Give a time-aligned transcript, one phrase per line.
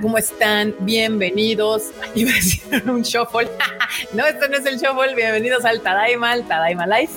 [0.00, 0.74] ¿cómo están?
[0.80, 1.90] Bienvenidos.
[2.14, 3.48] Iba a decir un shuffle.
[4.14, 5.14] no, esto no es el shuffle.
[5.14, 7.12] Bienvenidos al Tadaima, al Tadaima Life.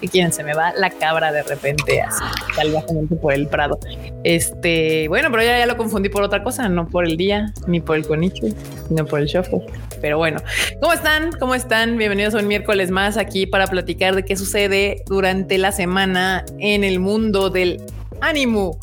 [0.00, 2.22] Y quién se me va la cabra de repente así,
[2.54, 3.78] salvajemente por el Prado.
[4.24, 7.80] Este, bueno, pero ya, ya lo confundí por otra cosa, no por el día, ni
[7.80, 8.46] por el conicho,
[8.88, 9.64] sino por el shuffle.
[10.00, 10.40] Pero bueno,
[10.80, 11.32] ¿cómo están?
[11.38, 11.96] ¿Cómo están?
[11.96, 16.84] Bienvenidos a un miércoles más aquí para platicar de qué sucede durante la semana en
[16.84, 17.80] el mundo del
[18.20, 18.78] ánimo.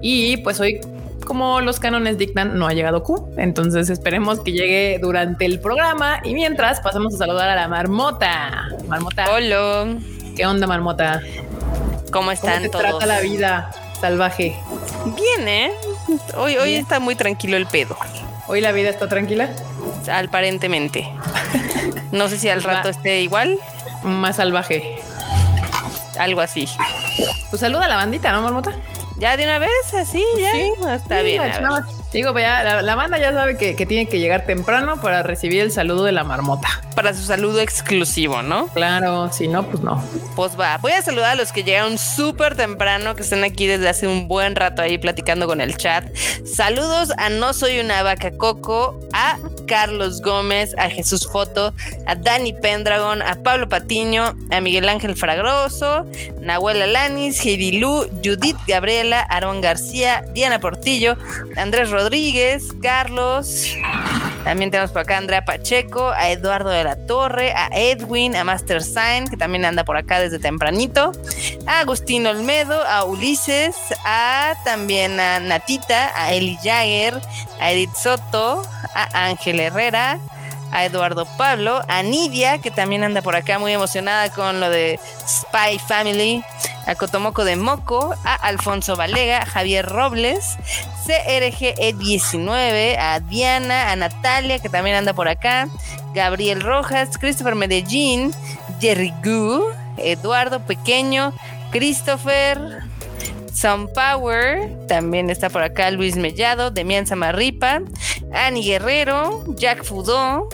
[0.00, 0.80] Y pues hoy
[1.24, 3.30] como los cánones dictan, no ha llegado Q.
[3.36, 6.20] Entonces esperemos que llegue durante el programa.
[6.24, 8.68] Y mientras pasamos a saludar a la marmota.
[8.88, 9.26] Marmota.
[9.32, 9.96] Hola.
[10.36, 11.20] ¿Qué onda, marmota?
[12.12, 12.98] ¿Cómo están ¿Cómo te todos?
[12.98, 14.56] trata la vida salvaje?
[15.16, 15.70] Bien, ¿eh?
[16.36, 17.96] Hoy, hoy está muy tranquilo el pedo,
[18.46, 19.50] ¿Hoy la vida está tranquila?
[20.12, 21.08] aparentemente.
[22.12, 23.58] No sé si al rato esté igual,
[24.04, 24.96] Más salvaje.
[26.18, 26.68] algo así.
[27.50, 28.72] Pues saluda a la bandita, ¿no, marmota?
[29.24, 30.52] Ya de una vez, así, ya.
[30.52, 31.38] Sí, está Sí, bien.
[31.62, 31.86] la.
[32.12, 35.22] Digo, pues ya, la, la banda ya sabe que, que tiene que llegar temprano para
[35.22, 36.68] recibir el saludo de la marmota.
[36.94, 38.66] Para su saludo exclusivo, ¿no?
[38.68, 40.04] Claro, si no, pues no.
[40.36, 43.88] Pues va, voy a saludar a los que llegaron súper temprano, que están aquí desde
[43.88, 46.04] hace un buen rato ahí platicando con el chat.
[46.44, 51.72] Saludos a No Soy una Vaca Coco, a Carlos Gómez, a Jesús Foto,
[52.06, 56.06] a Dani Pendragon, a Pablo Patiño, a Miguel Ángel Fragroso,
[56.40, 61.16] Nahuel Alanis, Lu, Judith Gabriela, Aaron García, Diana Portillo,
[61.56, 63.66] Andrés Rodríguez, Carlos.
[64.44, 68.44] También tenemos por acá a Andrea Pacheco, a Eduardo de la Torre, a Edwin, a
[68.44, 71.12] Master Sign, que también anda por acá desde tempranito,
[71.66, 77.18] a Agustín Olmedo, a Ulises, a también a Natita, a Eli Jagger,
[77.58, 78.62] a Edith Soto,
[78.94, 80.18] a Ángel Herrera,
[80.72, 84.98] a Eduardo Pablo, a Nidia, que también anda por acá muy emocionada con lo de
[85.26, 86.44] Spy Family,
[86.86, 90.56] a Cotomoco de Moco, a Alfonso Valega, Javier Robles,
[91.06, 95.68] CRGE19, a Diana, a Natalia, que también anda por acá,
[96.12, 98.34] Gabriel Rojas, Christopher Medellín,
[98.80, 99.62] Jerry Gu,
[99.96, 101.32] Eduardo Pequeño,
[101.70, 102.82] Christopher,
[103.54, 107.82] Sunpower, también está por acá Luis Mellado, Demian Samarripa,
[108.32, 110.48] Ani Guerrero, Jack Fudó,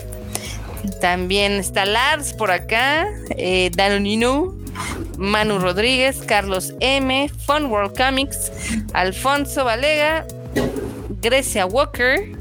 [1.01, 4.55] también está Lars por acá, eh, Danonino,
[5.17, 8.51] Manu Rodríguez, Carlos M, Fun World Comics,
[8.93, 10.25] Alfonso Valega,
[11.21, 12.37] Grecia Walker,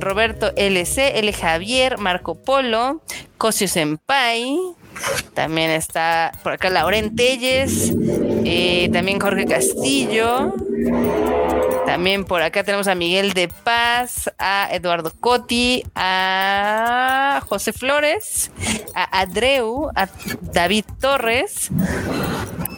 [0.00, 3.02] Roberto LC, L Javier, Marco Polo,
[3.38, 4.58] Cosio Senpai,
[5.34, 7.92] también está por acá Lauren Telles,
[8.44, 10.54] eh, también Jorge Castillo.
[11.86, 18.52] También por acá tenemos a Miguel de Paz, a Eduardo Coti, a José Flores,
[18.94, 20.08] a Adreu, a
[20.40, 21.68] David Torres,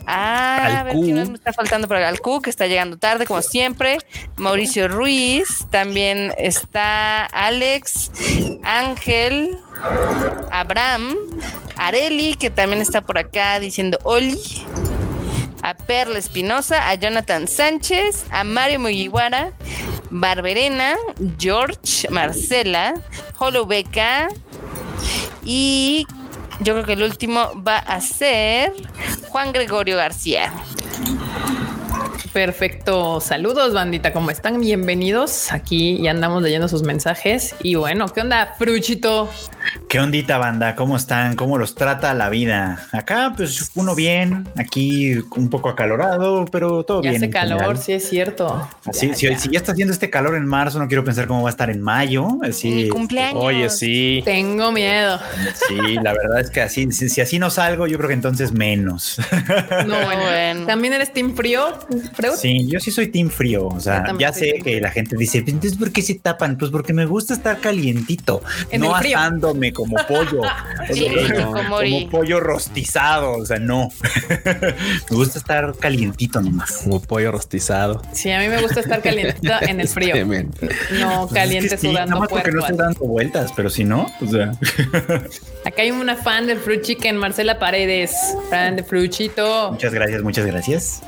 [0.07, 2.13] a, a ver quién me está faltando por acá,
[2.43, 3.99] que está llegando tarde, como siempre.
[4.37, 8.11] Mauricio Ruiz, también está Alex,
[8.63, 9.59] Ángel,
[10.51, 11.17] Abraham,
[11.77, 14.39] Areli, que también está por acá diciendo Oli,
[15.63, 19.53] a Perla Espinosa, a Jonathan Sánchez, a Mario Mugiwara,
[20.11, 20.97] Barberena,
[21.39, 22.95] George, Marcela,
[23.39, 24.29] Holo Beca
[25.45, 26.07] y
[26.61, 28.73] yo creo que el último va a ser
[29.29, 30.53] Juan Gregorio García.
[32.33, 33.21] Perfecto.
[33.21, 34.15] Saludos, bandita.
[34.15, 34.59] ¿Cómo están?
[34.59, 35.53] Bienvenidos.
[35.53, 37.55] Aquí y andamos leyendo sus mensajes.
[37.63, 39.29] Y bueno, ¿qué onda, Fruchito?
[39.87, 40.75] ¿Qué ondita, banda?
[40.75, 41.37] ¿Cómo están?
[41.37, 42.87] ¿Cómo los trata la vida?
[42.93, 47.23] Acá, pues uno bien, aquí un poco acalorado, pero todo Ya bien.
[47.23, 47.79] hace calor, general.
[47.79, 48.67] sí es cierto.
[48.87, 49.39] Así, Ya, si, ya.
[49.39, 51.69] si ya está haciendo este calor en marzo, no quiero pensar cómo va a estar
[51.69, 52.29] en mayo.
[52.43, 53.45] Así, Mi cumpleaños.
[53.45, 54.23] Oye, sí.
[54.25, 55.21] Tengo miedo.
[55.69, 58.53] sí, la verdad es que así, si, si así no salgo, yo creo que entonces
[58.53, 59.19] menos.
[59.87, 60.23] No, bueno.
[60.23, 60.67] Bueno.
[60.67, 61.67] ¿También eres team frío,
[62.23, 62.37] Freud?
[62.39, 63.67] Sí, yo sí soy team frío.
[63.69, 66.57] O sea, ya sé team que la gente dice, entonces, ¿por qué se tapan?
[66.59, 69.19] Pues porque me gusta estar calientito, En no el frío.
[69.19, 70.43] asándome como pollo.
[70.91, 73.33] O Sí, sea, como pollo rostizado.
[73.33, 73.89] O sea, no.
[75.11, 76.73] me gusta estar calientito nomás.
[76.85, 78.03] Como pollo rostizado.
[78.13, 80.15] Sí, a mí me gusta estar calientita en el frío.
[80.27, 83.71] No Pues caliente es que sí, sudando nada más porque no estoy dando vueltas, pero
[83.71, 84.53] si no, o sea,
[85.65, 88.13] Acá hay una fan del Fruit Chicken, Marcela Paredes.
[88.51, 89.71] Fan de Fruchito.
[89.73, 91.03] muchas gracias, muchas gracias.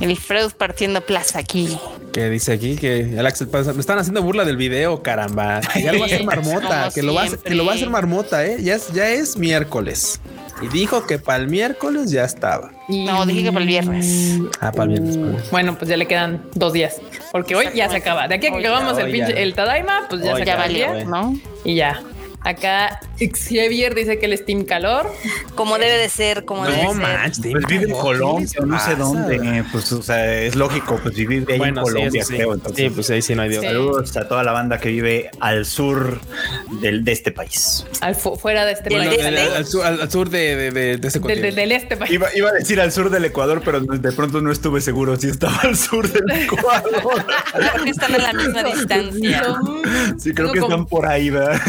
[0.00, 1.78] El Freud partiendo plaza aquí.
[2.12, 5.60] Que dice aquí que Alex el Panza- me están haciendo burla del video, caramba.
[5.82, 7.88] Ya lo va a hacer marmota, que lo va a, que lo va a hacer
[7.90, 8.58] marmota, eh.
[8.62, 10.20] Ya es, ya es miércoles.
[10.62, 12.72] Y dijo que para el miércoles ya estaba.
[12.88, 14.38] No, dije que para el viernes.
[14.60, 15.50] Ah, para el viernes.
[15.50, 16.96] Bueno, pues ya le quedan dos días.
[17.32, 18.26] Porque hoy ya se acaba.
[18.28, 19.38] De aquí a que acabamos ya, el pinche, ya.
[19.40, 21.04] el Tadaima, pues ya Hoy se Ya acaba el valió, día.
[21.04, 21.38] ¿no?
[21.64, 22.00] Y ya.
[22.46, 25.12] Acá Xavier dice que el Steam calor.
[25.56, 27.02] Como debe de ser, como debe No ser.
[27.02, 29.64] manches, Pues vive en ¿qué Colombia, no sé dónde.
[29.72, 32.34] Pues, o sea, es lógico, pues vivir ahí Bueno, en sí, Colombia, sí.
[32.34, 32.54] creo.
[32.54, 33.62] Entonces, Sí, pues ahí sí no hay Dios.
[33.62, 33.66] Sí.
[33.68, 36.20] Saludos a toda la banda que vive al sur
[36.80, 37.84] del, de este país.
[38.00, 39.24] Al fu- fuera de este Del Bueno, país.
[39.24, 39.40] este.
[39.40, 41.46] al, al sur, al- al sur de, de, de, de ese Del, continente.
[41.46, 42.10] del- del este país.
[42.12, 45.28] Iba, iba a decir al sur del Ecuador, pero de pronto no estuve seguro si
[45.28, 47.24] estaba al sur del Ecuador.
[47.72, 49.42] Creo que están a la misma distancia.
[50.18, 51.60] Sí, creo Tengo que como- están por ahí, ¿verdad?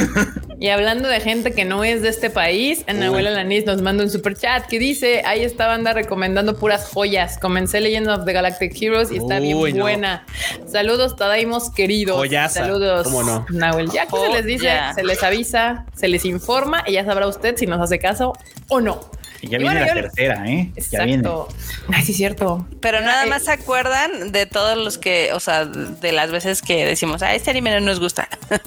[0.59, 4.03] Y hablando de gente que no es de este país, Ana Abuela Lanis nos manda
[4.03, 7.37] un super chat que dice: Ahí esta banda recomendando puras joyas.
[7.37, 9.83] Comencé Legend of the Galactic Heroes y está Uy, bien no.
[9.83, 10.25] buena.
[10.65, 12.17] Saludos, Tadaimos queridos.
[12.17, 12.61] Joyaza.
[12.61, 13.45] Saludos, ¿Cómo no?
[13.49, 13.91] Nahuel.
[13.91, 17.55] Ya que se les dice, se les avisa, se les informa y ya sabrá usted
[17.55, 18.33] si nos hace caso
[18.69, 18.99] o no.
[19.41, 20.71] Y ya Y viene bueno, la tercera, ¿eh?
[20.91, 21.21] Ya viene.
[21.27, 21.47] Exacto.
[21.93, 22.67] Ay, sí, cierto.
[22.81, 26.61] Pero nada Eh, más se acuerdan de todos los que, o sea, de las veces
[26.61, 28.27] que decimos, ah, este anime no nos gusta.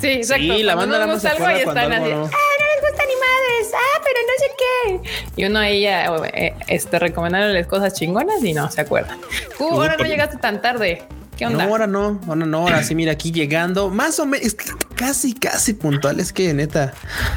[0.00, 0.54] Sí, exacto.
[0.54, 2.10] Sí, la banda no nos gusta algo, cuando están así.
[2.10, 2.24] no.
[2.24, 3.74] Ah, no les gusta ni madres.
[3.74, 5.40] Ah, pero no sé qué.
[5.42, 6.04] Y uno ahí eh,
[6.34, 9.18] eh, este, recomendándoles cosas chingonas y no se acuerdan.
[9.58, 11.02] Uh, ahora no llegaste tan tarde.
[11.36, 11.64] ¿Qué onda?
[11.64, 14.56] No, ahora no, ahora no, ahora sí, mira, aquí llegando, más o menos,
[14.94, 16.94] casi, casi puntual, es que neta,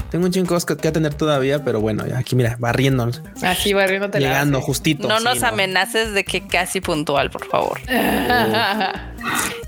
[0.09, 3.11] tengo un chingo de cosas que, atender todavía, pero bueno, aquí mira, barriendo,
[3.43, 5.07] Así barriéndote la llegando justito.
[5.09, 7.79] No sí, nos amenaces de que casi puntual, por favor.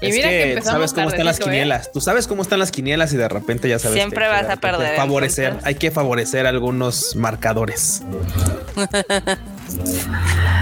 [0.02, 1.44] y Es mira que, que empezamos sabes cómo están las ¿eh?
[1.44, 1.92] quinielas.
[1.92, 3.98] Tú sabes cómo están las quinielas y de repente ya sabes.
[3.98, 5.68] Siempre que- vas a perder, Favorecer, entonces.
[5.68, 8.02] hay que favorecer algunos marcadores.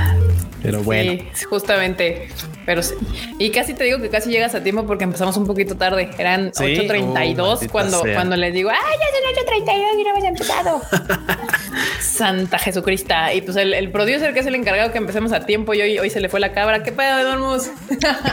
[0.62, 1.24] Pero bueno.
[1.34, 2.28] Sí, justamente.
[2.66, 2.94] Pero sí.
[3.40, 6.10] Y casi te digo que casi llegas a tiempo porque empezamos un poquito tarde.
[6.18, 6.64] Eran Sí.
[6.64, 8.14] 8.32 Oh, cuando, sea.
[8.14, 10.82] cuando les digo, ¡ay, ya son 8.32 y no hemos empezado!
[12.02, 13.14] Santa Jesucristo.
[13.34, 16.00] Y pues el, el producer que es el encargado que empecemos a tiempo y hoy,
[16.00, 16.84] hoy se le fue la cabra.
[16.84, 17.70] ¿Qué pedo, Dormus?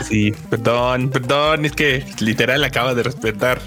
[0.07, 3.59] Sí, perdón, perdón, es que literal acaba de respetar.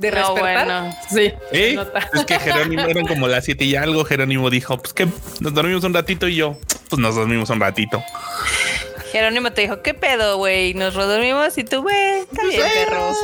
[0.00, 0.66] De No, respetar.
[0.66, 0.96] bueno.
[1.10, 1.32] Sí.
[1.52, 1.78] ¿Eh?
[2.14, 4.04] Es que Jerónimo eran como las siete y algo.
[4.04, 5.06] Jerónimo dijo: Pues que
[5.40, 6.58] nos dormimos un ratito y yo,
[6.88, 8.02] pues nos dormimos un ratito.
[9.12, 10.72] Jerónimo te dijo, ¿qué pedo, güey?
[10.74, 13.16] Nos dormimos y tú, güey, está bien, perros.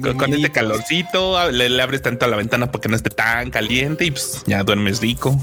[0.00, 3.10] Con, con este calorcito, le, le abres tanto a la ventana para que no esté
[3.10, 5.38] tan caliente y pues ya duermes rico.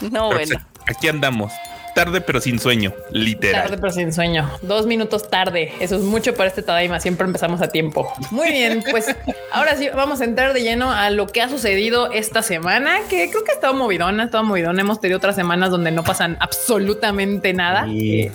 [0.00, 0.56] No, Pero, bueno.
[0.84, 1.52] pues, aquí andamos.
[1.94, 3.62] Tarde pero sin sueño, literal.
[3.62, 4.50] Tarde pero sin sueño.
[4.62, 5.72] Dos minutos tarde.
[5.80, 6.98] Eso es mucho para este Tadaima.
[7.00, 8.12] Siempre empezamos a tiempo.
[8.30, 9.14] Muy bien, pues
[9.52, 13.30] ahora sí vamos a entrar de lleno a lo que ha sucedido esta semana, que
[13.30, 14.80] creo que ha estado movidona, ha estado movidona.
[14.80, 17.84] Hemos tenido otras semanas donde no pasan absolutamente nada.
[17.86, 18.30] Sí.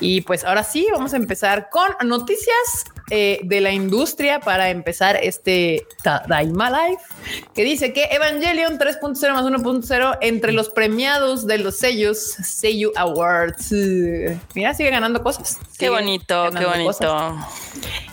[0.00, 5.16] Y pues ahora sí, vamos a empezar con noticias eh, de la industria para empezar
[5.22, 6.98] este Tadaima Live,
[7.54, 13.72] que dice que Evangelion 3.0 más 1.0 entre los premiados de los sellos Seiyu Awards.
[14.54, 15.58] Mira, sigue ganando cosas.
[15.78, 17.10] Qué Sigue bonito, qué cosas.
[17.10, 17.36] bonito.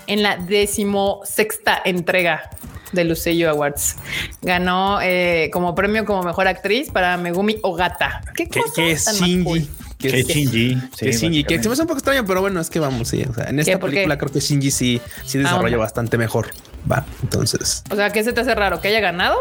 [0.08, 2.50] En la decimosexta entrega
[2.94, 3.96] de los Seiyu Awards.
[4.42, 8.22] Ganó eh, como premio como mejor actriz para Megumi Ogata.
[8.36, 9.44] ¿Qué, que es Shinji.
[9.44, 9.68] cool?
[10.10, 10.78] Que Que es Shinji.
[10.98, 13.08] que es Shinji, que se me hace un poco extraño, pero bueno, es que vamos,
[13.08, 13.24] sí.
[13.30, 13.78] O sea, en esta qué?
[13.80, 15.78] película creo que Shinji sí, sí desarrolla onda.
[15.86, 16.48] bastante mejor.
[16.92, 17.84] Va, entonces.
[17.90, 18.82] O sea, ¿qué se te hace raro?
[18.82, 19.38] ¿Que haya ganado?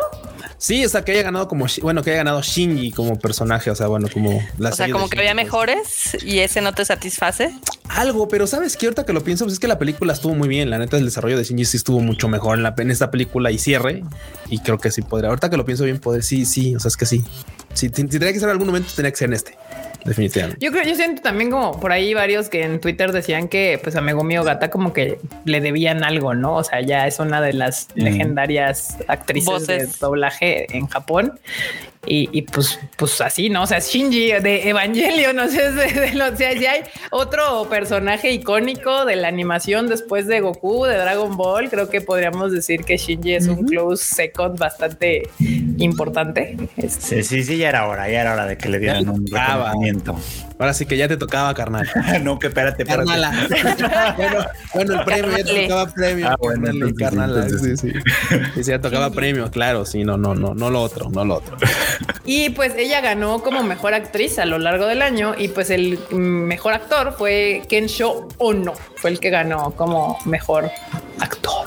[0.59, 3.75] Sí, o sea, que haya ganado como, bueno, que haya ganado Shinji como personaje, o
[3.75, 5.45] sea, bueno, como la O sea, como que Shinji, había pues.
[5.45, 7.53] mejores y ese no te satisface.
[7.89, 10.47] Algo, pero sabes que ahorita que lo pienso, pues es que la película estuvo muy
[10.49, 10.71] bien.
[10.71, 13.51] La neta, el desarrollo de Shinji sí estuvo mucho mejor en, la, en esta película
[13.51, 14.05] y cierre.
[14.49, 15.31] Y creo que sí podría.
[15.31, 16.77] Ahorita que lo pienso bien, poder sí, sí.
[16.77, 17.25] O sea, es que sí.
[17.75, 19.59] Si tendría que ser en algún momento, tenía que ser en este.
[20.05, 20.65] Definitivamente.
[20.65, 23.97] Yo creo, yo siento también como por ahí varios que en Twitter decían que pues
[23.97, 26.57] a Megumi Ogata como que le debían algo, ¿no?
[26.57, 31.39] O sea, ya es una de las legendarias actrices de doblaje en Japón.
[32.05, 33.63] Y, y, pues, pues así, ¿no?
[33.63, 36.81] O sea, Shinji de Evangelion, no sé, de, de lo- o sea, si hay
[37.11, 42.51] otro personaje icónico de la animación después de Goku, de Dragon Ball, creo que podríamos
[42.51, 45.23] decir que Shinji es un close second bastante
[45.79, 46.57] importante.
[46.77, 49.25] Este, Sí, sí, sí, ya era hora, ya era hora de que le dieran un
[49.27, 50.17] reconocimiento.
[50.59, 51.89] Ahora sí que ya te tocaba, carnal.
[52.23, 53.09] no, que espérate, espérate.
[53.09, 54.15] Carnala.
[54.17, 56.29] bueno, bueno, el premio ya te tocaba premio.
[56.29, 57.99] Ah, bueno, carnal, entonces sí, carnala, entonces sí, sí.
[58.55, 59.85] Sí, sí, ya tocaba premio, claro.
[59.85, 61.57] Sí, no, no, no, no lo otro, no lo otro.
[62.25, 65.99] Y pues ella ganó como mejor actriz a lo largo del año y pues el
[66.11, 70.71] mejor actor fue Kensho Ono, fue el que ganó como mejor
[71.21, 71.67] actor.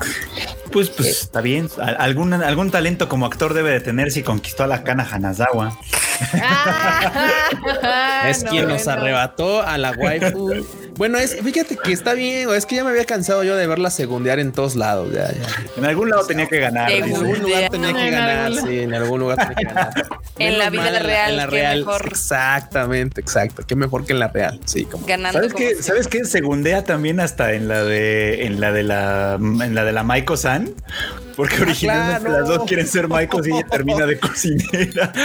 [0.71, 1.69] Pues, pues está bien.
[1.81, 5.77] Al- Algún, algún talento como actor debe de tener si conquistó a la Kana Hanazawa.
[8.27, 10.65] es No, quien nos arrebató a la waifu.
[10.97, 13.89] Bueno, es, fíjate que está bien, es que ya me había cansado yo de verla
[13.89, 15.11] segundear en todos lados.
[15.13, 15.41] Ya, ya.
[15.77, 16.91] En algún lado tenía que ganar.
[16.91, 19.93] En algún lugar tenía que ganar, sí, en algún lugar tenía que ganar.
[20.39, 21.79] En la vida mal real, En la qué real.
[21.79, 22.07] mejor.
[22.07, 23.63] Exactamente, exacto.
[23.67, 24.59] Qué mejor que en la real.
[24.65, 25.05] Sí, como.
[25.05, 25.39] ganando.
[25.39, 25.75] ¿Sabes qué?
[25.81, 26.25] ¿Sabes qué?
[26.25, 30.35] Segundea también hasta en la de en la de la en la de la Maiko
[30.37, 30.73] San,
[31.35, 32.39] porque originalmente claro.
[32.39, 35.11] las dos quieren ser Maikos y ella termina de cocinera.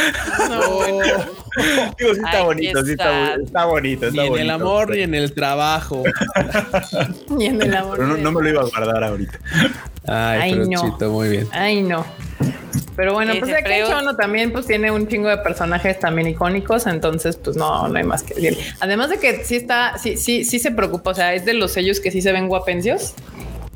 [1.98, 3.36] Digo, sí está Ay, bonito, sí está, está.
[3.40, 5.59] bu- está bonito, Ni está en el bonito, amor pero- ni en el trabajo.
[7.28, 7.98] Ni en el amor.
[7.98, 9.38] Pero no, me lo iba a guardar ahorita.
[10.06, 10.80] Ay, Ay, pero no.
[10.92, 11.48] chito, muy bien.
[11.52, 12.04] Ay, no.
[12.96, 16.86] Pero bueno, Sí, pues creo- Chono también pues tiene un chingo de personajes también icónicos,
[16.86, 18.58] entonces pues no, no hay más que decir.
[18.80, 21.72] Además de que sí está, sí, sí, sí se preocupa, o sea, es de los
[21.72, 23.14] sellos que sí se ven guapencios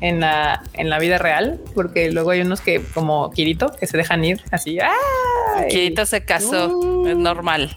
[0.01, 3.97] en la, en la vida real, porque luego hay unos que como Kirito que se
[3.97, 4.77] dejan ir así.
[4.79, 5.67] ¡ay!
[5.69, 7.75] Kirito se casó, es normal.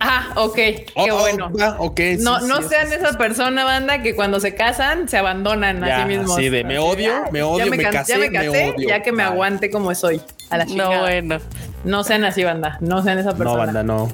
[0.00, 1.50] Ah, ok, qué Oh, oh, bueno.
[1.78, 5.08] ok, sí, No, sí, no sí, sean sí, esa persona, banda, que cuando se casan
[5.08, 6.36] se abandonan a Ya, sí mismos.
[6.36, 8.88] así de, me odio, "Ay, me odio, ya me casé, ya me me casé, odio".
[8.88, 10.20] ya que me aguante como soy.
[10.50, 11.00] A la No, chingada.
[11.00, 11.38] bueno.
[11.84, 12.76] No sean así, banda.
[12.80, 13.52] No sean esa persona.
[13.52, 14.08] No, banda, no.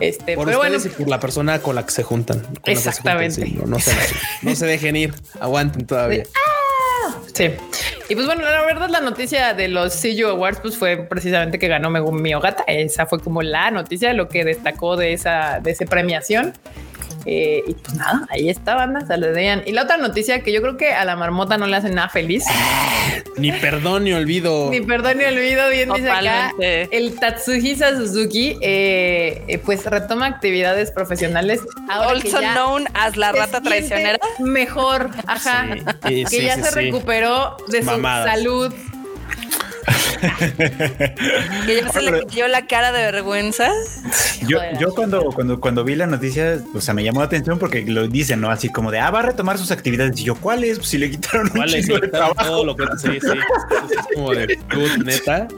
[0.00, 2.42] Este, Por pero bueno, y por la persona con la que se juntan.
[2.64, 3.46] se Exactamente.
[3.46, 3.92] sí, no, no, se,
[4.42, 5.14] no se dejen ir.
[5.40, 6.24] Aguanten todavía.
[7.34, 7.50] sí.
[8.08, 11.68] Y pues bueno, la verdad, la noticia de los CU Awards pues fue precisamente que
[11.68, 12.64] ganó Megumi Miogata.
[12.66, 16.52] Esa fue como la noticia, lo que destacó de esa, de esa premiación.
[17.26, 19.62] Eh, y pues nada, ahí está, banda, saludean.
[19.66, 22.08] Y la otra noticia que yo creo que a la marmota no le hace nada
[22.08, 22.44] feliz.
[23.36, 24.70] Ni perdón ni olvido.
[24.70, 26.52] Ni perdón ni olvido, bien dice acá.
[26.60, 31.60] El Tatsuhisa Suzuki, eh, eh, pues retoma actividades profesionales.
[31.88, 34.18] Ahora que Also ya known as la rata traicionera.
[34.38, 35.66] Mejor, ajá.
[35.74, 36.74] Sí, sí, que sí, ya sí, se sí.
[36.76, 38.30] recuperó de su Mamadas.
[38.30, 38.72] salud.
[41.66, 43.70] Que ya se le Pero- cayó la cara de vergüenza.
[44.46, 47.82] Yo, yo cuando, cuando, cuando vi la noticia, o sea, me llamó la atención porque
[47.82, 48.50] lo dicen, ¿no?
[48.50, 50.18] Así como de, ah, va a retomar sus actividades.
[50.20, 50.78] Y yo, ¿cuáles?
[50.78, 52.34] Pues si le quitaron un de trabajo.
[52.44, 53.28] todo lo que sí, sí.
[53.98, 55.48] Es como de good, neta.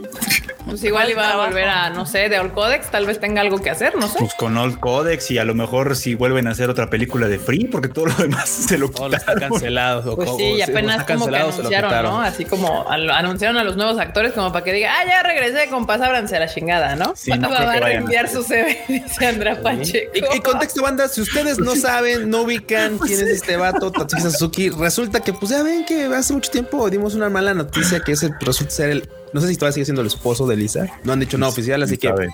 [0.67, 3.59] Pues igual iba a volver a, no sé, de All Codex, tal vez tenga algo
[3.59, 4.19] que hacer, no sé.
[4.19, 7.39] Pues con Old Codex y a lo mejor si vuelven a hacer otra película de
[7.39, 9.49] Free, porque todo lo demás se lo Todo lo está quitaron.
[9.57, 10.15] cancelado.
[10.15, 12.11] Pues sí, y apenas está como que anunciaron, quitaron.
[12.11, 12.21] ¿no?
[12.21, 15.69] Así como al- anunciaron a los nuevos actores como para que diga, ah, ya regresé,
[15.69, 17.13] compas, ábranse a la chingada, ¿no?
[17.15, 20.11] Sí, no va a su CV, dice Andrea Pacheco.
[20.33, 24.21] Y, y contexto, banda, si ustedes no saben, no ubican quién es este vato, Tatsuki
[24.21, 28.13] Suzuki, resulta que, pues ya ven que hace mucho tiempo dimos una mala noticia que
[28.13, 31.13] ese resulta ser el, no sé si todavía sigue siendo el esposo de Lisa, no
[31.13, 32.29] han dicho nada oficial, así que puede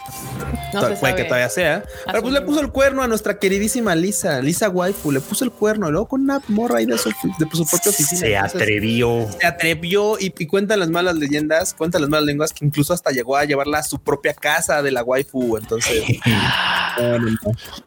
[0.71, 1.15] sabe.
[1.15, 5.11] que todavía sea, pero pues le puso el cuerno a nuestra queridísima Lisa, Lisa Waifu,
[5.11, 7.91] le puso el cuerno, y luego con una morra ahí de su, de su propia
[7.91, 8.19] oficina.
[8.21, 9.27] Se Entonces, atrevió.
[9.39, 13.11] se atrevió y, y cuentan las malas leyendas, cuentan las malas lenguas que incluso hasta
[13.11, 15.57] llegó a llevarla a su propia casa de la waifu.
[15.57, 16.03] Entonces.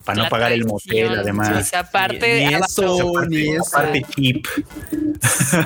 [0.05, 1.69] Para no La pagar el motel, además.
[1.69, 3.65] sí, aparte, Ni- eso, Aparte- ni eso.
[3.77, 4.03] aparte.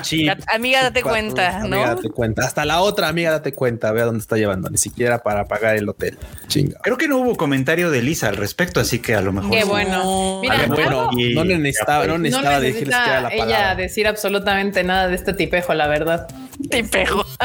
[0.01, 0.29] Chip.
[0.53, 1.95] Amiga, date cuenta, Amiga, ¿no?
[1.95, 2.45] date cuenta.
[2.45, 3.91] Hasta la otra amiga, date cuenta.
[3.91, 4.69] Vea dónde está llevando.
[4.69, 6.17] Ni siquiera para pagar el hotel.
[6.47, 6.79] Chinga.
[6.83, 9.51] Creo que no hubo comentario de Lisa al respecto, así que a lo mejor.
[9.51, 9.67] Qué sí.
[9.67, 10.39] bueno.
[10.41, 12.17] Mira, A mejor algo- sí, no le necesitaba, no ya fue.
[12.17, 13.75] no necesitaba decirles que era la ella palabra.
[13.75, 16.27] decir absolutamente nada de este tipejo, la verdad.
[16.69, 17.25] Te pego.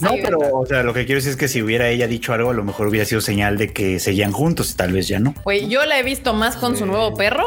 [0.00, 2.50] No, pero, o sea, lo que quiero decir es que si hubiera ella dicho algo,
[2.50, 5.34] a lo mejor hubiera sido señal de que seguían juntos y tal vez ya no.
[5.44, 7.44] Güey, yo la he visto más con su nuevo perro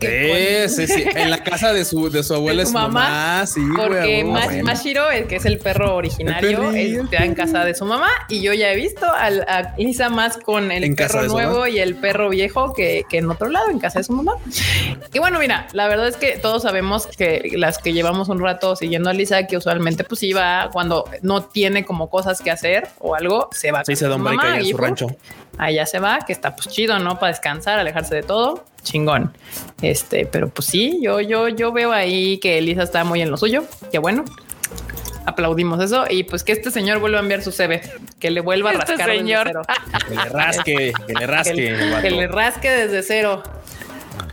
[0.00, 1.04] que Sí, sí, sí.
[1.14, 2.88] En la casa de su, de su abuela ¿De su mamá?
[2.88, 3.46] mamá.
[3.46, 4.24] Sí, porque güey.
[4.24, 4.62] Mas-.
[4.64, 8.52] Mashiro, que es el perro originario, El está en casa de su mamá y yo
[8.54, 12.28] ya he visto al- a Lisa más con el En perro nuevo y el perro
[12.30, 14.32] viejo que, que en otro lado, en casa de su mamá.
[15.12, 18.74] Y bueno, mira, la verdad es que todos sabemos que las que llevamos un rato
[18.76, 23.14] siguiendo a Lisa, que usualmente pues iba cuando no tiene como cosas que hacer o
[23.14, 25.06] algo, se va Se Break mamá ahí en y su rancho.
[25.58, 27.18] allá se va, que está pues chido, ¿no?
[27.18, 29.32] Para descansar, alejarse de todo, chingón.
[29.82, 33.36] Este, pero pues sí, yo, yo, yo veo ahí que Elisa está muy en lo
[33.36, 34.24] suyo, qué bueno.
[35.26, 37.82] Aplaudimos eso y pues que este señor vuelva a enviar su CV,
[38.18, 39.46] que le vuelva a Este rascar desde señor.
[39.46, 39.62] cero.
[40.08, 41.54] Que le rasque, que le Que, rasque.
[41.54, 42.02] le- vato.
[42.02, 43.42] que le rasque desde cero.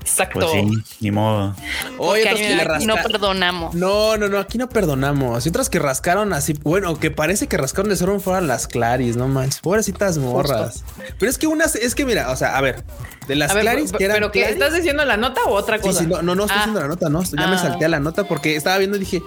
[0.07, 0.39] Exacto.
[0.39, 1.53] Pues sí, ni modo.
[1.97, 3.75] Oye, otros que aquí no perdonamos.
[3.75, 5.45] No, no, no, aquí no perdonamos.
[5.45, 9.17] Y otras que rascaron así, bueno, que parece que rascaron de cero fueron las Claris,
[9.17, 9.59] no manches.
[9.59, 10.83] Pobrecitas morras.
[11.19, 12.83] Pero es que unas, es que mira, o sea, a ver,
[13.27, 14.15] de las ver, Claris pero, que eran.
[14.15, 15.99] pero que estás diciendo la nota o otra Sí, cosa.
[15.99, 17.23] sí, no, no, no estoy Ah, haciendo la nota, no.
[17.23, 17.59] Ya me Ah.
[17.59, 19.21] salté a la nota porque estaba viendo y dije,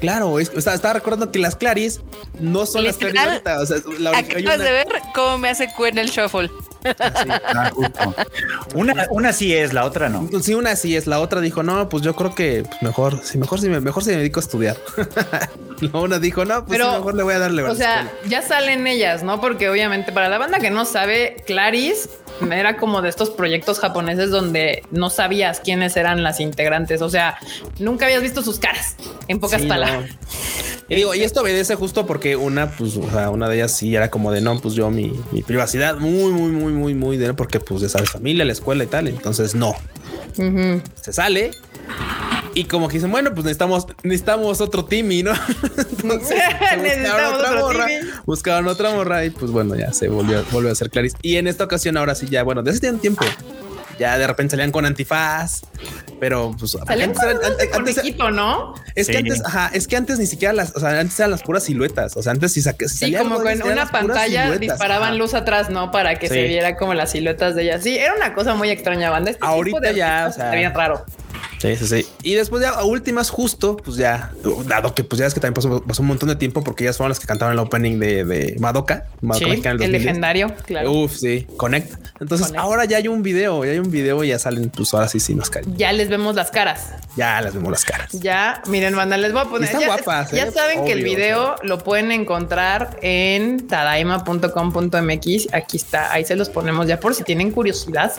[0.00, 2.00] claro, es- estaba, estaba recordando que las Claris
[2.40, 3.60] no son las Claris ahorita.
[3.60, 6.50] O sea, la, Acabas una- de ver cómo me hace en el shuffle.
[6.84, 8.14] Ah, justo.
[8.74, 10.28] Una, una sí es, la otra no.
[10.42, 13.38] Sí, una sí es, la otra dijo, no, pues yo creo que pues, mejor, sí,
[13.38, 14.76] mejor si me, mejor si me dedico a estudiar.
[15.80, 17.62] la una dijo, no, pues Pero, sí, mejor le voy a darle.
[17.62, 19.40] O sea, ya salen ellas, ¿no?
[19.40, 22.08] Porque obviamente para la banda que no sabe, Clarice
[22.52, 27.00] era como de estos proyectos japoneses donde no sabías quiénes eran las integrantes.
[27.02, 27.38] O sea,
[27.78, 28.96] nunca habías visto sus caras,
[29.28, 30.10] en pocas Sí, palabras.
[30.10, 30.84] no.
[30.88, 33.96] Y digo, y esto obedece justo porque una, pues, o sea, una de ellas sí
[33.96, 37.32] era como de no, pues yo mi, mi privacidad muy, muy, muy, muy, muy de
[37.32, 39.08] porque pues ya sabes, familia, la escuela y tal.
[39.08, 39.74] Entonces no
[41.00, 41.52] se sale
[42.54, 45.32] y como que dicen, bueno, pues necesitamos, necesitamos otro Timmy, ¿no?
[45.76, 48.10] Entonces buscaron Necesitamos otra otro morra, Timmy.
[48.26, 51.16] buscaron otra morra y pues bueno, ya se volvió, volvió a ser Clarice.
[51.22, 53.24] Y en esta ocasión, ahora sí, ya, bueno, desde hace tiempo.
[53.96, 55.60] Ya de repente salían con antifaz,
[56.18, 58.74] pero pues Salían antes con antes- antes- conejito, ¿no?
[58.96, 59.18] es que Sí.
[59.20, 62.16] antes, ajá, es que antes ni siquiera las, o sea, antes eran las puras siluetas.
[62.16, 65.14] O sea, antes si si Sí, como con una pantalla disparaban ajá.
[65.16, 65.92] luz atrás, ¿no?
[65.92, 66.34] Para que Sí.
[66.34, 67.84] se viera como las siluetas de ellas.
[67.84, 69.30] Sí, era una cosa muy extraña, banda.
[69.30, 71.04] Este Ahorita tipo de ya, o sea, raro.
[71.58, 72.06] Sí, sí, sí.
[72.22, 74.32] Y después ya a últimas, justo, pues ya,
[74.66, 76.96] dado que pues ya es que también pasó, pasó un montón de tiempo porque ellas
[76.96, 79.06] fueron las que cantaron el opening de, de Madoka.
[79.20, 79.90] Madoka Sí, el 2010.
[79.90, 80.92] legendario, claro.
[80.92, 81.92] Uf, sí, Connect.
[82.20, 82.62] Entonces Connect.
[82.62, 85.20] ahora ya hay un video, ya hay un video y ya salen, pues ahora sí,
[85.20, 85.74] sin mascarilla.
[85.76, 86.90] Ya les vemos las caras.
[87.16, 88.12] Ya las vemos las caras.
[88.12, 89.64] Ya, miren, banda, les voy a poner.
[89.64, 90.50] están ya, guapas, ya ¿eh?
[90.50, 95.54] saben que el video lo pueden encontrar en tadaima.com.mx.
[95.54, 98.12] Aquí está, ahí se los ponemos ya por si tienen curiosidad.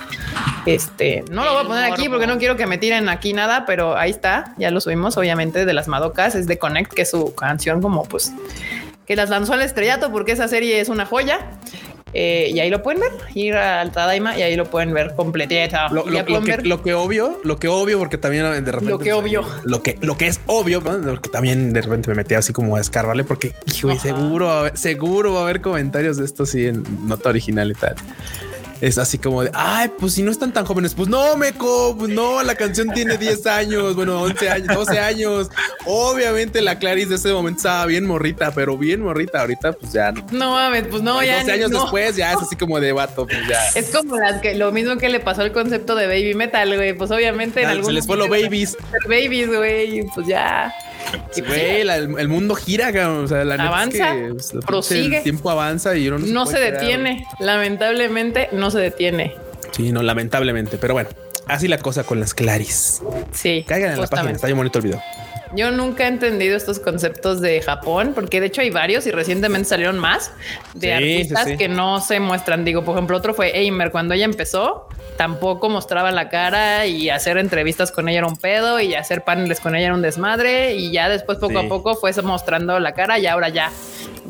[0.65, 3.65] Este no lo voy a poner aquí porque no quiero que me tiren aquí nada,
[3.65, 4.53] pero ahí está.
[4.57, 6.36] Ya lo subimos, obviamente, de las Madocas.
[6.36, 8.34] Es de Connect, que es su canción, como pues
[9.05, 11.39] que las lanzó al estrellato porque esa serie es una joya.
[12.17, 15.75] Eh, y ahí lo pueden ver, ir al Tadaima y ahí lo pueden ver completito.
[15.91, 18.89] Lo, que, ver lo que obvio, lo que obvio, porque también de repente.
[18.89, 19.43] Lo que obvio.
[19.65, 20.98] Lo que, lo que es obvio, ¿no?
[20.98, 25.34] lo que también de repente me metí así como a escarbarle, porque hijo, seguro, seguro
[25.34, 27.95] va a haber comentarios de esto sí en nota original y tal.
[28.82, 32.12] Es así como de ay, pues si no están tan jóvenes, pues no, meco, pues
[32.12, 35.50] no, la canción tiene 10 años, bueno, 11 años, 12 años.
[35.86, 39.41] Obviamente la Clarice de ese momento estaba bien morrita, pero bien morrita.
[39.41, 40.25] Ahorita, pues ya no.
[40.32, 41.82] No mames, pues no, ya 12 ni- años no.
[41.82, 43.60] después, ya es así como de vato, pues ya.
[43.75, 46.94] Es como las que lo mismo que le pasó al concepto de baby metal, güey.
[46.94, 48.77] Pues obviamente en algún se les fue lo momento babies.
[49.08, 50.03] babies, güey.
[50.13, 50.74] Pues ya.
[51.47, 53.25] Güey, la- el, el mundo gira, cabrón.
[53.25, 55.17] O sea, la neta Avanza, es que, pues, prosigue.
[55.17, 57.25] El tiempo avanza y uno no, se detiene.
[57.39, 59.35] Lamentablemente no se detiene.
[59.71, 60.77] Sí, no, lamentablemente.
[60.77, 61.09] Pero bueno,
[61.47, 63.01] así la cosa con las Claris.
[63.33, 63.65] Sí.
[63.67, 65.01] Caigan en la página, está bien bonito el video.
[65.53, 69.69] Yo nunca he entendido estos conceptos de Japón, porque de hecho hay varios y recientemente
[69.69, 70.31] salieron más
[70.73, 71.57] de Sí, artistas sí, sí.
[71.57, 72.65] que no se muestran.
[72.65, 73.91] Digo, por ejemplo, otro fue Eimer.
[73.91, 74.87] Cuando ella empezó,
[75.17, 79.59] tampoco mostraba la cara y hacer entrevistas con ella era un pedo y hacer paneles
[79.59, 80.75] con ella era un desmadre.
[80.75, 83.71] Y ya después, poco a poco, fue mostrando la cara y ahora ya.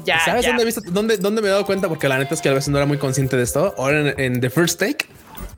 [0.03, 0.49] Ya, ¿Sabes ya.
[0.49, 1.87] dónde he visto, dónde, dónde me he dado cuenta?
[1.87, 3.73] Porque la neta es que a veces no era muy consciente de esto.
[3.77, 5.07] Ahora en, en The First Take.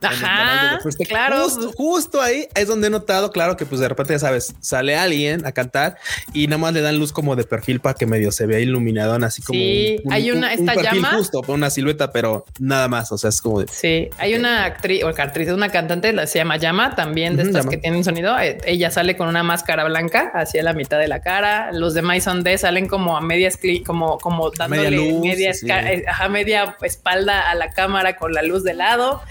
[0.01, 1.43] De Ajá, claro.
[1.43, 4.95] Justo, justo ahí es donde he notado, claro, que pues de repente ya sabes, sale
[4.97, 5.97] alguien a cantar
[6.33, 9.13] y nada más le dan luz como de perfil para que medio se vea iluminado,
[9.25, 11.17] así como Sí, hay una- esta perfil llama.
[11.17, 13.11] justo, una silueta, pero nada más.
[13.11, 16.39] O sea, es como de Sí, hay una actriz o actriz, una cantante, la- se
[16.39, 17.71] llama Llama, también de Ujú, estas Llama.
[17.71, 18.37] que tienen sonido.
[18.39, 21.71] eh, Ella sale con una máscara blanca hacia la mitad de la cara.
[21.71, 25.67] Los de Maison D salen como a medias, como, como dándole Media luz, media, sí.
[25.69, 29.21] eh, ajá, media espalda a la cámara con la luz de lado.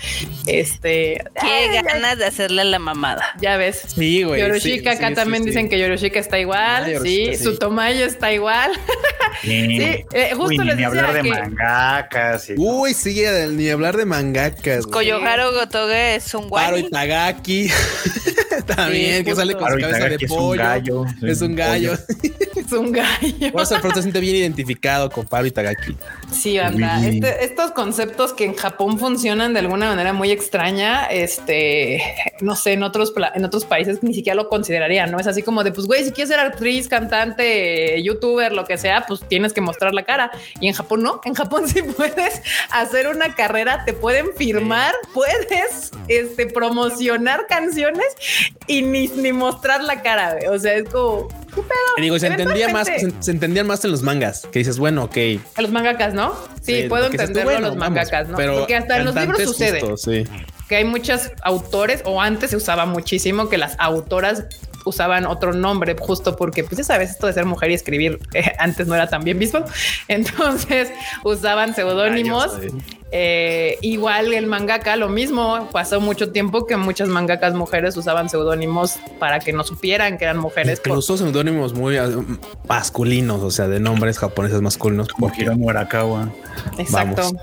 [0.46, 3.24] Este, Qué ay, ganas de hacerle la mamada.
[3.40, 3.82] ya ves.
[3.94, 4.40] Sí, güey.
[4.40, 5.70] Yoroshika, sí, acá sí, también sí, dicen sí.
[5.70, 6.58] que Yoroshika está igual.
[6.60, 7.44] Ah, sí, Yoroshika, sí.
[7.44, 8.72] su Tomayo está igual.
[9.42, 12.48] Sí, Sí, eh, justo Uy, ni, les ni decía hablar de que- mangakas.
[12.48, 13.22] y- Uy, sí,
[13.52, 14.86] ni hablar de mangakas.
[14.86, 16.86] Koyoharo Gotoge es un Paro guay.
[16.86, 17.68] Itagaki.
[18.66, 20.62] También, Sí, que sale con su Paro cabeza de Itagaki es un pollo.
[20.62, 21.04] gallo.
[21.22, 21.92] Es un gallo.
[22.66, 23.60] es un gallo.
[23.60, 25.96] Eso el se siente bien identificado con Paro Itagaki.
[26.30, 26.98] Sí, banda.
[27.00, 27.06] Uy.
[27.06, 32.02] Este- estos conceptos que en Japón funcionan de alguna manera muy extraña, este,
[32.40, 35.18] no sé, en otros, en otros países ni siquiera lo considerarían, ¿no?
[35.18, 39.04] Es así como de, pues, güey, si quieres ser actriz, cantante, youtuber, lo que sea,
[39.06, 40.30] pues tienes que mostrar la cara.
[40.60, 45.92] Y en Japón no, en Japón sí puedes hacer una carrera, te pueden firmar, puedes
[46.08, 48.06] este, promocionar canciones
[48.66, 50.36] y ni, ni mostrar la cara.
[50.50, 51.28] O sea, es como...
[51.56, 51.96] ¿qué pedo?
[51.96, 55.16] Y digo, se entendía más, se, entendían más en los mangas, que dices, bueno, ok.
[55.56, 56.34] A los mangakas, ¿no?
[56.62, 58.36] Sí, Sí, puedo tú, entenderlo bueno, los mangakas, ¿no?
[58.36, 60.24] Pero Porque hasta en los libros sucede sí.
[60.68, 64.44] que hay muchos autores, o antes se usaba muchísimo que las autoras
[64.86, 68.52] usaban otro nombre justo porque pues ya sabes esto de ser mujer y escribir eh,
[68.58, 69.62] antes no era tan bien visto
[70.08, 70.90] entonces
[71.24, 72.52] usaban seudónimos.
[73.12, 78.96] Eh, igual el mangaka lo mismo pasó mucho tiempo que muchas mangakas mujeres usaban seudónimos
[79.20, 82.02] para que no supieran que eran mujeres por- Incluso seudónimos muy eh,
[82.68, 85.08] masculinos, o sea, de nombres japoneses masculinos.
[85.08, 86.30] Como Porque Hiromu Arakawa.
[86.78, 87.42] exacto vamos.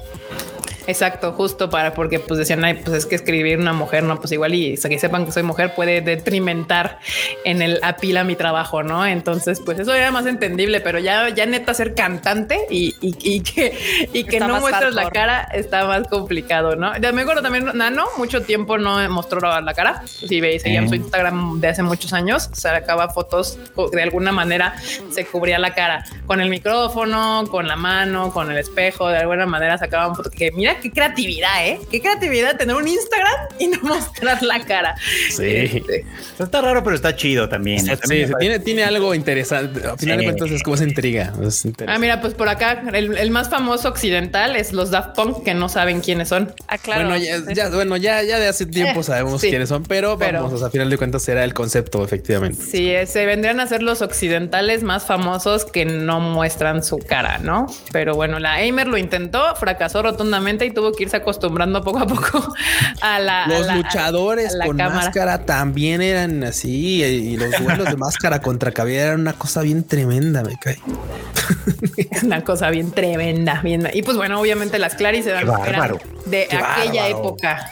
[0.88, 4.32] Exacto, justo para porque pues decían, ay, pues es que escribir una mujer, no, pues
[4.32, 7.00] igual y que sepan que soy mujer puede detrimentar
[7.46, 9.06] en el apila mi trabajo, ¿no?
[9.06, 13.42] Entonces, pues eso era más entendible, pero ya, ya neta ser cantante y, y, y
[13.42, 16.96] que, y que Está no muestras la cara está más complicado, ¿no?
[16.98, 20.04] Ya me acuerdo también, Nano, mucho tiempo no mostró la cara.
[20.06, 20.98] Si veis, seguían su Eh.
[20.98, 23.58] Instagram de hace muchos años, sacaba fotos
[23.92, 24.76] de alguna manera
[25.12, 29.46] se cubría la cara con el micrófono, con la mano, con el espejo, de alguna
[29.46, 30.34] manera sacaban fotos.
[30.34, 31.80] Que mira qué creatividad, ¿eh?
[31.92, 34.96] Qué creatividad tener un Instagram y no mostrar la cara.
[35.30, 35.44] Sí.
[35.46, 36.06] Este,
[36.40, 37.80] Está raro, pero está chido también.
[37.80, 39.86] Sí, También sí, me tiene, tiene algo interesante.
[39.88, 41.34] Al final de cuentas es como esa intriga.
[41.42, 45.44] Es Ah, mira, pues por acá el, el más famoso occidental es los Daft Punk
[45.44, 46.54] que no saben quiénes son.
[46.68, 47.08] Ah, claro.
[47.10, 49.50] Bueno, ya, ya- bueno, ya, ya de hace tiempo Eh, sabemos sí.
[49.50, 52.62] quiénes son, pero, Pero- vamos, o sea, a final de cuentas era el concepto, efectivamente.
[52.64, 57.38] Sí, eh, se vendrían a ser los occidentales más famosos que no muestran su cara,
[57.40, 57.68] ¿no?
[57.92, 62.08] Pero bueno, la Aimer lo intentó, fracasó rotundamente y tuvo que irse acostumbrando poco a
[62.08, 62.54] poco
[63.02, 63.44] a la.
[63.44, 64.96] a Los la- luchadores a la con cámara.
[65.06, 69.84] máscara también eran así y los duelos de máscara contra cabellera eran una cosa bien
[69.84, 70.78] tremenda, me cae.
[72.24, 73.62] Una cosa bien tremenda.
[73.64, 77.20] Bien, y pues bueno, obviamente las Claris eran, eran de Qué aquella bárbaro.
[77.20, 77.72] época.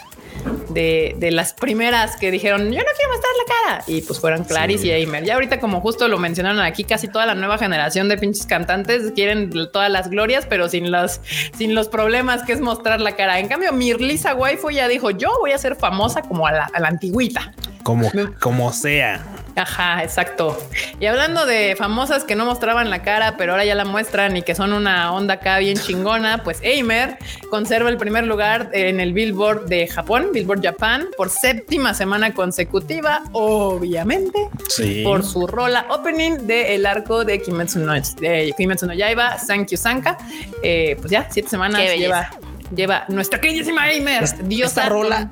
[0.70, 4.44] De, de las primeras que dijeron yo no quiero mostrar la cara y pues fueron
[4.46, 5.24] Claris y Aimer.
[5.26, 9.12] Ya ahorita como justo lo mencionaron aquí, casi toda la nueva generación de pinches cantantes
[9.13, 11.20] quieren todas las glorias, pero sin los,
[11.58, 13.39] sin los problemas que es mostrar la cara.
[13.39, 16.80] En cambio, Mirlisa Waifu ya dijo yo voy a ser famosa como a la, a
[16.80, 17.54] la antigüita.
[17.84, 19.24] Como, como sea.
[19.56, 20.58] Ajá, exacto.
[21.00, 24.44] Y hablando de famosas que no mostraban la cara, pero ahora ya la muestran y
[24.44, 27.18] que son una onda acá bien chingona, pues Aimer
[27.50, 33.24] conserva el primer lugar en el Billboard de Japón, Billboard Japan, por séptima semana consecutiva,
[33.34, 35.04] obviamente, Sí.
[35.04, 39.78] por su rola opening de el arco de Kimetsu no, de Kimetsu no Yaiba, Sankyu
[39.78, 40.18] Sanka.
[40.64, 42.30] Eh, pues ya, siete semanas lleva,
[42.74, 44.82] lleva nuestra queridísima Aimer, diosa.
[44.84, 45.30] esta rola-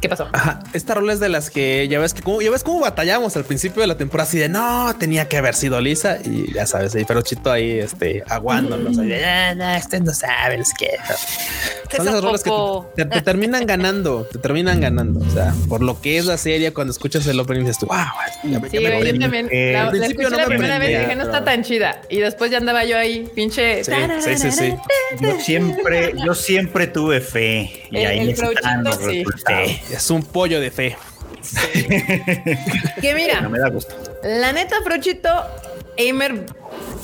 [0.00, 0.28] ¿Qué pasó?
[0.32, 3.36] Ajá, esta rola es de las que ya ves que como, ya ves cómo batallamos
[3.36, 6.66] al principio de la temporada así de no tenía que haber sido Lisa y ya
[6.66, 10.72] sabes, ahí pero Chito ahí este aguándonos ahí de "Ah, no, ustedes no saben es
[10.78, 10.88] que
[11.96, 12.50] son esas rolas que
[12.96, 15.20] te, te terminan ganando, te terminan ganando.
[15.20, 17.96] O sea, por lo que es la serie, cuando escuchas el opening dices tú, wow,
[18.44, 19.18] ya me- Sí, ya me güey, yo prendí".
[19.18, 22.20] también Eh, la, escuché no la primera vez y dije no está tan chida y
[22.20, 24.74] después ya andaba yo ahí pinche Sí, sí, sí, sí.
[25.20, 29.24] Yo siempre, yo siempre tuve fe y El- ahí el están los Frochito, sí.
[29.24, 29.70] resultados.
[29.90, 30.96] Es un pollo de fe.
[33.00, 33.94] que mira No me da gusto.
[34.22, 35.28] la neta Frochito
[35.98, 36.44] Aimer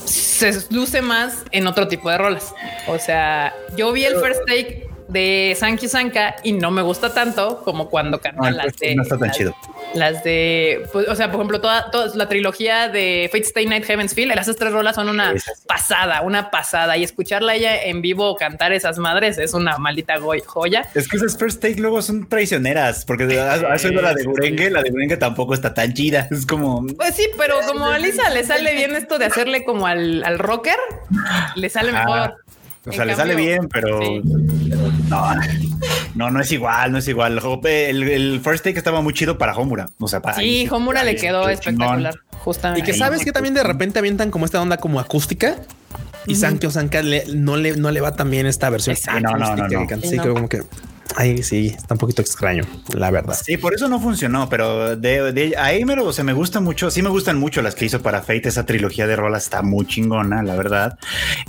[0.04, 2.52] se luce más en otro tipo de rolas
[2.86, 7.62] o sea yo vi el first take de Sankey Sanka y no me gusta tanto
[7.64, 9.54] como cuando No, canta el las de no está tan las- chido.
[9.94, 13.84] las de pues, o sea por ejemplo toda, toda la trilogía de Fate Stay Night
[13.84, 15.50] Heaven's Feel esas tres rolas son una sí.
[15.68, 20.14] pasada una pasada y escucharla ella en vivo cantar esas madres es una maldita
[20.46, 24.70] joya Es que esas first take luego son traicioneras, porque has, oído la de Gurengue,
[24.70, 26.26] la de Gurengue tampoco está tan chida.
[26.30, 29.86] Es como Pues sí, pero como a Lisa le sale bien esto de hacerle como
[29.86, 30.76] al, al rocker,
[31.54, 32.04] le sale Ajá.
[32.04, 32.36] mejor.
[32.86, 34.20] O En sea, le cambio, sale bien, pero, sí.
[34.70, 35.34] pero no,
[36.14, 37.40] no, no es igual, no es igual.
[37.64, 39.88] El, el first take estaba muy chido para Homura.
[39.98, 42.14] O sea, para Sí, Homura le quedó espectacular.
[42.14, 42.26] chingón.
[42.38, 42.80] Justamente.
[42.80, 42.98] Y que Ahí.
[42.98, 45.56] sabes que también de repente avientan como esta onda como acústica.
[46.28, 48.96] Y Sankyo Sanka le- no, le, no le va tan bien esta versión.
[48.96, 49.20] Exacto.
[49.20, 49.88] No, no, no, no.
[50.00, 50.22] Sí, Sí, no.
[50.22, 50.62] creo como que
[51.16, 52.62] ahí sí está un poquito extraño,
[52.94, 53.36] la verdad.
[53.42, 56.90] Sí, por eso no funcionó, pero de, de a Aimer, o sea, me gusta mucho,
[56.90, 59.86] sí me gustan mucho las que hizo para Fate, esa trilogía de rolas está muy
[59.86, 60.98] chingona, la verdad.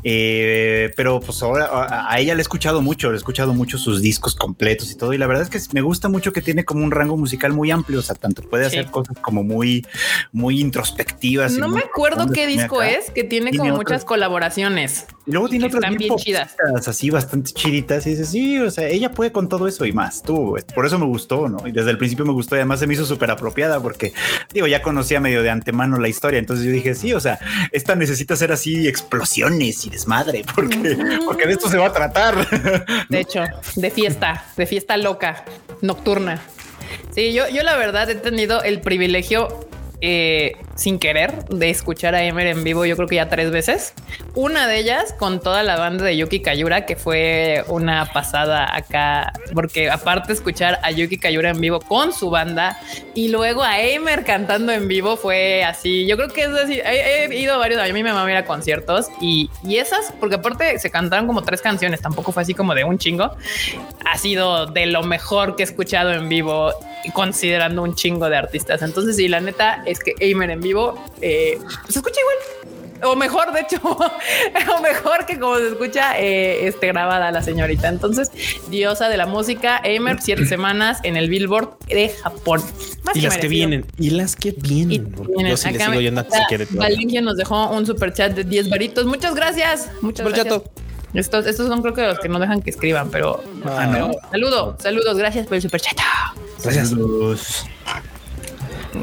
[0.04, 3.78] Eh, pero pues ahora a, a ella le he escuchado mucho, le he escuchado mucho
[3.78, 6.64] sus discos completos y todo, y la verdad es que me gusta mucho que tiene
[6.66, 8.78] como un rango musical muy amplio, o sea, tanto puede Sí.
[8.78, 9.86] hacer cosas como muy,
[10.32, 11.54] muy introspectivas.
[11.54, 12.90] No me acuerdo qué disco acá.
[12.92, 15.06] es, que tiene Tiene como otros- muchas colaboraciones.
[15.26, 16.56] Y luego tiene que otras están bien chidas.
[16.88, 20.22] así bastante chiditas y dices, sí, o sea, ella puede con todo eso y más,
[20.22, 21.68] tú, por eso me gustó, ¿no?
[21.68, 24.14] Y desde el principio me gustó y además se me hizo súper apropiada porque,
[24.54, 27.40] digo, ya conocía medio de antemano la historia, entonces yo dije, sí, o sea,
[27.72, 32.48] esta necesita ser así explosiones y desmadre, porque, porque de esto se va a tratar.
[33.10, 33.44] De hecho,
[33.76, 35.44] de fiesta, de fiesta loca,
[35.82, 36.42] nocturna.
[37.12, 39.68] Sí, yo, yo la verdad he tenido el privilegio
[40.02, 43.94] eh, sin querer de escuchar a Emer en vivo, yo creo que ya tres veces.
[44.36, 49.34] Una de ellas con toda la banda de Yuki Kayura, que fue una pasada acá,
[49.54, 52.78] porque aparte escuchar a Yuki Kayura en vivo con su banda
[53.16, 56.06] y luego a Emer cantando en vivo fue así.
[56.06, 56.80] Yo creo que es así.
[56.80, 60.14] He, he ido a varios, a mí me mama ir a conciertos y, y esas,
[60.20, 63.36] porque aparte se cantaron como tres canciones, tampoco fue así como de un chingo.
[64.06, 66.72] Ha sido de lo mejor que he escuchado en vivo,
[67.14, 68.82] considerando un chingo de artistas.
[68.82, 71.58] Entonces, sí, la neta es que Eimer en vivo eh,
[71.90, 73.12] se escucha igual.
[73.12, 77.88] o mejor, de hecho, o mejor que como se escucha eh, este, grabada la señorita.
[77.90, 78.32] Entonces,
[78.70, 82.62] diosa de la música, Emer, siete semanas en el Billboard de Japón.
[83.04, 85.12] Más Y las que vienen, y las que vienen.
[85.12, 85.52] porque Vienen.
[85.52, 86.26] Yo sí Acá sigo yendo.
[86.72, 89.06] Valencia nos dejó un super chat de 10 varitos.
[89.06, 89.90] Muchas gracias.
[90.02, 90.62] Muchas gracias.
[91.14, 94.14] Estos, estos son creo que los que no dejan que escriban, pero, Ah, pero no.
[94.30, 95.98] saludos, saludos, gracias por el super chat.
[96.62, 96.92] Gracias.
[96.92, 97.66] Los-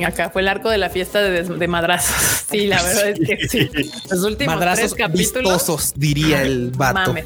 [0.02, 2.14] Acá fue el arco de la fiesta de, de madrazos.
[2.50, 3.68] Sí, la verdad es que sí.
[4.10, 5.52] Los últimos Madrazos tres capítulos.
[5.54, 7.10] vistosos, diría el vato.
[7.10, 7.24] Mames.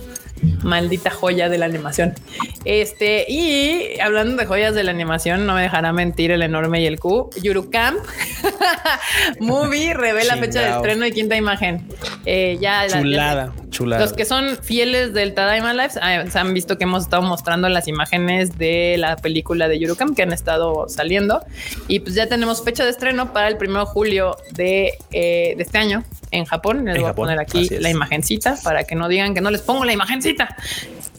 [0.62, 2.14] Maldita joya de la animación.
[2.64, 6.87] Este, y hablando de joyas de la animación, no me dejará mentir el enorme y
[6.87, 7.31] el Q.
[7.42, 7.98] Yurukamp
[9.40, 11.87] Movie revela fecha de estreno y quinta imagen.
[12.24, 14.03] Eh, ya la- Chulada, chulada.
[14.03, 17.68] los que son fieles del Tadaima Lives ah, se han visto que hemos estado mostrando
[17.68, 21.40] las imágenes de la película de Yurukam que han estado saliendo.
[21.87, 25.62] Y pues ya tenemos fecha de estreno para el 1 de julio de, eh, de
[25.62, 26.84] este año en Japón.
[26.84, 29.50] Les En voy Japón, a poner aquí la imagencita para que no digan que no
[29.50, 30.56] les pongo la imagencita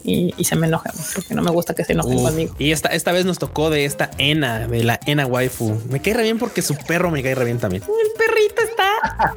[0.04, 2.54] y, y se me enojan porque no me gusta que se enojen conmigo.
[2.58, 5.80] y esta, esta vez nos tocó de esta Ena, de la Ena waifu.
[5.90, 7.82] Me cae re bien porque su perro me cae re bien también.
[7.82, 9.34] El perrito está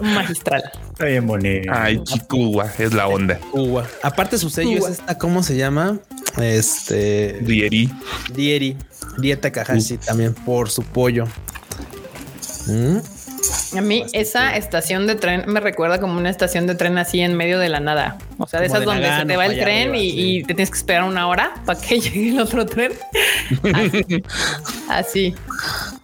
[0.00, 0.62] magistral.
[0.92, 1.72] Está bien bonito.
[1.74, 3.38] Ay, Chikuwa es la onda.
[3.52, 3.86] Uwa.
[4.02, 4.90] Aparte su sello Uwa.
[4.90, 5.98] es esta, ¿cómo se llama?
[6.40, 7.90] Este Dieri.
[8.34, 8.76] Dieri,
[9.18, 11.26] Dieta Kahashi también por su pollo.
[12.66, 12.98] Mm,
[13.76, 17.36] A mí esa estación de tren me recuerda como una estación de tren así en
[17.36, 18.18] medio de la nada.
[18.38, 20.36] O sea, de Como esas de donde se te va el tren arriba, y, sí.
[20.36, 22.92] y te tienes que esperar una hora para que llegue el otro tren.
[23.74, 24.22] Así.
[24.88, 25.34] Así.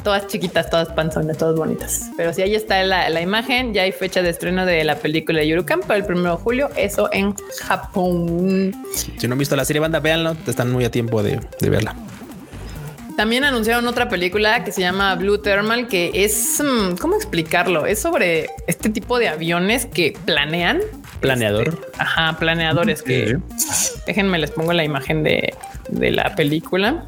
[0.03, 2.11] Todas chiquitas, todas panzonas, todas bonitas.
[2.16, 3.74] Pero sí, ahí está la, la imagen.
[3.74, 6.70] Ya hay fecha de estreno de la película de Yurukan para el primero de julio.
[6.77, 8.74] Eso en Japón.
[8.94, 11.94] Si no han visto la serie banda, véanlo, están muy a tiempo de, de verla.
[13.18, 17.85] También anunciaron otra película que se llama Blue Thermal, que es, mm, ¿cómo explicarlo?
[17.85, 20.83] Es sobre este tipo de aviones que planean.
[21.18, 21.70] Planeador.
[21.70, 23.37] Este, ajá, planeadores que...
[24.07, 25.52] Déjenme, les pongo la imagen de,
[25.88, 27.07] de la película.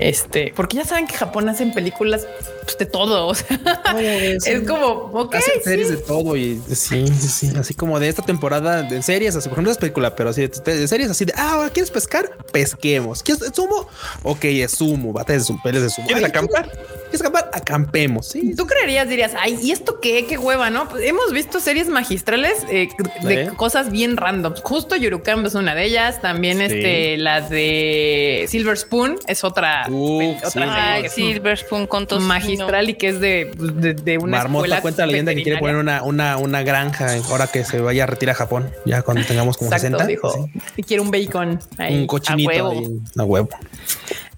[0.00, 2.26] Este, porque ya saben que Japón hacen películas
[2.64, 3.28] pues, de todo.
[3.28, 3.46] O sea,
[3.98, 5.60] es como, ok, Hacen sí.
[5.64, 9.48] series de todo y sí, sí, sí, así como de esta temporada de series, así
[9.48, 12.36] por ejemplo es película, pero así de, de series así de ah, ahora quieres pescar,
[12.52, 13.22] pesquemos.
[13.22, 13.88] ¿Quieres sumo?
[14.22, 16.06] Ok, es sumo, bates de sumo, peles de sumo.
[16.06, 16.70] ¿Quieres Ay, acampar?
[17.04, 17.50] ¿Quieres acampar?
[17.52, 18.26] Acampemos.
[18.28, 20.26] Sí, Tú creerías, dirías, ay, ¿y esto qué?
[20.26, 20.88] Qué hueva, ¿no?
[20.88, 22.88] Pues hemos visto series magistrales eh,
[23.22, 23.50] de ¿Eh?
[23.56, 24.54] cosas bien random.
[24.62, 26.20] Justo Yurukam es una de ellas.
[26.20, 26.64] También Sí.
[26.64, 32.28] este, la de Silver Spoon es otra, Uf, otra sí, Silver Spoon con tocino.
[32.56, 35.58] Magistral y que es de, de, de una Marmota escuela cuenta la leyenda que quiere
[35.58, 39.24] poner una, una, una granja ahora que se vaya a retirar a Japón, ya cuando
[39.24, 40.06] tengamos como Exacto, 60.
[40.06, 40.32] dijo.
[40.32, 40.60] sí.
[40.76, 41.58] Y quiere un bacon.
[41.78, 42.70] ahí, un cochinito a huevo.
[42.70, 43.48] ahí, a huevo.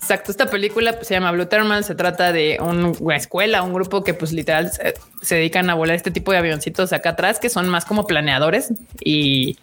[0.07, 0.31] Exacto.
[0.31, 1.83] Esta película se llama Blue Thermal.
[1.83, 4.71] Se trata de un- una escuela, un grupo que pues literal
[5.21, 8.73] se, dedican a volar este tipo de avioncitos acá atrás que son más como planeadores.
[9.01, 9.57] Y,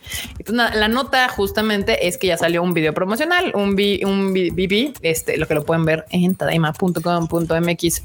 [0.45, 4.93] pues, la nota justamente es que ya salió un video promocional, un, vi- un BB,
[5.01, 8.03] este, lo que lo pueden ver en tadaima.com.mx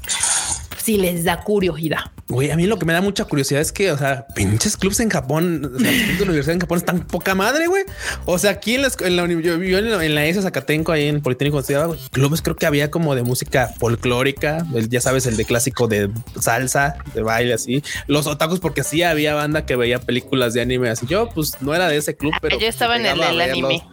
[0.83, 1.99] si les da curiosidad.
[2.27, 4.99] Güey, a mí lo que me da mucha curiosidad es que, o sea, pinches clubs
[4.99, 7.83] en Japón, los de universidad en Japón están poca madre, güey.
[8.25, 10.91] O sea, aquí en la, en la, yo, yo en la, en la ESA Zacatenco,
[10.91, 14.89] ahí en el Politécnico, donde estudiaba, clubes creo que había como de música folclórica, el-
[14.89, 17.83] ya sabes, el de clásico de salsa, de baile, así.
[18.05, 21.07] Los otakus, porque sí había banda que veía películas de anime, así.
[21.07, 22.59] Yo, pues, no era de ese club, pero...
[22.59, 23.83] Yo estaba en el, anime.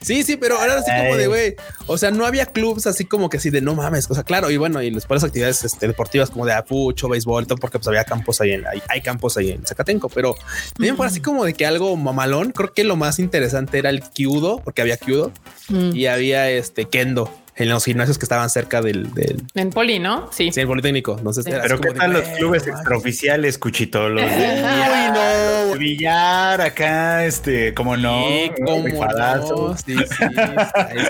[0.00, 3.28] Sí, sí, pero era así como de, güey, o sea, no había clubs así como
[3.28, 5.86] que así de no mames, o sea, claro, y bueno, y después las actividades este,
[5.86, 9.00] deportivas como de apucho, béisbol, y todo, porque pues había campos ahí en, hay, hay
[9.00, 10.34] campos ahí en Zacatenco, pero
[10.74, 14.02] también fue así como de que algo mamalón, creo que lo más interesante era el
[14.02, 15.32] kyudo, porque había kyudo,
[15.68, 15.96] Mm.
[15.96, 20.28] y había este kendo en los gimnasios que estaban cerca del, del En Poli, ¿no?
[20.30, 20.52] Sí.
[20.52, 24.08] sí, el Politécnico, entonces era Pero qué de, tal los clubes extraoficiales, Cuchito?
[24.10, 25.72] Los no.
[25.72, 29.68] de billar acá, este, como no, Sí, cómo rifadazo.
[29.70, 29.76] no.
[29.78, 30.24] Sí, sí,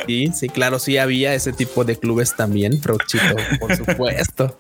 [0.06, 4.56] sí, sí, claro, sí había ese tipo de clubes también, Prochito, por supuesto.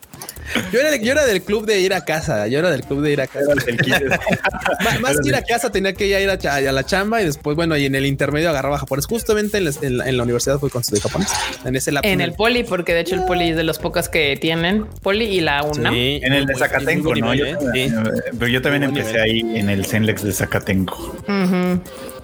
[0.72, 3.02] Yo era, de- yo era del club de ir a casa, yo era del club
[3.02, 3.52] de ir a casa.
[5.00, 7.56] Más que ir a casa tenía que ya ir a, a la chamba y después,
[7.56, 9.06] bueno, y en el intermedio agarraba japonés.
[9.06, 11.28] Justamente en la, en la- en la universidad fue con estudié japonés.
[11.64, 12.08] En ese lapso.
[12.10, 15.24] En el Poli, porque de hecho el Poli es de los pocos que tienen Poli
[15.26, 15.92] y la UNAM.
[15.94, 17.34] Sí, En el de Zacatenco, ¿no?
[17.34, 18.02] Yo nivel, también- ¿eh?
[18.14, 18.20] Sí.
[18.38, 21.16] Pero yo también empecé ahí en el Zenlex de Zacatenco.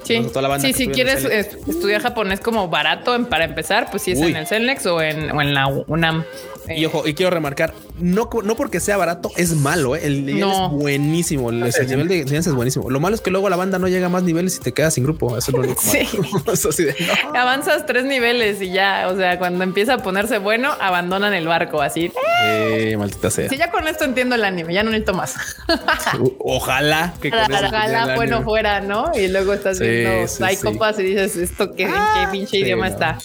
[0.04, 3.88] Sí, la banda sí que si quieres eh, estudiar japonés como barato en- para empezar,
[3.90, 4.30] pues si es Uy.
[4.30, 6.24] en el CELNEX o en, o en la UNAM.
[6.68, 10.00] Eh, Y ojo, y quiero remarcar, no, no porque sea barato es malo, ¿eh?
[10.04, 10.66] el nivel No.
[10.66, 12.88] es buenísimo, el, el nivel de enseñanza es buenísimo.
[12.90, 14.94] Lo malo es que luego la banda no llega a más niveles y te quedas
[14.94, 15.36] sin grupo.
[15.36, 15.82] Eso es lo único.
[15.92, 16.06] Sí.
[16.18, 16.44] malo.
[16.52, 16.94] Eso sí de,
[17.32, 17.38] no.
[17.38, 21.82] Avanzas tres niveles y ya, o sea, cuando empieza a ponerse bueno, abandonan el barco
[21.82, 22.12] así.
[22.44, 23.48] Eh, maldita sea.
[23.48, 25.34] Si ya con esto entiendo el anime, ya no necesito más.
[26.38, 29.10] Ojalá que con Ojalá bueno fuera, ¿no?
[29.14, 32.58] Y luego estás Sí, viendo sí, copas y dices, ¿esto qué, en qué pinche sí,
[32.58, 32.92] idioma no.
[32.94, 33.18] está?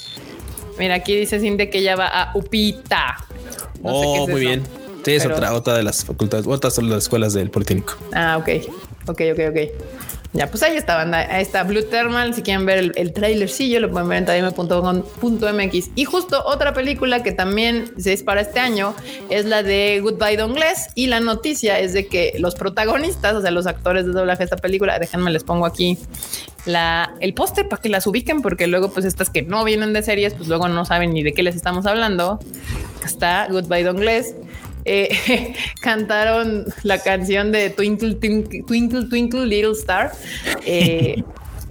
[0.77, 3.17] Mira, aquí dice Cinde que ella va a Upita.
[3.83, 4.49] No sé qué oh, es muy eso.
[4.49, 4.63] bien.
[5.05, 7.93] Sí, es Pero- otra, otra de las facultades, otras son las escuelas del Politécnico.
[8.13, 8.49] Ah, ok.
[9.07, 9.57] Ok, ok, ok.
[10.37, 11.25] Ya, pues ahí está, banda.
[11.31, 12.35] Ahí está Blue Thermal.
[12.35, 15.89] Si quieren ver el, el trailercillo, lo pueden ver en tadime.com.mx.
[15.95, 18.93] Y justo otra película que también es para este año
[19.31, 20.89] es la de Goodbye Dongless.
[20.93, 24.43] Y la noticia es de que los protagonistas, o sea, los actores de doblaje de
[24.43, 25.97] esta película, déjenme les pongo aquí
[26.67, 30.03] la, el póster para que las ubiquen, porque luego, pues estas que no vienen de
[30.03, 32.39] series, pues luego no saben ni de qué les estamos hablando.
[33.03, 34.35] Está Goodbye Dongless
[34.87, 40.11] eh, cantaron la canción de Twinkle Twinkle Twinkle, Twinkle Little Star.
[40.65, 41.23] eh,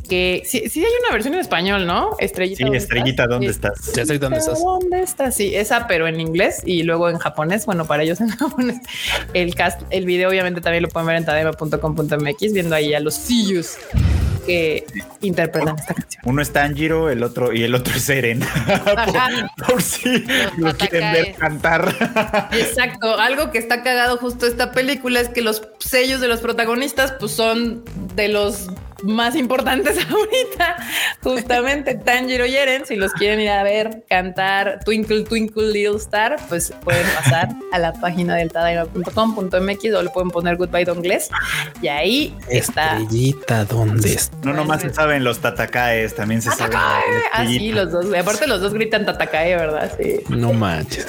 [0.08, 2.10] que sí, sí hay una versión en español, ¿no?
[2.20, 2.58] Estrellita.
[2.58, 3.28] Sí, ¿dónde estrellita, estás?
[3.28, 3.50] ¿dónde Sí.
[3.50, 3.92] estás?
[3.96, 4.60] Ya sé dónde estás.
[4.62, 5.34] ¿Dónde estás?
[5.34, 7.66] Sí, esa, pero en inglés y luego en japonés.
[7.66, 8.78] Bueno, para ellos en japonés.
[9.34, 13.14] El cast, el video, obviamente, también lo pueden ver en tadema.com.mx, viendo ahí a los
[13.14, 13.78] sillus
[14.46, 14.86] que
[15.20, 16.22] interpretan esta canción.
[16.24, 18.40] Uno es Tanjiro, el otro y el otro es Eren.
[19.56, 20.24] Por, por si
[20.56, 21.34] lo quieren ver Tatakae.
[21.34, 22.48] cantar.
[22.52, 23.18] Exacto.
[23.18, 27.32] Algo que está cagado justo esta película es que los sellos de los protagonistas pues
[27.32, 28.68] son de los
[29.02, 30.76] más importantes ahorita.
[31.22, 36.36] Justamente Tanjiro y Eren, si los quieren ir a ver cantar Twinkle Twinkle Little Star,
[36.48, 41.28] pues pueden pasar a la página del tadaima.com.mx o le pueden poner Goodbye Dongless
[41.82, 42.98] y ahí está.
[42.98, 44.36] Estrellita, ¿dónde está?
[44.42, 46.76] No nomás se saben los tatakaes, también se saben.
[46.76, 48.06] Ah, sí, los dos.
[48.14, 49.92] Aparte los dos gritan Tatakae, ¿verdad?
[50.00, 50.20] Sí.
[50.28, 51.06] No manches.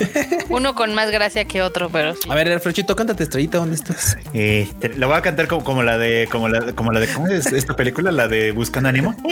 [0.48, 2.28] Uno con más gracia que otro, pero sí.
[2.28, 4.16] A ver, Alfredito, cántate Estrellita, ¿dónde estás?
[4.32, 7.25] Este, la voy a cantar como, como la de, como la, como la de, ¿cómo
[7.30, 8.10] es esta película?
[8.12, 9.14] La de Buscando Ánimo.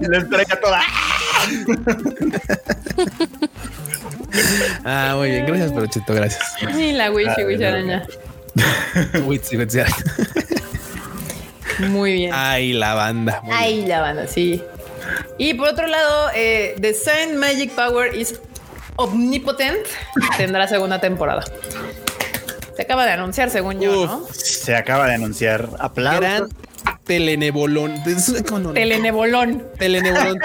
[0.00, 0.80] La estrella toda.
[4.84, 5.46] Ah, muy bien.
[5.46, 6.42] Gracias, Alfredito, gracias.
[6.76, 7.68] Y la Wishy Ah, Wishy no.
[7.68, 8.06] araña.
[9.24, 9.78] Witsi, witsi.
[11.88, 12.32] Muy bien.
[12.34, 13.40] Ay, la banda.
[13.42, 13.62] Muy bien.
[13.64, 14.62] Ahí la banda, sí.
[15.38, 18.38] Y por otro lado, eh, The Saint Magic Power is
[18.96, 19.86] Omnipotent
[20.36, 21.42] tendrá segunda temporada.
[22.76, 24.06] Se acaba de anunciar, según yo.
[24.06, 24.26] ¿no?
[24.32, 25.70] Se acaba de anunciar.
[25.78, 26.20] Aplausos.
[26.20, 26.48] Gran
[27.04, 27.94] telenebolón.
[28.74, 29.64] Telenebolón.
[29.78, 30.38] Telenebolón.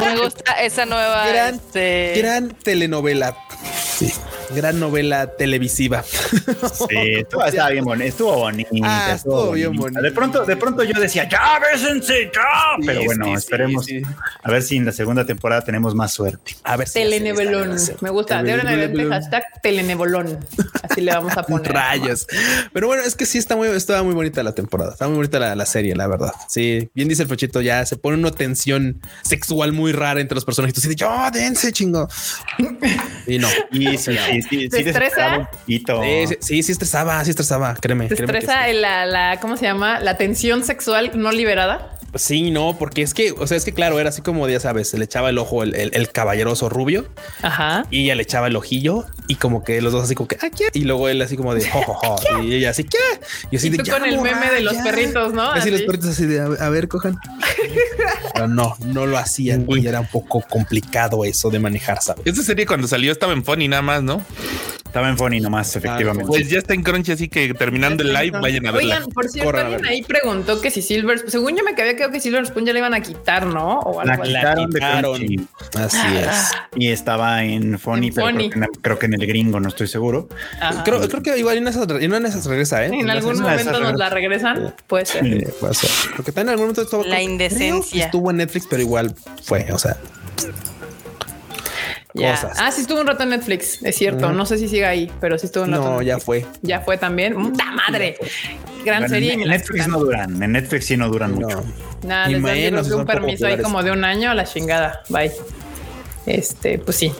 [0.00, 1.28] Me gusta esa nueva.
[1.28, 3.36] Gran, este, gran telenovela.
[3.84, 4.12] Sí.
[4.54, 6.04] Gran novela televisiva.
[6.04, 6.86] Sí,
[7.18, 8.70] estuvo, estaba bien bonito, estuvo bonito.
[8.84, 10.00] Ah, estuvo bien bonito.
[10.00, 12.42] De pronto, de pronto yo decía, ya bésense, ya.
[12.84, 14.02] Pero Sí, bueno, sí, sí, esperemos sí.
[14.44, 16.54] a ver si en la segunda temporada tenemos más suerte.
[16.62, 17.76] A ver si Telenebolón.
[18.00, 18.40] Me gusta.
[18.44, 20.38] De ahora en adelante, hashtag telenebolón.
[20.82, 21.72] Así le vamos a poner.
[21.72, 22.26] Rayos.
[22.72, 24.92] Pero bueno, es que sí está muy, estaba muy bonita la temporada.
[24.92, 26.32] Está muy bonita la, la serie, la verdad.
[26.48, 30.44] Sí, bien dice el Fochito, ya se pone una tensión sexual muy rara entre los
[30.44, 30.84] personajes.
[30.84, 32.08] Y yo, dense chingo.
[33.26, 33.48] Y no.
[33.72, 35.38] Y sí, sí, sí, ¿Te sí, estresa?
[35.38, 36.02] un poquito.
[36.40, 38.08] Sí, sí, estresaba, sí estresaba, créeme.
[38.08, 38.74] Te créeme que estresa sí.
[38.74, 40.00] la, la, ¿cómo se llama?
[40.00, 41.92] La tensión sexual no liberada.
[42.18, 44.88] Sí, no, porque es que, o sea, es que claro, era así como ya sabes,
[44.88, 47.06] se le echaba el ojo el, el- el caballeroso rubio
[47.42, 47.84] Ajá.
[47.90, 50.48] y ella le echaba el ojillo y como que los dos así como que, ah,
[50.56, 50.66] ¿qué?
[50.72, 52.42] Y luego él así como de, jo, jo, jo.
[52.42, 52.98] y ella así, ¿qué?
[53.50, 54.84] Y así Y de, tú "Ya, con el meme de los ya".
[54.84, 55.50] perritos, ¿no?
[55.52, 55.86] Así los Así.
[55.86, 57.16] perritos así de, a ver, a ver, cojan.
[58.34, 62.22] Pero no, no lo hacían y era un poco complicado eso de manejar, ¿sabes?
[62.26, 64.22] Esta serie cuando salió estaba en Funny nada más, ¿no?
[64.96, 66.26] Estaba en Funny nomás, efectivamente.
[66.26, 68.94] Pues ya está en Crunchy, así que terminando el live, vayan a verla.
[68.94, 72.18] Oigan, por cierto, alguien ahí preguntó que si Silver, según yo me había quedado que
[72.18, 73.80] Silver Spoon ya le iban a quitar, ¿no?
[73.80, 75.16] O algo la quitaron de quitaron.
[75.18, 76.50] Crunchy Así es.
[76.76, 78.48] y estaba en Funny, En pero Funny.
[78.48, 80.30] Creo, que en, creo que en el gringo, no estoy seguro.
[80.86, 82.90] Creo, creo que igual en esas, en una de esas regresa, ¿eh?
[82.94, 85.26] en algún momento nos la regresan, puede ser.
[85.26, 85.90] Eh, puede ser.
[86.16, 88.06] Porque también en algún momento estuvo, La creo indecencia.
[88.06, 89.98] Estuvo en Netflix, pero igual fue, o sea,
[92.16, 92.56] Cosas.
[92.60, 94.32] Ah, sí estuvo un rato en Netflix, es cierto.
[94.32, 95.84] No sé si sigue ahí, pero sí estuvo un rato.
[95.84, 96.46] no, ya fue.
[96.62, 97.34] Ya fue también.
[97.34, 98.16] ¡Puta madre!
[98.84, 99.32] Gran Bueno, serie.
[99.34, 101.40] en, Netflix no duran, en Netflix sí no duran No.
[101.48, 101.64] mucho.
[102.02, 105.02] Nada, Ni les dan un permiso ahí como de un año a la chingada.
[105.08, 105.32] Bye.
[106.26, 107.12] Este, pues sí.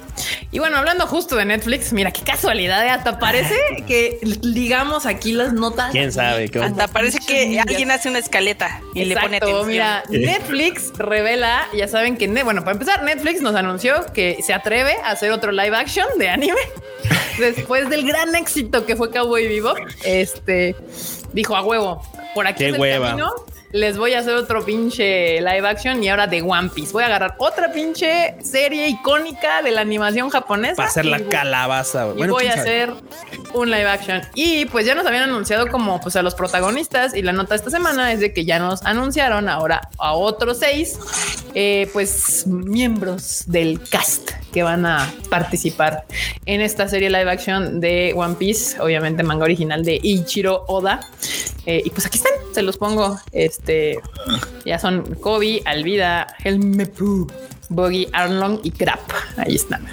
[0.50, 2.90] Y bueno, hablando justo de Netflix, mira qué casualidad, ¿eh?
[2.90, 3.54] hasta parece
[3.86, 5.92] que ligamos aquí las notas.
[5.92, 6.50] ¿Quién sabe?
[6.50, 6.64] ¿Cómo?
[6.64, 9.68] Hasta parece que alguien hace una escaleta y le pone Exacto, atención.
[9.68, 14.96] mira, Netflix revela, ya saben que, bueno, para empezar, Netflix nos anunció que se atreve
[15.04, 16.60] a hacer otro live action de anime
[17.38, 19.74] después del gran éxito que fue Cowboy Vivo.
[20.04, 20.74] Este
[21.32, 22.02] dijo a huevo,
[22.34, 23.08] por aquí Qué es el hueva.
[23.10, 23.30] camino.
[23.76, 26.92] Les voy a hacer otro pinche live action y ahora de One Piece.
[26.92, 30.76] Voy a agarrar otra pinche serie icónica de la animación japonesa.
[30.76, 32.06] Para hacer y la voy- calabaza.
[32.08, 32.90] y Bueno, voy a hacer
[33.52, 34.22] un live action.
[34.34, 37.68] Y pues ya nos habían anunciado como pues a los protagonistas y la nota esta
[37.68, 40.98] semana es de que ya nos anunciaron ahora a otros seis
[41.54, 46.06] eh, pues miembros del cast que van a participar
[46.46, 51.00] en esta serie live action de One Piece, obviamente manga original de Ichiro Oda.
[51.66, 53.18] Eh, y pues aquí están, se los pongo.
[53.32, 53.65] Este
[54.64, 57.26] ya son Kobe, Alvida, Helmepu,
[57.68, 59.00] Boggy, Arlong y Crap.
[59.36, 59.86] Ahí están.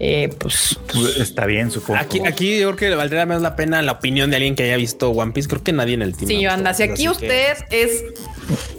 [0.00, 1.98] Eh, pues Pues, está bien, supongo.
[1.98, 4.76] Aquí, aquí yo creo que valdría más la pena la opinión de alguien que haya
[4.76, 5.48] visto One Piece.
[5.48, 6.28] Creo que nadie en el team.
[6.28, 6.72] Sí, anda.
[6.72, 8.04] Si aquí que usted es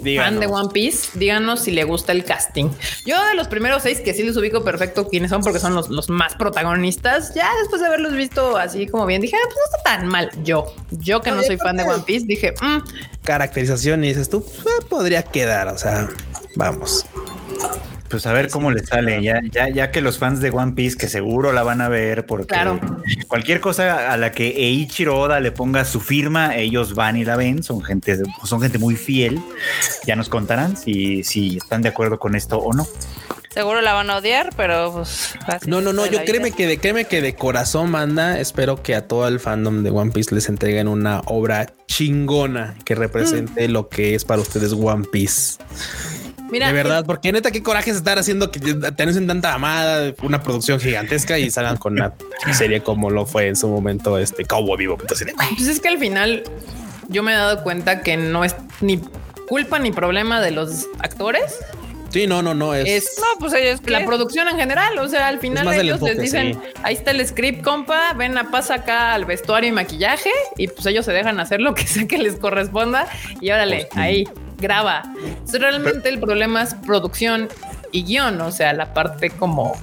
[0.02, 0.32] díganos.
[0.32, 2.70] fan de One Piece, díganos si le gusta el casting.
[3.06, 5.90] Yo de los primeros seis que sí les ubico perfecto quiénes son porque son los,
[5.90, 7.34] los más protagonistas.
[7.36, 10.32] Ya después de haberlos visto así como bien, dije, ah, pues no está tan mal.
[10.46, 12.78] Yo, yo que no soy fan de One Piece, dije, mm,
[13.30, 15.68] Caracterización y dices tú, eh, podría quedar.
[15.68, 16.10] O sea,
[16.56, 17.06] vamos.
[18.10, 20.98] Pues a ver cómo le sale, ya, ya, ya que los fans de One Piece,
[20.98, 22.80] que seguro la van a ver, porque Claro.
[23.28, 27.36] cualquier cosa a la que Eiichiro Oda le ponga su firma, ellos van y la
[27.36, 29.40] ven, son gente, son gente muy fiel.
[30.08, 32.88] Ya nos contarán si, si están de acuerdo con esto o no.
[33.50, 35.34] Seguro la van a odiar, pero pues.
[35.66, 36.06] No, no, no.
[36.06, 36.58] Yo créeme vida.
[36.58, 38.40] que de, créeme que de corazón, manda.
[38.40, 42.94] Espero que a todo el fandom de One Piece les entreguen una obra chingona que
[42.94, 45.58] represente lo que es para ustedes One Piece.
[46.52, 50.14] mira, de verdad, porque neta, qué coraje es estar haciendo que te anuncien tanta amada,
[50.22, 52.14] una producción gigantesca y salgan con una
[52.54, 54.98] serie como lo fue en su momento este Cowboy Vivo.
[54.98, 55.22] Pues
[55.68, 56.44] es que al final
[57.08, 59.02] yo me he dado cuenta que no es ni
[59.48, 61.56] culpa ni problema de los actores,
[62.10, 62.88] Sí, no, no, no es.
[62.88, 63.80] es No, pues ellos.
[63.86, 64.98] la producción en general.
[65.00, 66.60] O sea, al final ellos les dicen, sí.
[66.84, 70.86] ahí está el script, compa, ven a pasa acá al vestuario y maquillaje y pues
[70.86, 73.08] ellos se dejan hacer lo que sea que les corresponda
[73.42, 74.24] y órale, Pues ahí,
[74.58, 75.04] graba.
[75.24, 77.48] Entonces, realmente el problema es producción
[77.92, 79.76] y guion, o sea, la parte como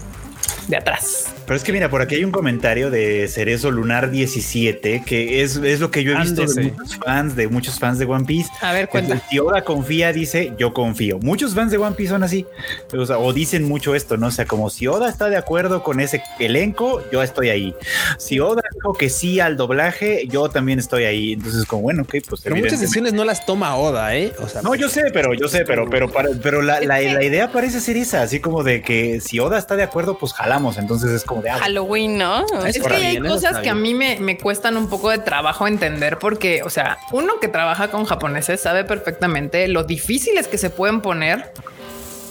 [0.69, 1.36] de atrás.
[1.47, 5.57] Pero es que mira, por aquí hay un comentario de Cerezo Lunar 17, que es,
[5.57, 8.51] es lo que yo he visto de muchos fans, de muchos fans de One Piece.
[8.61, 9.21] A ver, cuenta.
[9.31, 11.19] Si Oda confía, dice yo confío.
[11.21, 12.47] Muchos fans de One Piece son así,
[12.93, 14.27] o, sea, o dicen mucho esto, ¿no?
[14.27, 17.75] O sea, como si Oda está de acuerdo con ese elenco, yo estoy ahí.
[18.19, 21.33] Si Oda dijo que sí al doblaje, yo también estoy ahí.
[21.35, 24.33] Entonces, como bueno, ok, pues Pero muchas decisiones no las toma Oda, ¿eh?
[24.41, 27.23] O sea, No, yo sé, pero yo sé, pero, pero, para- pero la, la- la
[27.25, 30.77] idea parece ser esa, así como de que si Oda está de acuerdo, pues jalamos.
[30.79, 32.45] Entonces es como de Halloween, ¿no?
[32.67, 36.19] Es que hay cosas que a mí me, me cuestan un poco de trabajo entender
[36.19, 41.01] porque, o sea, uno que trabaja con japoneses sabe perfectamente lo difíciles que se pueden
[41.01, 41.53] poner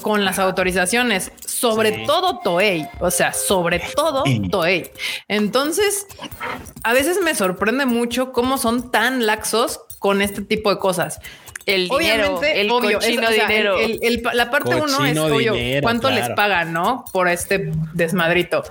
[0.02, 2.04] con las autorizaciones, sobre Sí.
[2.06, 4.24] todo Toei, o sea, sobre todo.
[4.52, 4.92] Toei.
[5.28, 6.06] Entonces,
[6.84, 11.20] a veces me sorprende mucho cómo son tan laxos con este tipo de cosas.
[11.66, 11.96] El dinero,
[12.36, 13.80] Obviamente, el obvio, es- cochino o sea, dinero.
[13.80, 17.06] el- el- el- la parte uno es obvio, dinero, cuánto les pagan, ¿no?
[17.12, 18.64] Por este desmadrito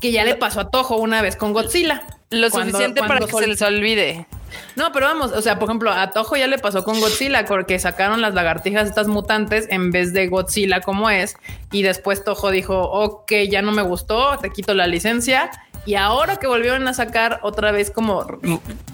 [0.00, 2.02] que ya le pasó a Toho una vez con Godzilla.
[2.30, 4.26] Lo Cuando- suficiente para que sol- se les olvide.
[4.74, 7.78] No, pero vamos, o sea, por ejemplo, a Toho ya le pasó con Godzilla porque
[7.78, 11.36] sacaron las lagartijas estas mutantes en vez de Godzilla como es
[11.70, 15.50] y después Toho dijo, ok, ya no me gustó, te quito la licencia.
[15.84, 18.24] Y ahora que volvieron a sacar otra vez como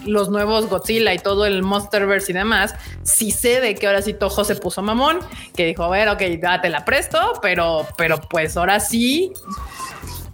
[0.05, 2.73] los nuevos Godzilla y todo el Monsterverse y demás,
[3.03, 5.19] sí sé de que ahora sí Toho se puso mamón,
[5.55, 9.31] que dijo, a ver, ok, ya te la presto, pero, pero pues ahora sí,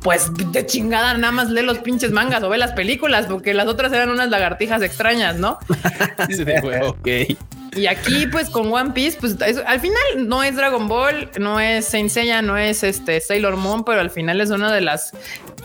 [0.02, 3.68] pues de chingada nada más lee los pinches mangas o ve las películas, porque las
[3.68, 5.58] otras eran unas lagartijas extrañas, ¿no?
[6.30, 7.08] Sí, de huevo, ok.
[7.76, 11.60] Y aquí, pues con One Piece, pues es- al final no es Dragon Ball, no
[11.60, 15.12] es Saint Seiya, no es este Sailor Moon, pero al final es una de las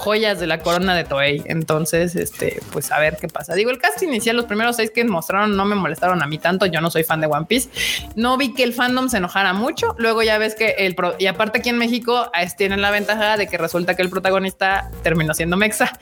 [0.01, 1.43] joyas de la corona de Toei.
[1.47, 3.55] Entonces, este, pues a ver qué pasa.
[3.55, 6.67] Digo, el cast inicial, los primeros seis que mostraron no me molestaron a mí tanto.
[6.67, 7.69] Yo no soy fan de One Piece.
[8.17, 9.95] No vi que el fandom se enojara mucho.
[9.99, 13.47] Luego ya ves que el pro- y aparte aquí en México tienen la ventaja de
[13.47, 15.93] que resulta que el protagonista terminó siendo Mexa.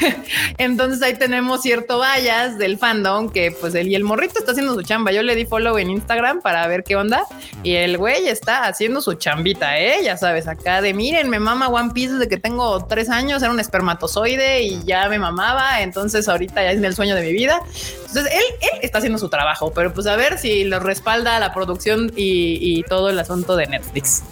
[0.58, 4.74] Entonces ahí tenemos cierto vallas del fandom que pues él y el morrito está haciendo
[4.74, 5.12] su chamba.
[5.12, 7.24] Yo le di follow en Instagram para ver qué onda
[7.62, 10.00] y el güey está haciendo su chambita, ¿eh?
[10.04, 13.42] Ya sabes, acá de miren, me mama One Piece desde que tengo tres años años,
[13.42, 17.32] era un espermatozoide y ya me mamaba, entonces ahorita ya es el sueño de mi
[17.32, 17.60] vida.
[18.06, 21.52] Entonces él, él está haciendo su trabajo, pero pues a ver si lo respalda la
[21.54, 24.22] producción y, y todo el asunto de Netflix.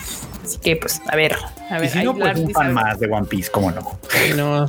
[0.44, 1.36] Así que pues a ver,
[1.70, 1.90] a Y ver.
[1.90, 3.98] si no, pues un fan más de One Piece, cómo no.
[4.09, 4.68] Sí, no.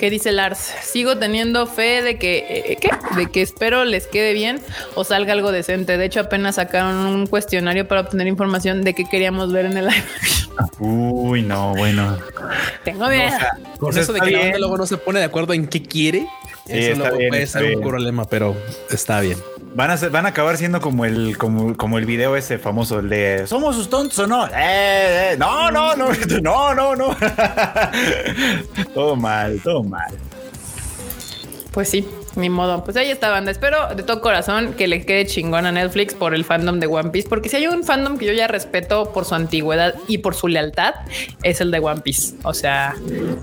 [0.00, 0.72] ¿Qué dice Lars?
[0.82, 2.88] Sigo teniendo fe de que, eh, ¿qué?
[3.16, 4.58] De que espero les quede bien
[4.94, 5.98] o salga algo decente.
[5.98, 9.88] De hecho, apenas sacaron un cuestionario para obtener información de qué queríamos ver en el
[9.88, 10.04] live.
[10.78, 12.18] Uy, no, bueno.
[12.82, 13.36] Tengo miedo.
[13.78, 14.40] Con Pues eso de que la bien.
[14.44, 16.20] banda luego no se pone de acuerdo en qué quiere.
[16.66, 18.56] Sí, eso está luego bien, puede está ser un problema, pero
[18.88, 19.36] está bien.
[19.74, 23.00] Van a, ser- van a acabar siendo como el, como, como el video ese famoso,
[23.02, 24.46] de ¿Somos sus tontos o no?
[24.46, 24.50] Eh,
[25.32, 26.08] eh, no, no, no,
[26.42, 27.16] no, no, no.
[28.94, 30.12] todo mal, todo mal.
[31.70, 32.84] Pues sí, ni modo.
[32.84, 33.50] Pues ahí está, banda.
[33.50, 37.10] Espero de todo corazón que le quede chingón a Netflix por el fandom de One
[37.10, 40.34] Piece, porque si hay un fandom que yo ya respeto por su antigüedad y por
[40.34, 40.94] su lealtad,
[41.42, 42.36] es el de One Piece.
[42.42, 42.94] O sea,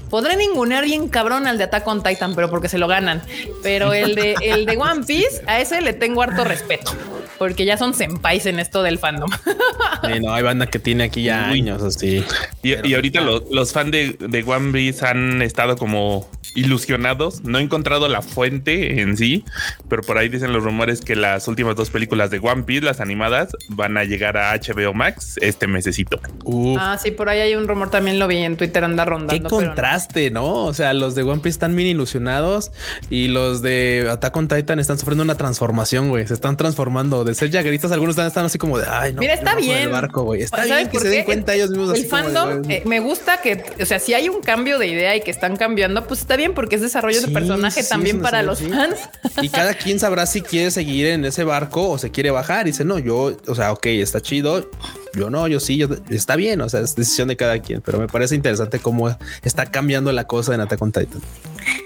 [0.09, 3.21] podré ningunear bien cabrón al de Attack on Titan, pero porque se lo ganan.
[3.63, 6.91] Pero el de, el de One Piece, a ese le tengo harto respeto,
[7.38, 9.30] porque ya son senpais en esto del fandom.
[9.32, 11.59] Sí, no, hay banda que tiene aquí ya Uy.
[11.59, 12.23] años así.
[12.63, 17.43] Y, ahorita está- lo- los fans de, de One Piece han estado como ilusionados.
[17.43, 19.43] No he encontrado la fuente en sí,
[19.89, 22.99] pero por ahí dicen los rumores que las últimas dos películas de One Piece, las
[22.99, 26.19] animadas, van a llegar a HBO Max este mesecito.
[26.43, 29.09] Uf, ah, sí, por ahí hay un rumor, también lo vi en Twitter, anda Qué
[29.09, 29.49] rondando.
[29.49, 29.67] pero no.
[29.67, 30.65] contraste, ¿no?
[30.65, 32.71] O sea, los de One Piece están bien ilusionados
[33.09, 36.28] y los de Attack on Titan están sufriendo una transformación, güey.
[36.28, 37.91] Se están transformando de ser jagueristas.
[37.91, 39.20] Algunos están, están así como de, ay, no.
[39.22, 39.91] Mira, está bien.
[39.91, 40.41] barco, güey.
[40.41, 41.89] Está ¿Sabes bien que se den cuenta ellos mismos.
[41.89, 44.80] El así como de, fandom eh, me gusta que, o sea, si hay un cambio
[44.80, 47.89] de idea y que están cambiando, pues está bien porque es desarrollo de personaje sí,
[47.89, 48.95] también para los fans.
[49.41, 52.68] Y cada quien sabrá si quiere seguir en ese barco o se quiere bajar.
[52.68, 54.70] Y dice, no, yo, o sea, ok, está chido.
[55.13, 56.61] Yo no, yo sí, yo, está bien.
[56.61, 60.26] O sea, es decisión de cada quien, pero me parece interesante cómo está cambiando la
[60.26, 61.22] cosa en Attack on Titan.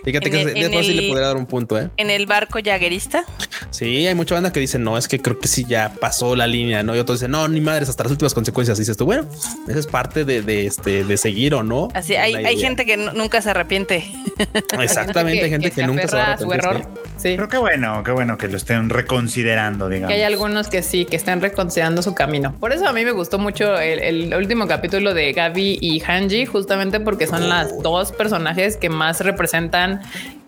[0.03, 1.89] Fíjate En que el- de en fácil le el- podría dar un punto, eh.
[1.97, 3.23] En el barco jaguerista.
[3.69, 6.47] Sí, hay mucha banda que dice, no, es que creo que sí ya pasó la
[6.47, 6.95] línea, ¿no?
[6.95, 8.77] Y otros dicen, no, ni madres, hasta las últimas consecuencias.
[8.77, 9.25] Y dices tú, bueno,
[9.67, 11.89] esa es parte de, de, este, de seguir o no.
[11.93, 14.05] Así hay, hay gente que nu- nunca se arrepiente.
[14.79, 16.81] Exactamente, hay gente que, nunca se aferra va a su error.
[17.17, 17.33] Sí.
[17.35, 20.09] Pero qué bueno, qué bueno que lo estén reconsiderando, digamos.
[20.09, 22.55] Que hay algunos que sí, que están reconsiderando su camino.
[22.59, 26.45] Por eso a mí me gustó mucho el, el último capítulo de Gaby y Hanji,
[26.45, 30.01] justamente porque son las dos personajes que más representan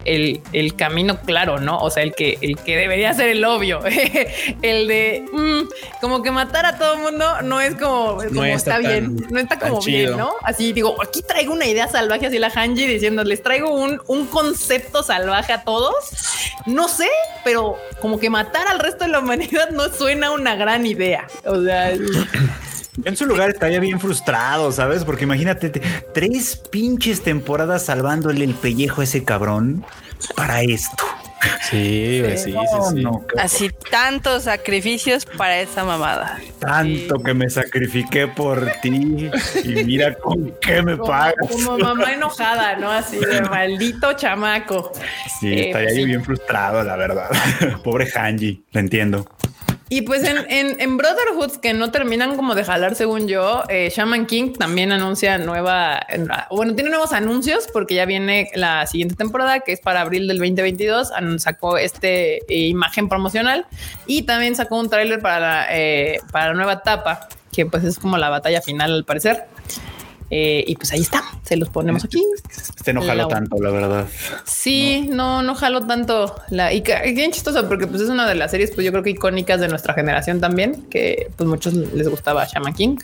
[0.06, 1.78] el, el camino claro, ¿no?
[1.80, 3.82] O sea, el que, el que debería ser el obvio.
[4.62, 8.78] el de mm, como que matar a todo el mundo no es como, como está
[8.78, 10.18] está, bien, no está como bien.
[10.18, 10.34] ¿no?
[10.44, 14.26] Así digo, aquí traigo una idea salvaje, así la Hanji diciendo, les traigo un, un
[14.28, 15.96] concepto salvaje a todos.
[16.66, 17.10] No sé,
[17.44, 21.28] pero como que matar al resto de la humanidad no suena una gran idea.
[21.46, 21.94] O sea,
[22.98, 25.04] Yo en su lugar estaría bien frustrado, ¿sabes?
[25.04, 25.82] Porque imagínate, te-
[26.14, 29.84] tres pinches temporadas salvándole el pellejo a ese cabrón
[30.36, 31.04] para esto.
[31.70, 36.40] Sí, sí, sí, no, Así tantos sacrificios para esa mamada.
[36.60, 39.30] tanto que me sacrifiqué por ti
[39.66, 41.36] y mira con qué me como, pagas.
[41.52, 42.90] como mamá enojada, ¿no?
[42.90, 44.94] Así de maldito chamaco.
[45.42, 46.06] Sí, Eh, estaría pues yo sí.
[46.06, 47.30] bien frustrado, la verdad.
[47.84, 49.28] Pobre Hanji, lo entiendo.
[49.90, 53.92] Y pues en, en, en Brotherhoods que no terminan como de jalar, según yo, eh,
[53.96, 56.00] Shaman King también anuncia nueva,
[56.50, 60.38] bueno, tiene nuevos anuncios porque ya viene la siguiente temporada que es para abril del
[60.40, 61.12] 2022.
[61.12, 63.68] An- Sacó este eh, imagen promocional
[64.08, 68.00] y también sacó un tráiler para la, eh, para la nueva etapa, que pues es
[68.00, 69.46] como la batalla final al parecer.
[70.36, 72.24] Eh, y pues ahí está, se los ponemos aquí.
[72.76, 74.08] Este no jalo La- tanto, la verdad.
[74.46, 76.82] Sí, no, no jalo tanto la y
[77.14, 79.68] bien chistoso porque pues es una de las series pues yo creo que icónicas de
[79.68, 82.98] nuestra generación también que pues muchos les gustaba Shaman King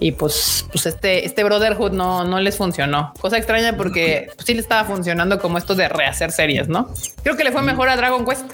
[0.00, 4.54] y pues pues este este Brotherhood no no les funcionó cosa extraña porque pues, sí
[4.54, 6.88] le estaba funcionando como esto de rehacer series, ¿no?
[7.22, 8.46] Creo que le fue mejor a Dragon Quest.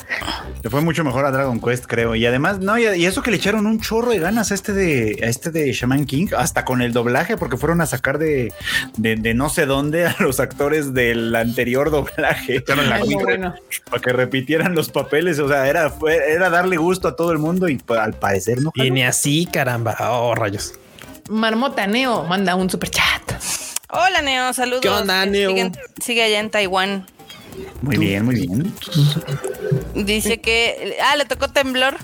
[0.64, 2.14] Le fue mucho mejor a Dragon Quest, creo.
[2.16, 4.72] Y además, no, y, y eso que le echaron un chorro de ganas a este
[4.72, 8.52] de, a este de Shaman King, hasta con el doblaje, porque fueron a sacar de,
[8.96, 13.54] de, de no sé dónde a los actores del anterior doblaje Echaron la Ay, bueno.
[13.90, 15.38] para que repitieran los papeles.
[15.38, 18.60] O sea, era, fue, era darle gusto a todo el mundo y pues, al parecer
[18.60, 18.70] no.
[18.74, 19.96] Viene así, caramba.
[20.00, 20.74] Oh, rayos.
[21.30, 23.22] Marmota Neo manda un super chat.
[23.90, 24.80] Hola, Neo, saludos.
[24.82, 25.50] ¿Qué onda, Neo?
[25.50, 27.06] siguen- sigue allá en Taiwán.
[27.82, 28.74] Muy bien, muy bien.
[29.94, 30.96] Dice que.
[31.02, 31.96] Ah, le tocó temblor.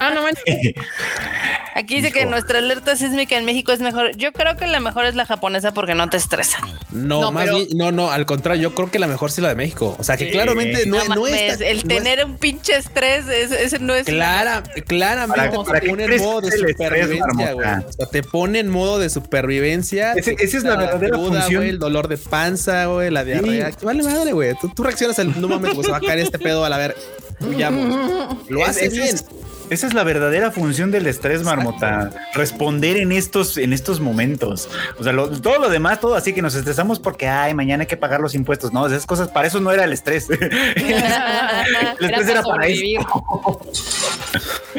[0.00, 0.44] Ah, no manches.
[1.74, 4.16] Aquí dice que nuestra alerta sísmica en México es mejor.
[4.16, 6.56] Yo creo que la mejor es la japonesa porque no te estresa.
[6.90, 9.42] No, No, más pero- bien, no, no, al contrario, yo creo que la mejor sí
[9.42, 9.94] la de México.
[9.98, 10.30] O sea, que Sí.
[10.32, 11.60] claramente no, No es.
[11.60, 14.06] el no es- tener un pinche estrés, ese, no es.
[14.06, 17.68] Clara, claramente ¿Para- para te pone en modo de supervivencia, güey.
[17.86, 20.12] O sea, te pone en modo de supervivencia.
[20.14, 21.62] Ese- esa es la verdadera cruda, función.
[21.64, 23.70] el dolor de panza, güey, la diarrea.
[23.82, 24.54] Vale madre, güey.
[24.58, 26.78] Tú, tú reaccionas al no mames, güey, se va a caer este pedo a la
[26.78, 26.96] ver.
[27.40, 28.36] Huyamos.
[28.48, 29.14] Lo hace Esa bien.
[29.14, 29.24] es-
[29.68, 32.12] Esa es la verdadera función del estrés, marmota.
[32.34, 34.68] Responder en estos, en estos momentos.
[34.98, 37.88] O sea, lo- todo lo demás, todo así que nos estresamos porque, ay, mañana hay
[37.88, 38.72] que pagar los impuestos.
[38.72, 40.30] No, esas cosas, para eso no era el estrés.
[40.30, 40.40] el
[42.00, 42.76] estrés era para eso.
[42.76, 43.00] sobrevivir.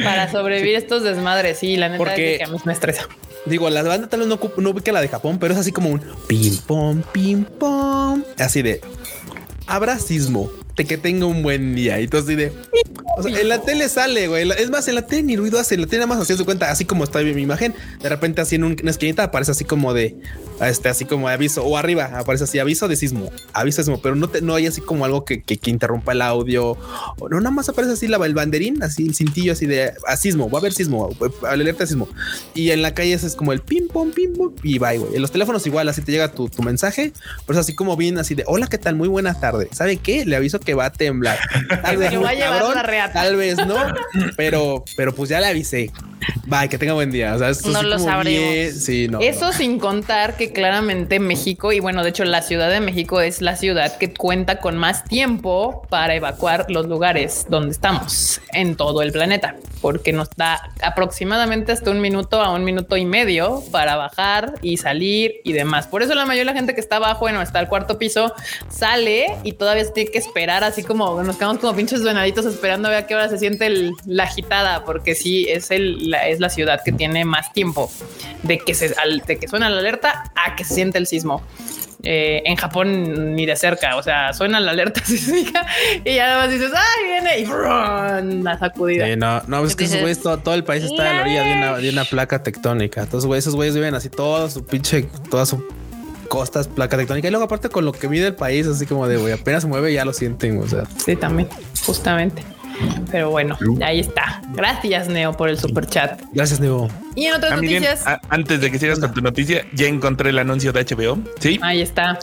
[0.02, 3.06] para sobrevivir estos desmadres, sí, la neta Porque- es que a mí me estresa.
[3.44, 5.90] Digo, la banda tal vez no, no ubica la de Japón, pero es así como
[5.90, 8.22] un pim pom, pim pom.
[8.38, 8.80] Así de
[9.66, 10.50] habrá sismo.
[10.86, 12.00] Que tenga un buen día.
[12.00, 12.52] Y todo así de.
[13.26, 14.48] En la tele sale, güey.
[14.52, 15.74] Es más, en la tele ni ruido hace.
[15.74, 17.74] En la tele nada más así de cuenta, así como está mi imagen.
[18.00, 20.16] De repente, así en un- una esquinita aparece así como de
[20.60, 21.64] este, así como aviso.
[21.64, 24.66] O arriba aparece así aviso de sismo, aviso de sismo, pero no, te, no hay
[24.66, 26.76] así como algo que, que, que interrumpa el audio.
[27.18, 30.16] O no, nada más aparece así la, el banderín, así el cintillo, así de a
[30.16, 30.48] sismo.
[30.48, 31.10] Va a haber sismo,
[31.48, 32.08] alerta de sismo.
[32.54, 35.16] Y en la calle es como el pim pom, pim pom y bye, güey.
[35.16, 37.12] En los teléfonos igual, así te llega tu, tu mensaje,
[37.46, 38.94] pero es así como bien, así de hola, ¿qué tal?
[38.94, 39.68] Muy buena tarde.
[39.72, 40.24] ¿Sabe qué?
[40.24, 41.38] Le aviso que va a temblar.
[41.82, 43.22] Tal vez llevar cabrón, la reata.
[43.22, 43.76] tal vez no,
[44.36, 45.90] pero, pero pues ya le avisé.
[46.46, 47.34] Bye, que tenga buen día.
[47.34, 48.74] O sea, esto No lo sabremos.
[48.74, 49.20] Sí, no.
[49.20, 49.52] Eso no.
[49.52, 53.56] sin contar que claramente México, y bueno, de hecho la Ciudad de México es la
[53.56, 59.12] ciudad que cuenta con más tiempo para evacuar los lugares donde estamos en todo el
[59.12, 64.54] planeta, porque nos da aproximadamente hasta un minuto a un minuto y medio para bajar
[64.62, 65.86] y salir y demás.
[65.86, 68.32] Por eso la mayoría de la gente que está abajo, bueno, está al cuarto piso,
[68.68, 72.90] sale y todavía tiene que esperar así como nos quedamos como pinches venaditos esperando a
[72.92, 76.40] ver a qué hora se siente el- la agitada, porque sí es el, la, es
[76.40, 77.90] la ciudad que tiene más tiempo
[78.42, 81.42] de que se al- de que suena la alerta a que se siente el sismo.
[82.04, 85.66] Eh, en Japón ni de cerca, o sea, suena la alerta sísmica
[86.04, 88.44] y ya nada más dices, ay, viene y ¡brum!
[88.44, 89.04] la sacudida.
[89.06, 91.42] Sí, no, no, es que esos güeyes, todo, todo el país está a la orilla
[91.42, 93.02] de una, de una placa tectónica.
[93.02, 95.66] Entonces, güey, esos güeyes viven así todo su pinche, toda su
[96.28, 97.26] costa es placa tectónica.
[97.28, 99.68] Y luego, aparte, con lo que mide el país, así como de, güey, apenas se
[99.68, 100.58] mueve, ya lo sienten.
[100.62, 101.48] O sea, Sí, también,
[101.84, 102.42] justamente.
[103.10, 104.40] Pero bueno, ahí está.
[104.54, 106.20] Gracias, Neo, por el super chat.
[106.32, 106.88] gracias, Neo.
[107.16, 109.86] Y en otras Ah, miren, noticias, a- antes de que sigas con tu noticia, ya
[109.88, 111.18] encontré el anuncio de HBO.
[111.40, 111.58] Sí.
[111.62, 112.18] ahí está.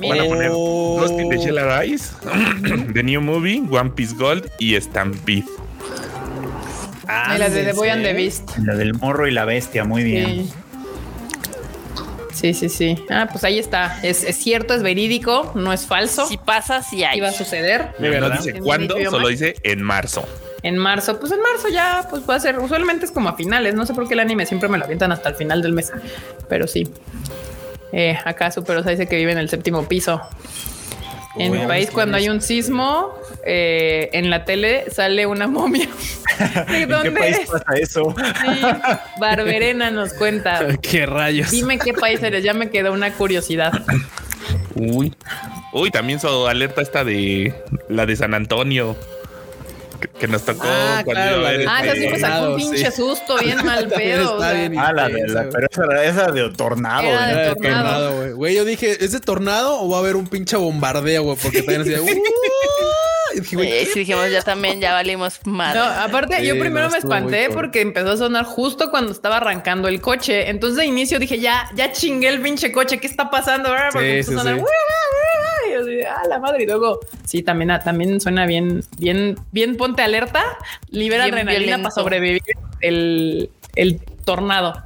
[0.00, 0.98] Van a poner Oh.
[1.00, 2.04] Ghost in the Shell Arise,
[2.94, 5.44] The New Movie, One Piece Gold y Stampede.
[7.34, 8.56] y la de The Boy and the Beast.
[8.64, 10.26] La del morro y la bestia, muy bien.
[10.26, 10.52] Sí.
[12.38, 12.94] Sí, sí, sí.
[13.10, 13.98] Ah, pues ahí está.
[14.04, 16.24] Es, es cierto, es verídico, no es falso.
[16.26, 17.18] Si pasa, si hay.
[17.18, 17.90] Iba a suceder.
[17.98, 18.38] No verdad?
[18.38, 20.24] dice cuándo, solo dice en marzo.
[20.62, 22.60] En marzo, pues en marzo ya, pues va a ser.
[22.60, 23.74] Usualmente es como a finales.
[23.74, 25.92] No sé por qué el anime siempre me lo avientan hasta el final del mes,
[26.48, 26.88] pero sí.
[27.92, 30.20] Eh, acá Superosa dice que vive en el séptimo piso.
[31.38, 33.14] En mi país, cuando hay un sismo,
[33.44, 35.88] eh, en la tele sale una momia.
[36.68, 37.50] ¿De ¿En qué dónde país es?
[37.50, 38.14] pasa eso?
[38.42, 38.60] Sí,
[39.20, 40.66] Barberena nos cuenta.
[40.82, 41.50] Qué rayos.
[41.50, 43.72] Dime qué país eres, ya me quedó una curiosidad.
[44.74, 45.14] Uy.
[45.72, 47.54] Uy, también su alerta esta de
[47.88, 48.96] la de San Antonio.
[50.00, 52.56] Que, que nos tocó Ah, cuando claro, la de- Ah, esa sí me sacó un
[52.56, 52.96] pinche sí.
[52.96, 54.34] susto, bien mal pedo.
[54.34, 57.02] está bien Ah, la de la, pero esa, esa de tornado.
[57.02, 58.16] Era de tornado.
[58.16, 58.32] güey.
[58.32, 61.36] Güey, yo dije, ¿es de tornado o va a haber un pinche bombardeo, güey?
[61.42, 62.00] Porque también así de.
[62.00, 62.06] "Uh".
[63.34, 65.78] Y dije, güey, si dijimos ya también, ya valimos madre.
[65.78, 69.36] No, aparte, Sí, yo primero no, me espanté porque empezó a sonar justo cuando estaba
[69.36, 70.48] arrancando el coche.
[70.48, 73.68] Entonces de inicio dije, ya, ya chingué el pinche coche, ¿qué está pasando?
[73.92, 74.64] Porque Sí, empezó a sí, sonar,
[76.06, 76.62] ah, la madre.
[76.62, 80.44] Y luego, sí, también, también suena bien, bien, bien ponte alerta,
[80.90, 81.82] libera Bien adrenalina violento.
[81.88, 82.42] para sobrevivir
[82.80, 84.82] el, el tornado.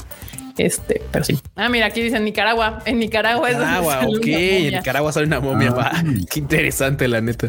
[0.58, 1.38] Este, pero sí.
[1.56, 2.80] Ah, mira, aquí dicen Nicaragua.
[2.84, 4.22] En Nicaragua es donde Nicaragua, sale ok.
[4.26, 4.78] una En momia.
[4.78, 5.68] Nicaragua sale una momia.
[5.70, 5.74] Ah.
[5.74, 5.92] va.
[6.30, 7.48] Qué interesante, la neta.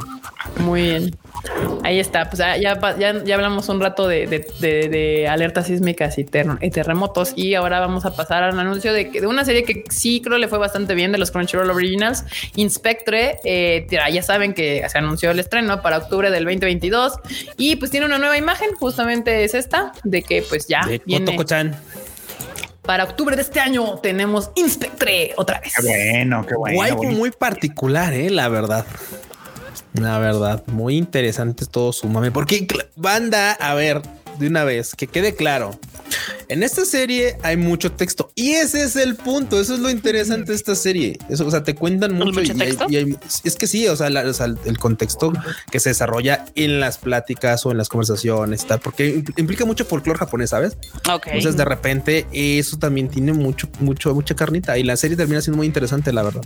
[0.59, 1.15] Muy bien.
[1.83, 2.29] Ahí está.
[2.29, 6.23] Pues ah, ya, ya, ya hablamos un rato de, de- de- de alertas sísmicas y,
[6.23, 7.33] ter- y terremotos.
[7.35, 10.37] Y ahora vamos a pasar al anuncio de, que- de una serie que sí creo
[10.37, 12.23] le fue bastante bien de los Crunchyroll Originals.
[12.55, 13.37] Inspectre.
[13.43, 17.13] eh, ya saben que se anunció el estreno para octubre del 2022.
[17.57, 18.69] Y pues tiene una nueva imagen.
[18.79, 21.35] Justamente es esta de que pues ya De viene.
[22.83, 23.97] Para octubre de este año.
[23.97, 25.73] Tenemos Inspectre otra vez.
[25.75, 26.95] Qué bueno, qué bueno.
[26.95, 27.17] Bonito.
[27.17, 28.85] muy particular, eh, la verdad.
[29.93, 32.31] La verdad, muy interesante todo su mame.
[32.31, 34.01] Porque banda, a ver,
[34.39, 35.79] de una vez, que quede claro.
[36.49, 39.59] En esta serie hay mucho texto y ese es el punto.
[39.59, 41.17] Eso es lo interesante de esta serie.
[41.29, 42.85] Eso, o sea, te cuentan mucho, mucho y hay- texto?
[42.89, 45.33] y hay- es que sí, o sea, la- o sea, el contexto
[45.71, 49.85] que se desarrolla en las pláticas o en las conversaciones, tal, porque impl- implica mucho
[49.85, 50.77] folclore japonés, ¿sabes?
[51.11, 51.27] Ok.
[51.27, 55.57] Entonces, de repente, eso también tiene mucho, mucho, mucha carnita y la serie termina siendo
[55.57, 56.41] muy interesante, la verdad.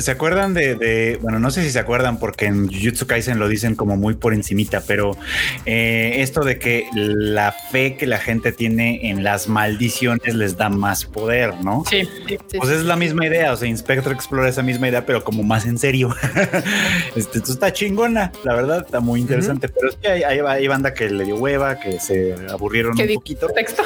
[0.00, 3.48] ¿Se, acuerdan de, de- bueno, no sé si se acuerdan porque en Jujutsu Kaisen lo
[3.48, 5.16] dicen como muy por encimita, pero
[5.64, 10.68] eh, esto de que la fe que la gente tiene en las maldiciones les da
[10.68, 11.84] más poder, ¿no?
[11.88, 12.58] Sí, sí, sí.
[12.58, 15.64] Pues es la misma idea, o sea, Inspector explora esa misma idea, pero como más
[15.64, 16.14] en serio.
[17.16, 20.68] este, esto está chingona, la verdad, está muy interesante, pero es que hay, hay- hay
[20.68, 23.82] banda que le dio hueva, que se aburrieron ¿Qué un poquito, texto?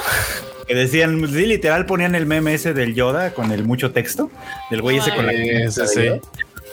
[0.66, 4.30] que decían, sí, literal ponían el meme ese del Yoda con el mucho texto,
[4.70, 5.32] del güey ese con la...
[5.62, 6.20] Era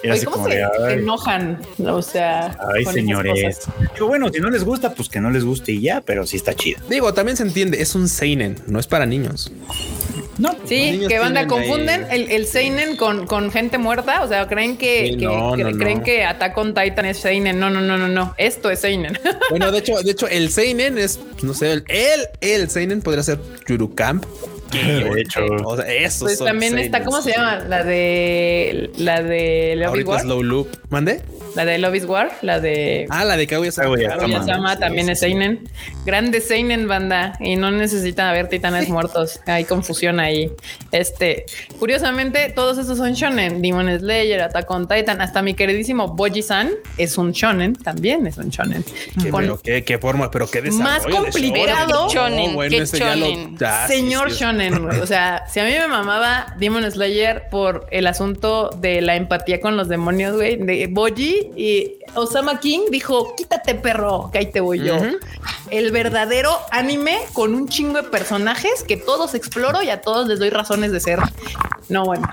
[0.04, 1.60] Oye, así ¿Cómo como se de, se ay, enojan?
[1.84, 3.62] O sea, Ay, señores.
[3.96, 6.38] Digo, bueno, si no les gusta, pues que no les guste y ya, pero sí
[6.38, 6.80] está chido.
[6.88, 9.52] Digo, también se entiende, es un seinen, no es para niños.
[10.38, 14.24] No, Sí, que banda ahí- confunden el, el Seinen con, con gente muerta.
[14.24, 15.78] O sea, creen que, Sí, que- no, que- no, no.
[15.80, 17.60] creen que Attack on Titan es Seinen.
[17.60, 18.36] No, no, no, no, no.
[18.38, 19.18] Esto es Seinen.
[19.50, 23.24] Bueno, de hecho, de hecho, el seinen es, no sé, el, el, el seinen podría
[23.24, 24.22] ser Yurukam.
[25.14, 25.46] de hecho.
[25.64, 27.60] O sea, eso Pues también está, ¿cómo se llama?
[27.68, 30.20] La de la de Love is Ahorita War.
[30.20, 30.68] es Low Loop.
[30.90, 31.22] ¿Mande?
[31.56, 32.32] La de Love is War.
[32.44, 33.48] La de Ah, la de.
[33.48, 33.98] Kaguya-sama
[34.74, 35.26] sí, también sí, es sí.
[35.26, 35.70] Seinen.
[36.06, 37.34] Grande Seinen, banda.
[37.40, 39.40] Y no necesitan haber titanes muertos.
[39.48, 40.52] Hay confusión ahí.
[40.92, 41.46] Este,
[41.80, 43.62] curiosamente, todos esos son shonen.
[43.62, 45.22] Demon Slayer, Attack on Titan.
[45.22, 47.74] Hasta mi queridísimo Boji-san es un shonen.
[47.74, 48.84] También es un shonen.
[49.22, 52.10] Qué, Con- pero qué, qué forma, pero qué desarrollo Más de complicado.
[52.10, 52.58] shonen.
[52.70, 55.00] Qué shonen, lo- sí, Señor sí, Shonen, güey.
[55.00, 59.60] O sea, si a mí me mamaba Demon Slayer por el asunto de la empatía
[59.62, 64.60] con los demonios, güey, de Boji y Osama King dijo, quítate perro, que ahí te
[64.60, 64.98] voy yo.
[65.70, 70.40] El verdadero anime con un chingo de personajes que todos exploro y a todos les
[70.40, 71.20] doy razones de ser.
[71.90, 72.28] No, bueno.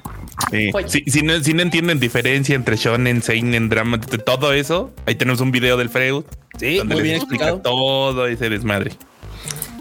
[0.51, 0.71] Sí.
[0.87, 5.41] Si, si no, si no entienden diferencia entre shonen, seinen, drama, todo eso, ahí tenemos
[5.41, 6.25] un video del Freud.
[6.59, 7.77] Sí, donde muy les bien explica explicado.
[7.77, 8.93] todo ese desmadre.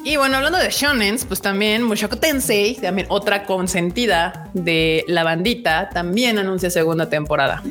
[0.06, 5.89] Y bueno, hablando de shonens, pues también Mushoku Tensei, también otra consentida de la bandita,
[5.93, 7.64] también anuncia segunda temporada.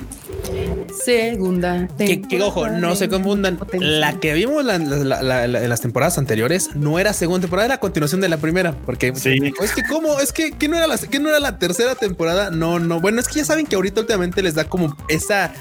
[1.04, 2.28] Segunda Que, temporada.
[2.28, 3.58] que, ojo, no se confundan.
[3.78, 7.66] La que vimos la- la- la- la- en las temporadas anteriores no era segunda temporada,
[7.66, 8.72] era continuación de la primera.
[8.84, 9.38] Porque Sí.
[9.62, 10.18] es que, ¿cómo?
[10.20, 12.50] Es que, que no era la, que no era la tercera temporada.
[12.50, 13.00] No, no.
[13.00, 15.52] Bueno, es que ya saben que ahorita últimamente les da como esa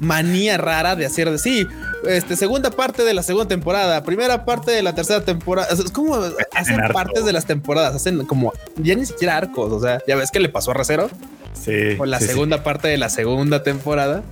[0.00, 1.66] manía rara de hacer de sí,
[2.06, 5.68] este, segunda parte de la segunda temporada, primera parte de la tercera temporada.
[5.72, 6.13] Es como
[6.54, 6.94] hacen arco.
[6.94, 9.72] partes de las temporadas, hacen como ya ni siquiera arcos.
[9.72, 11.10] O sea, ya ves que le pasó a Recero
[11.52, 11.96] Sí.
[11.96, 12.30] con la sí, sí.
[12.32, 14.22] segunda parte de la segunda temporada.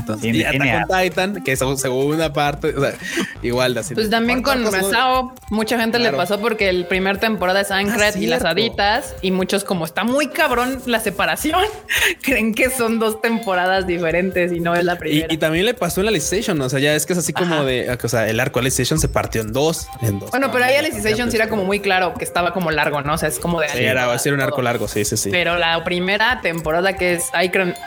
[0.00, 2.94] Entonces, Tiene- y Attack on Titan, que es su segunda parte, o sea,
[3.42, 3.94] igual de así.
[3.94, 6.12] Pues también con Masao, mucha gente Claro.
[6.12, 9.84] le pasó porque el primer temporada es Ankrat Ah, y las haditas y muchos como
[9.84, 11.60] está muy cabrón la separación,
[12.22, 15.26] creen que son dos temporadas diferentes y no es la primera.
[15.32, 17.54] y también le pasó en la Alicization, o sea, ya es que es así como
[17.56, 17.64] Ajá.
[17.64, 20.30] de, o sea, el arco Alicization se partió en dos, en dos.
[20.30, 20.92] bueno, pero ahí partes.
[20.94, 23.14] Alicization sí era como muy claro que estaba como largo, ¿no?
[23.14, 23.68] O sea, es como de...
[23.68, 25.30] Sí, era, va a ser un arco largo, sí, sí, sí.
[25.30, 27.24] Pero la primera temporada que es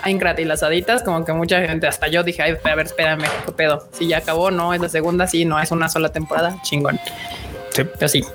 [0.03, 3.25] Aincrat y las haditas, como que mucha gente, hasta yo dije, ay, a ver, espérame,
[3.45, 3.87] qué pedo.
[3.91, 6.99] Si ya acabó, no, es la segunda, sí, no, es una sola temporada, chingón.
[7.69, 7.83] Sí.
[7.83, 8.25] Pero sí.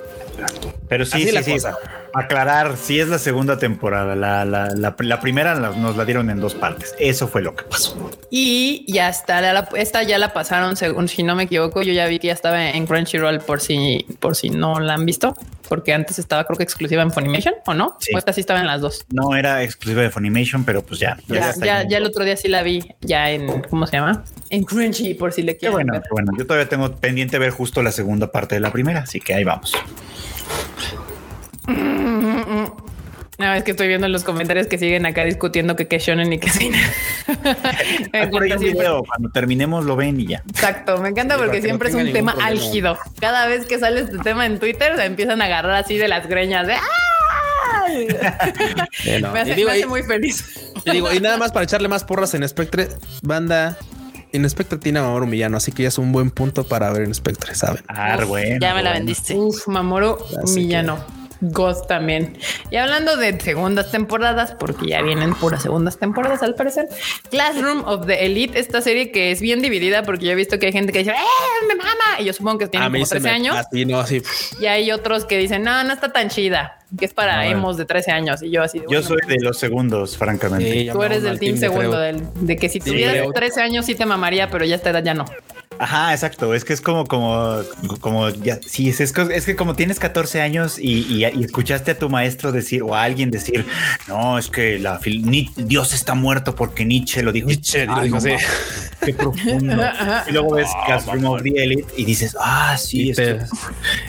[0.87, 1.51] Pero sí, Así sí, la sí.
[1.51, 1.77] cosa.
[2.17, 4.15] Aclarar, sí es la segunda temporada.
[4.15, 6.95] La, la, la, la primera nos la dieron en dos partes.
[6.99, 8.09] Eso fue lo que pasó.
[8.31, 12.17] Y ya está, esta ya la pasaron, según si no me equivoco, yo ya vi
[12.19, 15.35] que ya estaba en Crunchyroll por si, por si no la han visto,
[15.69, 17.95] porque antes estaba creo que exclusiva en Funimation, ¿o no?
[17.99, 18.15] Sí.
[18.15, 19.05] O esta sí estaba en las dos.
[19.09, 21.17] No era exclusiva de Funimation, pero pues ya.
[21.27, 24.23] Ya, ya, ya el otro día sí la vi, ya en, ¿cómo se llama?
[24.49, 26.01] En Crunchy, por si le Qué quieren bueno, ver.
[26.01, 26.31] qué bueno.
[26.37, 29.43] Yo todavía tengo pendiente ver justo la segunda parte de la primera, así que ahí
[29.43, 29.73] vamos.
[33.39, 36.33] No, es que estoy viendo en los comentarios que siguen acá discutiendo que qué shonen
[36.33, 36.81] y qué seinen.
[38.11, 39.03] Hay por ahí un video.
[39.03, 40.41] Cuando terminemos lo ven y ya.
[40.49, 42.49] Exacto, me encanta porque no siempre es un tema problema.
[42.49, 42.97] álgido.
[43.19, 46.25] Cada vez que sale este tema en Twitter se empiezan a agarrar así de las
[46.27, 47.85] greñas de ¡Ah!
[49.31, 50.71] Me hace, y, digo, me hace y- muy feliz.
[50.85, 52.87] y digo, y nada más para echarle más porras en Spectre,
[53.21, 53.77] banda.
[54.33, 57.03] En Spectre tiene a Mamoru Millano, así que ya es un buen punto para ver
[57.03, 57.83] en Spectre, ¿saben?
[57.87, 58.57] Ah, bueno.
[58.59, 59.35] ya me la vendiste.
[59.35, 61.16] Uf, Mamoru Así que- Millano.
[61.41, 62.37] Ghost también.
[62.71, 66.87] Y hablando de segundas temporadas, porque ya vienen puras segundas temporadas al parecer.
[67.29, 70.67] Classroom of the Elite, esta serie que es bien dividida porque yo he visto que
[70.67, 72.19] hay gente que dice, ¡eh, me mama!
[72.19, 73.55] Y yo supongo que tienen como 13 años.
[73.55, 74.21] Así, no, así.
[74.59, 77.77] Y hay otros que dicen, no, no está tan chida, que es para No, emos
[77.77, 78.41] de 13 años.
[78.41, 80.71] Y yo así, de, Yo bueno, soy de los segundos, francamente.
[80.71, 82.01] Sí, Tú eres del team de segundo, Freud.
[82.01, 83.33] del, de que si Sí, tuvieras Freud.
[83.33, 85.25] 13 años sí te mamaría, pero ya a esta edad ya no.
[85.79, 86.53] Ajá, exacto.
[86.53, 87.61] Es que es como, como,
[87.99, 91.91] como, ya, sí, es, es, es que como tienes 14 años y, y- y escuchaste
[91.91, 93.65] a tu maestro decir o a alguien decir,
[94.07, 94.99] no, es que la
[95.55, 97.47] Dios está muerto porque Nietzsche lo dijo.
[97.47, 98.31] Nietzsche lo dijo así.
[99.05, 99.75] Qué profundo.
[100.27, 103.55] y luego ves Classroom of the Elite y dices, ah, sí, y te, esto-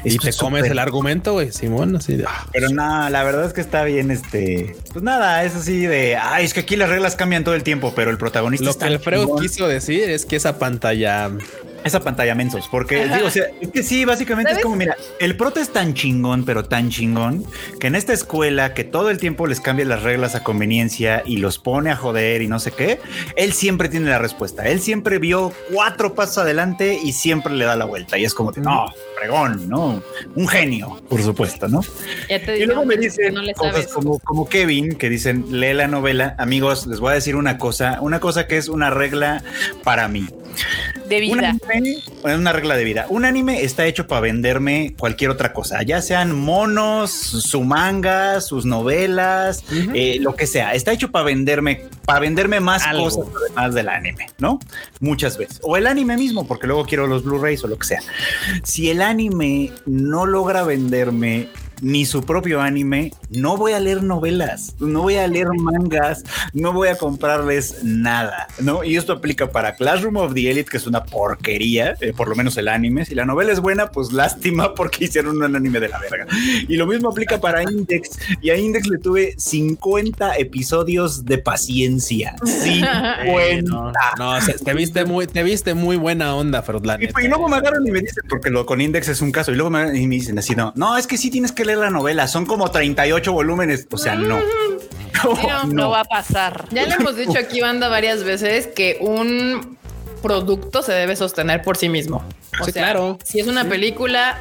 [0.05, 3.23] y esto te es comes el argumento, güey, Simón, así de, ah, Pero nada, la
[3.25, 6.77] verdad es que está bien, este, pues nada, es así de, ay, es que aquí
[6.77, 10.09] las reglas cambian todo el tiempo, pero el protagonista Lo está que Alfredo quiso decir
[10.11, 11.31] es que esa pantalla
[11.85, 15.37] esa pantalla mensos, porque digo, o sea, es que sí, básicamente es como, mira, el
[15.37, 17.45] prota es tan chingón, pero tan chingón,
[17.81, 21.39] que en esta escuela que todo el tiempo les cambia las reglas a conveniencia y
[21.39, 23.01] los pone a joder y no sé qué,
[23.37, 24.69] él siempre tiene la respuesta.
[24.69, 28.19] Él siempre vio cuatro pasos adelante y siempre le da la vuelta.
[28.19, 28.87] Y es como, de, no,
[29.19, 30.03] fregón, ¿no?
[30.35, 31.81] Un genio, por supuesto, ¿no?
[32.29, 35.89] Ya te Y luego me dicen no cosas como, como Kevin, que dicen, lee la
[35.89, 36.35] novela.
[36.39, 39.43] Amigos, les voy a decir una cosa, una cosa que es una regla
[39.85, 40.27] para mí.
[41.09, 41.57] De Un vida.
[41.75, 42.03] anime,
[42.37, 43.07] una regla de vida.
[43.09, 48.67] Un anime está hecho para venderme cualquier otra cosa, ya sean monos, su manga, sus
[48.67, 50.75] novelas, eh, lo que sea.
[50.75, 53.05] Está hecho para venderme, para venderme más Algo.
[53.05, 54.59] cosas además del anime, ¿no?
[55.01, 55.61] Muchas veces.
[55.63, 58.01] O el anime mismo, porque luego quiero los Blu-rays o lo que sea.
[58.65, 61.49] Si el anime no logra venderme
[61.83, 66.73] ni su propio anime, no voy a leer novelas, no voy a leer mangas, no
[66.73, 68.85] voy a comprarles nada, ¿no?
[68.85, 72.35] Y esto aplica para Classroom of the Elite, que es una porquería, eh, por lo
[72.35, 73.05] menos el anime.
[73.05, 76.27] Si la novela es buena, pues lástima porque hicieron un anime de la verga.
[76.69, 78.19] Y lo mismo aplica para Index.
[78.41, 82.37] Y a Index le tuve 50 episodios de paciencia.
[82.45, 83.25] 50.
[83.27, 87.49] Eh, no, no, se- te viste muy, te viste muy buena onda, la Y, luego
[87.49, 89.99] me agarran y me dicen, porque lo con Index es un caso, y luego me,
[89.99, 92.45] y me dicen así, no, no, es que sí tienes que leer la novela, son
[92.47, 94.41] como 38 volúmenes, o sea, no.
[95.25, 96.67] No, no va a pasar.
[96.71, 99.77] Ya le hemos dicho aquí, banda, varias veces que un
[100.23, 102.25] producto se debe sostener por sí mismo.
[102.61, 103.19] O Sí, sea, claro.
[103.25, 104.39] Si es una película,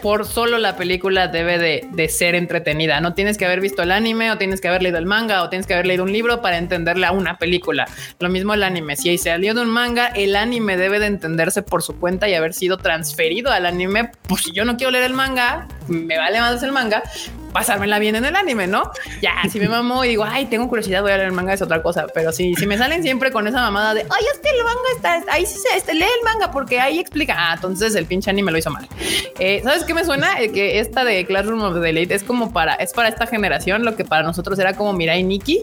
[0.00, 3.00] por solo la película debe de, de ser entretenida.
[3.00, 5.48] No tienes que haber visto el anime o tienes que haber leído el manga o
[5.48, 7.86] tienes que haber leído un libro para entenderle a una película.
[8.18, 8.96] Lo mismo el anime.
[8.96, 12.34] Si se salió de un manga, el anime debe de entenderse por su cuenta y
[12.34, 14.10] haber sido transferido al anime.
[14.28, 17.02] Pues si yo no quiero leer el manga, me vale más el manga,
[17.52, 18.90] pasármela bien en el anime, ¿no?
[19.20, 21.62] Ya, si me mamo y digo, ay, tengo curiosidad, voy a leer el manga, es
[21.62, 22.06] otra cosa.
[22.12, 24.80] Pero si, si me salen siempre con esa mamada de, ay, es que el manga
[24.96, 27.34] está, ahí sí se, este, lee el manga porque ahí explica.
[27.36, 28.88] Ah, entonces el pinche anime lo hizo mal.
[29.38, 30.40] Eh, ¿Sabes qué me suena?
[30.40, 33.84] Eh, que esta de Classroom of the Elite es como para, es para esta generación,
[33.84, 35.60] lo que para nosotros era como Mirai Nikki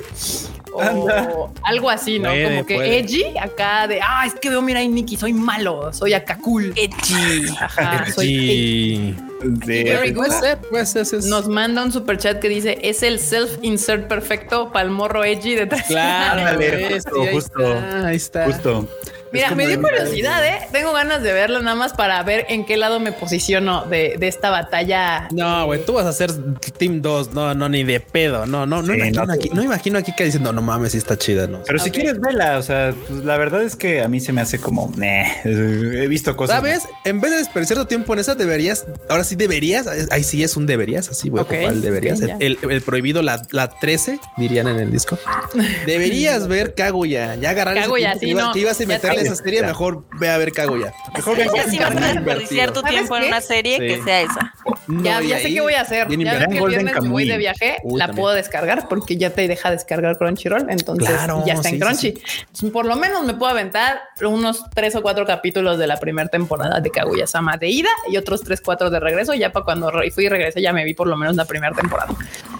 [0.73, 1.29] o Anda.
[1.63, 2.29] algo así, ¿no?
[2.29, 2.99] Puede, como que puede.
[2.99, 6.73] edgy acá de, ah, es que veo Mirai Nikki, soy malo, soy acá cool.
[6.75, 7.49] Edgy.
[7.59, 9.28] Ajá, soy edgy.
[9.41, 11.07] De- puede ser, puede ser.
[11.25, 15.55] Nos manda un super chat que dice es el self-insert perfecto para el morro edgy
[15.55, 16.51] de tres Claro, años".
[16.51, 17.59] Ándale, ves, justo, y ahí justo.
[17.73, 18.45] está, ahí está.
[18.45, 18.87] Justo.
[19.31, 20.59] Mira, me dio curiosidad, ¿eh?
[20.71, 24.27] Tengo ganas de verla nada más para ver en qué lado me posiciono de, de
[24.27, 25.27] esta batalla.
[25.31, 26.31] No, güey, tú vas a ser
[26.77, 29.33] Team 2, no, no, ni de pedo, no, no, no, Sí, imagino, no.
[29.33, 31.61] aquí, no imagino aquí que diciendo, no mames, sí está chida, no.
[31.65, 31.95] Pero si Ok.
[31.95, 34.91] quieres verla, o sea, pues, la verdad es que a mí se me hace como,
[34.97, 35.41] "Neh".
[35.45, 36.57] he visto cosas.
[36.57, 36.87] ¿Sabes?
[37.05, 40.55] En vez de desperdiciar tu tiempo en esa, deberías, ahora sí deberías, ahí sí es
[40.57, 42.19] un deberías, así, güey, Ok, ¿cuál deberías?
[42.19, 42.37] ya.
[42.39, 45.17] el, el prohibido, la, la 13, dirían en el disco.
[45.85, 48.99] Deberías ver Kaguya, ya agarrar ese Kaguya, que sí, ibas- no, que ibas a ya
[49.19, 50.93] a esa serie, mejor ve a ver Kaguya.
[51.15, 53.87] Mejor ve Ya si vas a desperdiciar tu ¿Sabes tiempo en una serie, Sí.
[53.87, 54.53] que sea esa.
[54.87, 56.07] ya, ya sé qué voy a hacer.
[56.09, 58.23] Ya que el viernes voy de viaje, Uy, la también.
[58.23, 60.67] puedo descargar porque ya te deja descargar Crunchyroll.
[60.69, 62.69] Entonces Claro, ya está sí, en sí, Crunchy.
[62.71, 66.79] Por lo menos me puedo aventar unos tres o cuatro capítulos de la primera temporada
[66.79, 69.33] de Kaguya Sama de ida y otros tres, cuatro de regreso.
[69.33, 72.13] Ya para cuando fui y regresé, ya me vi por lo menos la primera temporada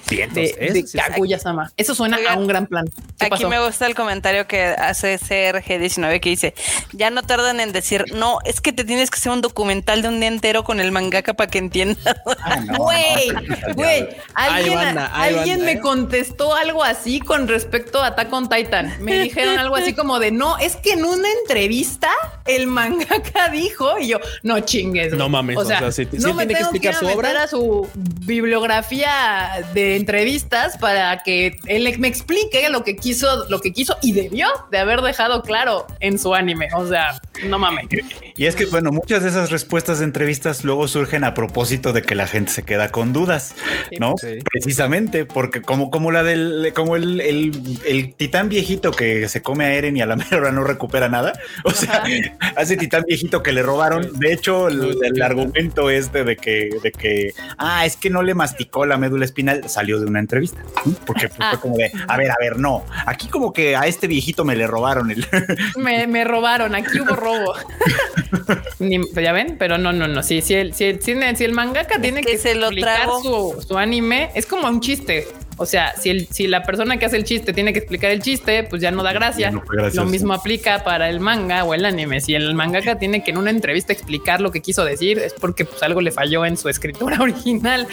[0.09, 0.41] Bien, de,
[0.73, 0.85] de.
[0.99, 1.71] Kaguya Sama.
[1.77, 2.85] Eso suena Oigan, a un gran plan.
[3.19, 3.49] ¿Qué Aquí pasó?
[3.49, 6.48] me gusta el comentario que hace CRG19 que dice,
[6.93, 10.07] ya no tardan en decir, no, es que te tienes que hacer un documental de
[10.09, 12.15] un día entero con el mangaka para que entiendas.
[12.43, 13.31] Ah, Güey,
[13.75, 15.79] güey, alguien, banda, hay alguien banda, me ¿eh?
[15.81, 18.93] contestó algo así con respecto a Attack on Titan.
[19.01, 22.09] Me dijeron algo así como de no, es que en una entrevista
[22.45, 25.07] el mangaka dijo y yo no chingues.
[25.09, 25.19] güey".
[25.19, 26.97] No mames, o sea, o sea, si- si no él me tiene que explicar ir
[26.97, 27.43] a su obra.
[27.43, 27.89] a su
[28.25, 34.11] bibliografía de entrevistas para que él me explique lo que quiso, lo que quiso y
[34.13, 36.67] debió de haber dejado claro en su anime.
[36.75, 37.87] O sea, no mames.
[38.35, 42.01] Y es que, bueno, muchas de esas respuestas de entrevistas luego surgen a propósito de
[42.01, 43.55] que la gente se queda con dudas,
[43.99, 44.15] ¿no?
[44.17, 44.39] Sí.
[44.51, 49.65] Precisamente, porque como, como la del, como el, el, el titán viejito que se come
[49.65, 51.33] a Eren y a la mera hora no recupera nada.
[51.63, 52.03] O sea,
[52.55, 54.19] a ese titán viejito que le robaron.
[54.19, 58.33] De hecho, el, el argumento este de que, de que, ah, es que no le
[58.33, 60.63] masticó la médula espinal, salió de una entrevista,
[61.05, 61.51] porque pues, Ah.
[61.51, 64.55] fue como de, a ver, a ver, no, aquí como que a este viejito me
[64.55, 65.25] le robaron el...
[65.77, 67.53] Me, me robaron, aquí hubo robo.
[68.79, 70.23] Ni- pues ya ven, pero no, no, no.
[70.23, 73.07] Si el, si el, si el, si el mangaka tiene que que, se lo explicar
[73.21, 75.27] su, su anime, es como un chiste.
[75.61, 78.21] O sea, si, el, si la persona que hace el chiste tiene que explicar el
[78.21, 79.51] chiste, pues ya no da gracia.
[79.51, 79.61] No.
[79.93, 82.21] Lo mismo aplica para el manga o el anime.
[82.21, 85.65] Si el mangaka tiene que en una entrevista explicar lo que quiso decir, es porque
[85.65, 87.87] pues, algo le falló en su escritura original.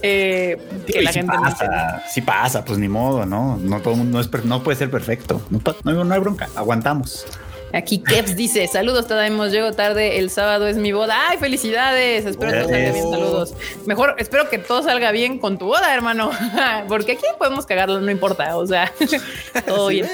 [0.00, 3.56] eh, que la sí gente no pasa, sí pasa, pues ni modo, ¿no?
[3.56, 5.42] No todo el mundo no, es no puede ser perfecto.
[5.50, 7.26] No, no no hay bronca, aguantamos.
[7.72, 11.28] Aquí Kevs dice, saludos, Tadaimos, llego tarde, el sábado es mi boda.
[11.28, 12.24] ¡Ay, felicidades!
[12.24, 13.54] Espero todo salga bien, saludos.
[13.86, 16.30] Mejor, espero que todo salga bien con tu boda, hermano,
[16.88, 18.92] porque aquí podemos cagarlo, no importa, o sea,
[19.66, 20.06] todo bien.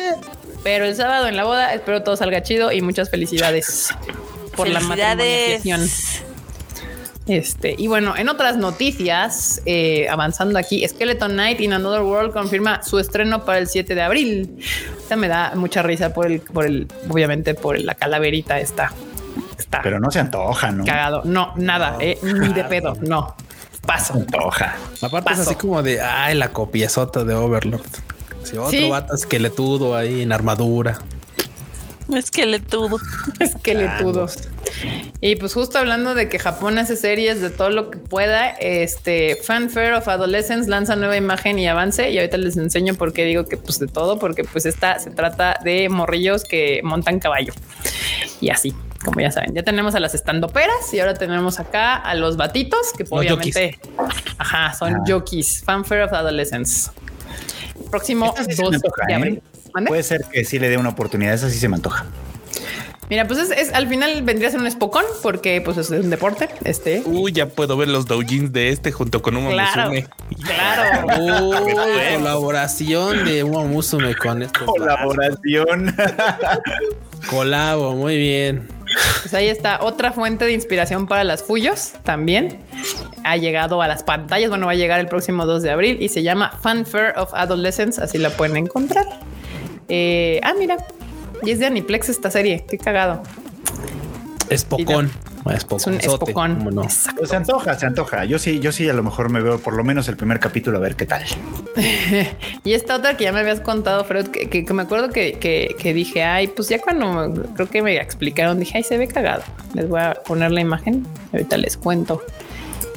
[0.62, 3.90] Pero el sábado en la boda, espero todo salga chido y muchas felicidades
[4.56, 5.88] por la matrimonialización.
[7.26, 12.82] Este, y bueno, en otras noticias, eh, avanzando aquí, Skeleton Knight in Another World confirma
[12.82, 14.58] su estreno para el 7 de abril.
[14.98, 18.92] Esta me da mucha risa por el, por el, obviamente por la calaverita esta.
[19.58, 20.84] Está Pero no se antoja, ¿no?
[20.84, 21.22] cagado.
[21.24, 23.34] No, nada, eh, ni de pedo, no.
[23.86, 24.14] Paso.
[24.14, 24.76] Se antoja.
[25.00, 27.80] Aparte es así como de, ay, la copiazota de Overlord.
[28.42, 28.88] Si otro Sí.
[28.90, 30.98] vato esqueletudo ahí en armadura.
[32.12, 32.98] Esqueletudo.
[33.40, 34.28] Esqueletudo.
[35.20, 39.36] Y pues justo hablando de que Japón hace series de todo lo que pueda, este
[39.36, 43.46] Fanfare of Adolescence lanza nueva imagen y avance y ahorita les enseño por qué digo
[43.46, 47.54] que pues de todo, porque pues esta se trata de morrillos que montan caballo
[48.40, 48.74] y así.
[49.04, 52.92] Como ya saben, ya tenemos a las estandoperas y ahora tenemos acá a los batitos
[52.96, 53.78] que obviamente,
[54.38, 55.22] ajá, son Ah.
[55.64, 56.90] Fanfare of Adolescence.
[57.90, 59.42] Próximo Esta sí se 2 me antoja, de ¿eh?
[59.86, 62.04] Puede ser que sí le dé una oportunidad, esa sí se me antoja.
[63.10, 66.08] Mira, pues es, es- al final vendría a ser un espocón porque pues es un
[66.08, 66.48] deporte.
[66.64, 69.90] Este, Uy, ya puedo ver los doujins de este junto con un Claro.
[69.90, 70.06] Musume.
[70.42, 71.06] claro.
[71.50, 71.74] Uy,
[72.16, 74.64] colaboración de Uma Musume con esto.
[74.64, 75.94] Colaboración.
[77.30, 78.68] Colabo, muy bien.
[79.22, 82.58] Pues ahí está otra fuente de inspiración para las Fuyos también.
[83.24, 84.48] Ha llegado a las pantallas.
[84.50, 88.00] Bueno, va a llegar el próximo 2 de abril y se llama Fanfare of Adolescence.
[88.02, 89.06] Así la pueden encontrar.
[89.88, 90.76] Eh, ah, mira.
[91.42, 92.64] Y es de Aniplex esta serie.
[92.68, 93.22] Qué cagado.
[94.48, 95.10] Espocón.
[95.82, 96.52] Es un espocón.
[97.18, 98.24] Pues se antoja, se antoja.
[98.24, 100.78] Yo sí, yo sí a lo mejor me veo por lo menos el primer capítulo
[100.78, 101.22] a ver qué tal.
[102.64, 105.34] Y esta otra que ya me habías contado, Fred, que, que- que me acuerdo que,
[105.34, 109.06] que- que dije, ay, pues ya cuando creo que me explicaron, dije, ay, se ve
[109.06, 109.42] cagado.
[109.74, 111.06] Les voy a poner la imagen.
[111.32, 112.22] Ahorita les cuento.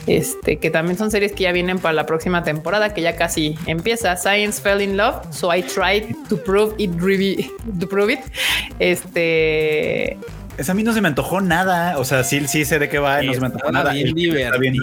[0.08, 3.56] Este, que también son series que ya vienen para la próxima temporada, que ya casi
[3.66, 4.16] empieza.
[4.16, 8.20] Science fell in love, so I tried to prove it, revi- to prove it.
[8.80, 10.18] Este,
[10.58, 12.00] Esa a mí no se me antojó nada.
[12.00, 13.92] O sea, sí, sí sé de qué va, no se me antojó nada.
[13.92, 14.76] bien está bien.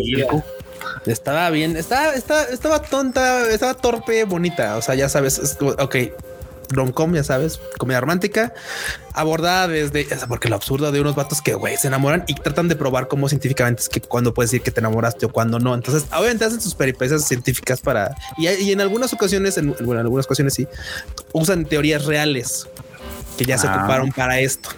[1.07, 4.77] Estaba bien, estaba, estaba, estaba tonta, estaba torpe, bonita.
[4.77, 5.97] O sea, ya sabes, es ok,
[6.69, 8.53] romcom, ya sabes, comedia romántica,
[9.13, 12.77] abordada desde, porque lo absurdo de unos vatos que, güey, se enamoran y tratan de
[12.77, 15.75] probar cómo científicamente es que cuando puedes decir que te enamoraste o cuando no.
[15.75, 19.99] Entonces, obviamente hacen sus peripecias científicas para, y, y en algunas ocasiones, en, bueno, en
[20.07, 20.67] algunas ocasiones sí,
[21.33, 22.67] usan teorías reales
[23.39, 23.77] que ya se Ah.
[23.79, 24.69] ocuparon para esto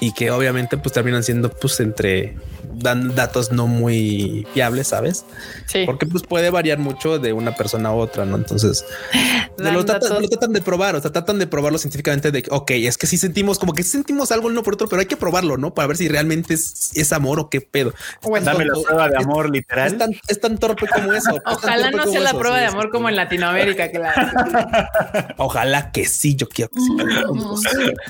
[0.00, 2.36] y que obviamente pues terminan siendo pues entre
[2.74, 5.24] dan datos no muy fiables, ¿sabes?
[5.66, 5.84] sí.
[5.86, 8.36] Porque pues puede variar mucho de una persona a otra, ¿no?
[8.36, 8.84] Entonces
[9.58, 12.70] lo, tratan, lo tratan de probar, o sea, tratan de probarlo científicamente de, que, ok,
[12.72, 15.16] es que sí sentimos como que sí sentimos algo uno por otro, pero hay que
[15.16, 15.74] probarlo, ¿no?
[15.74, 17.92] Para ver si realmente es, es amor o qué pedo.
[18.36, 19.98] Es Dame la prueba de amor Es literal.
[19.98, 21.30] tan, es tan torpe como eso.
[21.34, 25.92] es Ojalá no sea la eso, prueba sí, de amor como en Latinoamérica, la Ojalá
[25.92, 26.96] que sí, yo quiero que sí.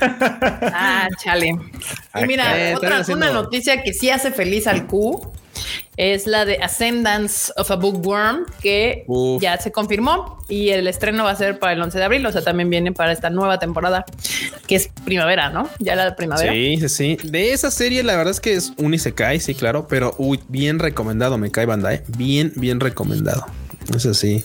[0.74, 1.48] Ah, chale.
[2.14, 5.32] Y mira, eh, otra una noticia que sí hace feliz al Q
[5.96, 9.42] es la de Ascendance of a Bookworm, que Uf.
[9.42, 12.32] ya se confirmó y el estreno va a ser para el 11 de abril, o
[12.32, 14.04] sea, también viene para esta nueva temporada,
[14.66, 15.68] que es primavera, ¿no?
[15.78, 16.52] Ya la primavera.
[16.52, 17.18] Sí, sí, sí.
[17.22, 20.78] De esa serie, la verdad es que es un Isekai, sí, claro, pero uy, bien
[20.78, 22.02] recomendado, me cae Bandai.
[22.16, 23.44] Bien, bien recomendado.
[23.94, 24.44] Eso sí.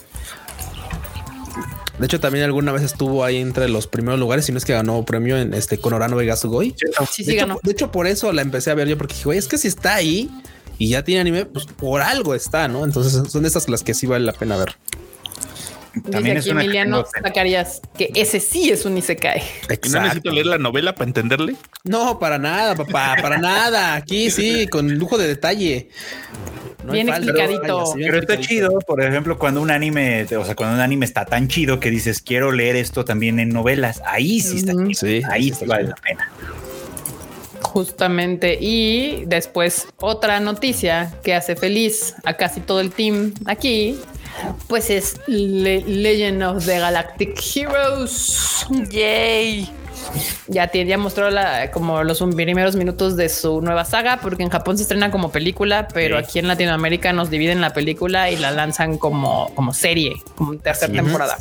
[2.00, 4.74] De hecho, también alguna vez estuvo ahí entre los primeros lugares, si no es que
[4.74, 6.76] ganó premio en este con Orano Vegas Goy.
[6.78, 9.26] Sí, de, sí, hecho, de hecho, por eso la empecé a ver yo, porque dije,
[9.26, 10.30] güey, es que si está ahí
[10.78, 12.86] y ya tiene anime, pues por algo está, ¿no?
[12.86, 14.76] Entonces son de esas las que sí vale la pena ver.
[16.04, 19.42] También Dice es aquí Emiliano Zacarías que ese sí es un Isekai.
[19.84, 21.56] ¿Y no necesito leer la novela para entenderle?
[21.84, 23.96] No, para nada, papá, para nada.
[23.96, 25.90] Aquí sí, con lujo de detalle.
[26.84, 27.32] No Bien falta.
[27.32, 27.86] explicadito.
[27.88, 31.06] Sí, bien Pero está chido, por ejemplo, cuando un anime, o sea, cuando un anime
[31.06, 34.94] está tan chido que dices, quiero leer esto también en novelas, ahí sí está chido.
[34.94, 36.30] Sí, ahí sí vale la pena.
[37.62, 38.58] Justamente.
[38.60, 44.00] Y después otra noticia que hace feliz a casi todo el team aquí
[44.68, 48.66] pues es Le- Legend of the Galactic Heroes.
[48.92, 49.70] Yay.
[50.48, 54.50] Ya, tiene- ya mostró la, como los primeros minutos de su nueva saga, porque en
[54.50, 56.24] Japón se estrena como película, pero Sí.
[56.24, 60.94] aquí en Latinoamérica nos dividen la película y la lanzan como, como serie, como tercera
[60.94, 61.38] temporada.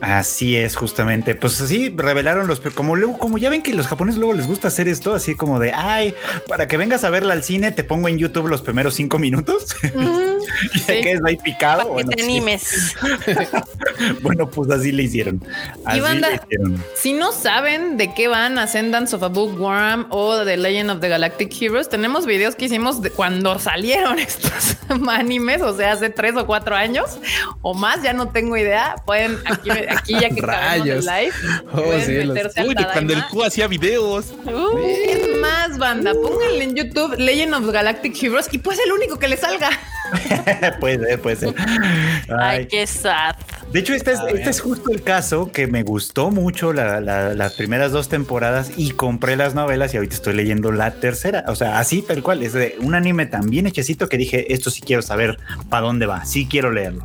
[0.00, 1.34] Así es, justamente.
[1.34, 4.68] Pues así revelaron los, como luego, como ya ven que los japoneses luego les gusta
[4.68, 6.14] hacer esto, así como de, ay,
[6.48, 9.76] para que vengas a verla al cine, te pongo en YouTube los primeros cinco minutos.
[10.74, 10.84] y Sí.
[10.86, 11.78] te quedas ahí picado.
[11.78, 12.28] Para que Bueno, te sí.
[12.28, 12.94] animes.
[14.22, 15.42] Bueno, pues así le hicieron.
[15.84, 16.84] Así banda- le hicieron.
[16.94, 21.08] Si no saben de qué van Ascendance of a Bookworm o The Legend of the
[21.08, 24.76] Galactic Heroes, tenemos videos que hicimos de cuando salieron estos
[25.08, 27.18] animes, o sea, hace tres o cuatro años
[27.62, 28.96] o más, ya no tengo idea.
[29.04, 31.04] Pueden aquí, aquí ya que Rayos.
[31.04, 31.32] live,
[31.72, 33.24] Oh, pueden meterse Uy, cuando el.
[33.26, 34.26] Q hacía videos.
[34.44, 39.18] Uh, es más, banda, pónganle en YouTube Legend of Galactic Heroes y pues el único
[39.18, 39.70] que le salga.
[40.80, 41.54] puede ser, puede ser.
[41.58, 42.66] Ay, Ay.
[42.66, 43.36] qué sad.
[43.72, 47.34] De hecho, este es, este es justo el caso que me gustó mucho la- la-
[47.34, 51.44] las primeras dos temporadas y compré las novelas y ahorita estoy leyendo la tercera.
[51.46, 52.42] O sea, así tal cual.
[52.42, 55.38] Es de un anime tan bien hechecito que dije, esto sí quiero saber
[55.68, 56.24] para dónde va.
[56.24, 57.04] Sí quiero leerlo.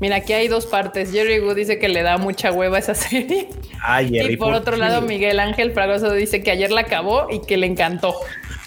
[0.00, 1.12] Mira, aquí hay dos partes.
[1.12, 3.48] Jerry Wood dice que le da mucha hueva esa serie.
[3.82, 7.40] Ay, Jerry, Y por otro lado, Miguel Ángel Fragoso dice que ayer la acabó y
[7.40, 8.14] que le encantó.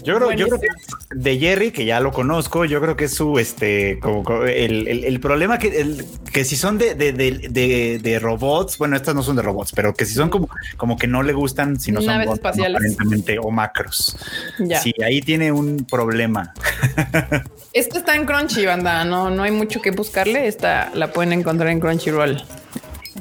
[0.04, 0.68] Yo creo, yo creo que
[1.16, 4.88] de Jerry, que ya lo conozco, yo creo que es su, este, como, como el,
[4.88, 9.16] el- el problema que, el, que si son de, de, de, de- robots, bueno, estas
[9.16, 11.91] no son de robots, pero que si son como, como que no le gustan, si
[11.91, 12.76] no son robots, espaciales.
[12.78, 14.18] aparentemente, o macros.
[14.60, 14.80] Ya.
[14.80, 16.54] Sí, ahí tiene un problema.
[17.74, 19.04] Esta está en Crunchy, banda.
[19.06, 20.47] No, no hay mucho que buscarle.
[20.47, 22.43] Esta la pueden encontrar en Crunchyroll.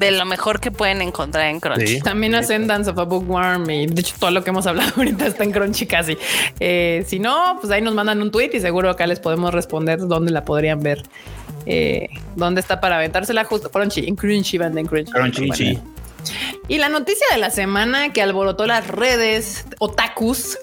[0.02, 1.86] De lo mejor que pueden encontrar en Crunchy.
[1.86, 2.00] Sí.
[2.00, 5.44] También Ascendance of a Bookworm y de hecho todo lo que hemos hablado ahorita está
[5.44, 6.16] en Crunchy casi.
[6.60, 10.00] Eh, si no, pues ahí nos mandan un tweet y seguro acá les podemos responder
[10.00, 11.02] dónde la podrían ver.
[11.66, 15.12] Eh, dónde está para aventársela justo Crunchy, en Crunchy, banda en Crunchy.
[15.12, 15.78] Crunchy.
[16.68, 20.58] Y la noticia de la semana que alborotó las redes otakus,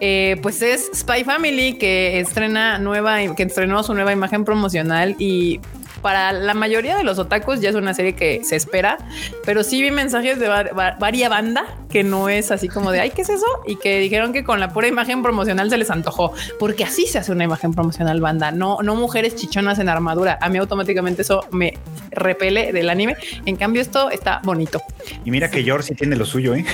[0.00, 5.60] eh, pues es Spy Family que estrena nueva, que estrenó su nueva imagen promocional y
[6.04, 8.98] para la mayoría de los otakus ya es una serie que se espera,
[9.46, 13.00] pero sí vi mensajes de var- var- varia banda que no es así como de
[13.00, 13.46] ay, ¿qué es eso?
[13.66, 17.16] Y que dijeron que con la pura imagen promocional se les antojó, porque así se
[17.18, 20.36] hace una imagen promocional banda, no, no mujeres chichonas en armadura.
[20.42, 21.78] A mí automáticamente eso me
[22.10, 23.16] repele del anime.
[23.46, 24.82] En cambio, esto está bonito.
[25.24, 26.66] Y mira que George sí tiene lo suyo, ¿eh?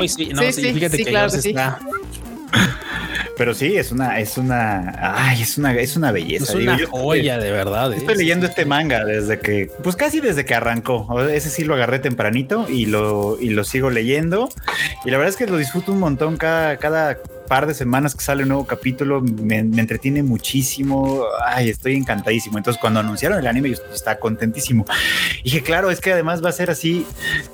[0.00, 1.48] Uy, sí, no, sí, fíjate que claro George que sí.
[1.50, 1.78] está-
[3.38, 6.52] Pero sí, es una, es una, ay, es una, es una belleza.
[6.52, 7.92] es Digo, una yo- joya de verdad.
[7.92, 7.96] ¿eh?
[7.98, 11.06] Estoy leyendo este manga desde que, pues casi desde que arrancó.
[11.28, 14.48] Ese sí lo agarré tempranito y lo, y lo sigo leyendo.
[15.04, 17.18] Y la verdad es que lo disfruto un montón cada, cada
[17.48, 19.20] par de semanas que sale un nuevo capítulo.
[19.20, 21.24] Me, me entretiene muchísimo.
[21.44, 22.58] Ay, estoy encantadísimo.
[22.58, 24.84] Entonces, cuando anunciaron el anime, yo estaba contentísimo.
[25.40, 27.06] Y dije, claro, es que además va a ser así.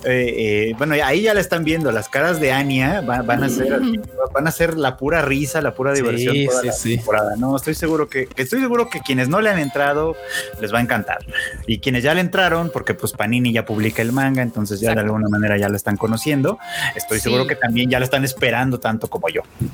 [0.04, 1.92] eh, eh, bueno, ahí ya la están viendo.
[1.92, 4.00] Las caras de Anya van, van a ser así,
[4.32, 6.36] van a ser la pura risa, la pura Sí, diversión.
[6.46, 6.96] toda sí, la sí.
[6.96, 7.36] temporada.
[7.36, 10.16] No, estoy seguro que, estoy seguro que quienes no le han entrado
[10.60, 11.18] les va a encantar.
[11.66, 15.00] Y quienes ya le entraron, porque pues Panini ya publica el manga, entonces ya de
[15.00, 16.58] alguna manera ya lo están conociendo.
[16.94, 17.24] Estoy Sí.
[17.24, 19.42] seguro que también ya lo están esperando tanto como yo.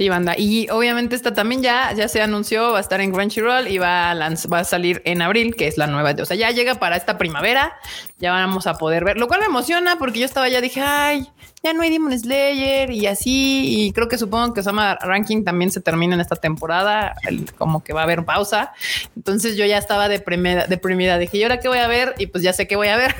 [0.00, 0.34] Sí, banda.
[0.34, 4.12] Y obviamente esta también ya, ya se anunció, va a estar en Crunchyroll y va
[4.12, 6.14] a, salir en abril, que es la nueva.
[6.18, 7.74] O sea, ya llega para esta primavera,
[8.16, 11.28] ya vamos a poder ver, lo cual me emociona porque yo estaba ya dije, ay,
[11.62, 13.88] ya no hay Demon Slayer y así.
[13.88, 17.14] Y creo que supongo que Sama Ranking también se termina en esta temporada,
[17.58, 18.72] como que va a haber pausa.
[19.14, 21.18] Entonces yo ya estaba deprimida, deprimida.
[21.18, 22.14] Dije, ¿y ahora qué voy a ver?
[22.16, 23.16] Y pues ya sé qué voy a ver.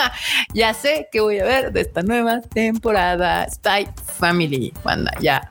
[0.54, 3.46] ya sé qué voy a ver de esta nueva temporada.
[3.50, 3.86] Spy
[4.18, 5.50] Family, banda, ya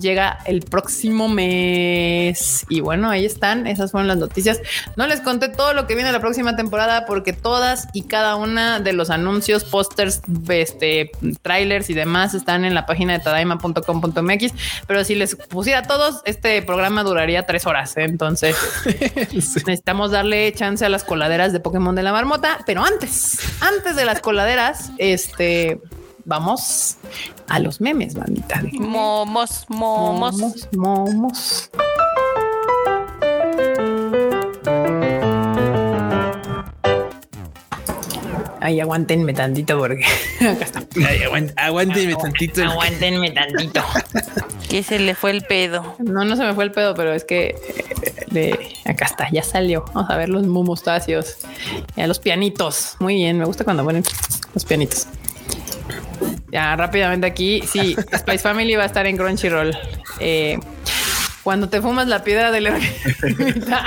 [0.00, 2.64] llega el próximo mes.
[2.68, 3.66] Y bueno, ahí están.
[3.66, 4.60] Esas fueron las noticias.
[4.96, 8.80] No les conté todo lo que viene la próxima temporada porque todas y cada una
[8.80, 11.10] de los anuncios, pósters, este,
[11.42, 14.52] trailers y demás están en la página de tadaima.com.mx.
[14.86, 17.96] Pero si les pusiera todos, este programa duraría tres horas.
[17.96, 18.04] ¿eh?
[18.04, 18.56] Entonces
[19.32, 22.58] necesitamos darle chance a las coladeras de Pokémon de la marmota.
[22.66, 25.80] Pero antes, antes de las coladeras, este...
[26.26, 26.96] Vamos
[27.48, 28.60] a los memes, bandita.
[28.62, 30.34] Déjenme- Momos, momos.
[30.36, 31.70] Momos, momos.
[38.60, 40.04] Ay, aguántenme tantito porque
[40.40, 40.82] acá está.
[41.06, 42.62] Ay, aguant- aguántenme tantito.
[42.64, 43.82] Aguántenme tantito.
[44.68, 45.94] Que se le fue el pedo.
[46.00, 47.54] No, no se me fue el pedo, pero es que
[48.34, 49.84] eh, acá está, ya salió.
[49.94, 51.36] Vamos a ver los momostacios.
[51.94, 52.96] Ya los pianitos.
[52.98, 54.02] Muy bien, me gusta cuando ponen
[54.52, 55.06] los pianitos.
[56.50, 57.62] Ya rápidamente aquí.
[57.70, 59.76] Sí, Spice Family va a estar en Crunchyroll.
[60.20, 60.58] Eh,
[61.44, 63.84] cuando te fumas la piedra del ermita.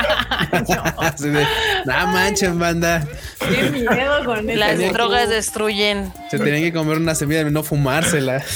[0.99, 1.45] Así de,
[1.85, 3.05] no manchen, banda.
[3.39, 4.59] Qué miedo con eso.
[4.59, 6.13] Las drogas destruyen.
[6.29, 8.43] Se tenían que comer una semilla y no fumársela.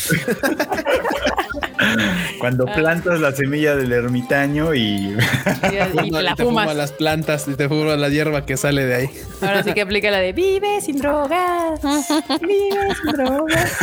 [2.39, 5.15] Cuando plantas la semilla del ermitaño y Y,
[6.07, 6.75] y te la te fumas fumas.
[6.75, 9.09] las plantas y te fumas la hierba que sale de ahí.
[9.41, 11.79] Ahora sí que aplica la de vive sin drogas.
[12.41, 13.77] Vive sin drogas.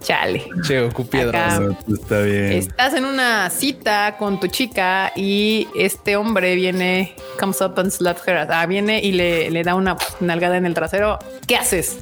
[0.00, 0.44] Chale.
[0.66, 1.58] Che, Acá.
[1.58, 1.76] drogas.
[1.92, 2.52] está bien.
[2.52, 8.26] Estás en una cita con tu chica y este hombre viene, comes up and slaps
[8.26, 8.36] her.
[8.50, 11.18] Ah, viene y le, le da una nalgada en el trasero.
[11.46, 11.98] ¿Qué haces?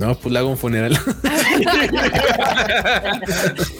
[0.00, 0.98] No, pues le hago un funeral.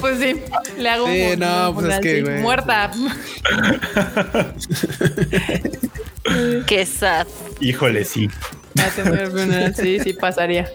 [0.00, 0.34] Pues sí,
[0.78, 2.40] le hago Sí, un, no, un- pues es así, que, güey.
[2.40, 2.90] muerta.
[6.66, 7.26] Qué sad.
[7.60, 8.28] Híjole, sí.
[8.78, 9.74] A tener funeral.
[9.74, 10.70] Sí, sí pasaría.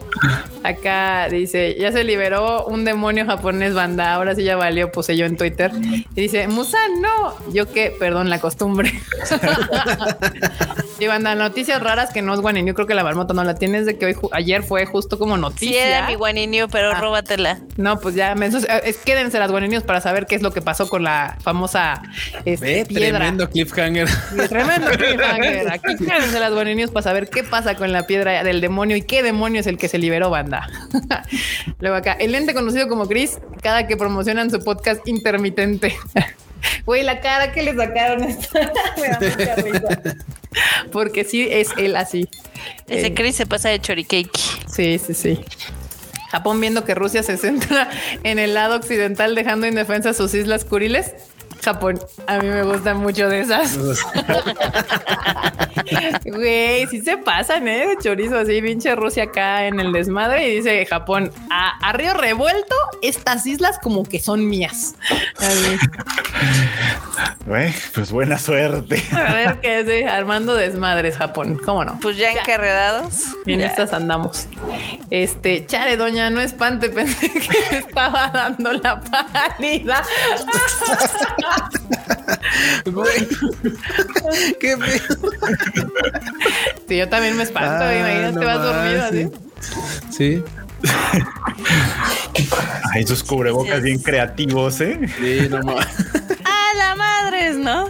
[0.63, 5.25] Acá dice, ya se liberó un demonio japonés banda, ahora sí ya valió, puse yo
[5.25, 5.71] en Twitter.
[6.15, 7.35] Y dice, Musan, no.
[7.53, 8.91] Yo qué, perdón, la costumbre.
[10.99, 12.65] y banda, noticias raras que no es Guanin.
[12.65, 15.35] Yo creo que la marmota no la tienes de que hoy, ayer fue justo como
[15.35, 15.87] Sí, noticia.
[15.99, 16.99] era mi guaninio, pero Ah.
[17.01, 17.59] róbatela.
[17.77, 20.61] No, pues ya, me- eh, es- quédense las Guaninios para saber qué es lo que
[20.61, 22.01] pasó con la famosa
[22.45, 23.19] este, Ve, piedra.
[23.19, 24.07] tremendo cliffhanger.
[24.49, 25.71] Tremendo cliffhanger.
[25.71, 29.23] Aquí quédense las Guaninios para saber qué pasa con la piedra del demonio y qué
[29.23, 30.67] demonio es el que se liberó, banda.
[31.79, 35.95] Luego acá, el ente conocido como Chris, cada que promocionan su podcast intermitente.
[36.85, 40.15] Güey, la cara que le sacaron está- me da mucha risa.
[40.91, 42.27] Porque sí es él así.
[42.87, 44.31] Ese Eh, Chris se pasa de choricake.
[44.67, 45.39] Sí, sí, sí.
[46.31, 47.87] Japón viendo que Rusia se centra
[48.23, 51.13] en el lado occidental dejando indefensas sus islas Kuriles.
[51.63, 53.77] Japón, a mí me gustan mucho de esas.
[56.25, 57.95] Güey, sí se pasan, ¿eh?
[58.01, 63.45] Chorizo así, pinche Rusia acá en el desmadre y dice Japón, a río revuelto, estas
[63.45, 64.95] islas como que son mías.
[67.45, 69.01] Güey, pues buena suerte.
[69.11, 71.99] A ver qué es, armando desmadres Japón, ¿cómo no?
[72.01, 73.23] Pues ya encarredados.
[73.45, 73.67] En Ya.
[73.67, 74.47] estas andamos.
[75.09, 77.39] Este, chale, doña, no espante, pensé que
[77.71, 80.03] me estaba dando la pálida.
[82.85, 83.27] Güey.
[84.59, 85.17] Qué feo.
[86.87, 89.29] Sí, yo también me espanto, Ah, imagínate, no vas dormido más, así.
[90.11, 90.43] Sí.
[92.93, 94.99] Ay, esos cubrebocas bien creativos, ¿eh?
[95.19, 95.87] Sí, no mames.
[97.35, 97.89] ¡A la madres, ¿no?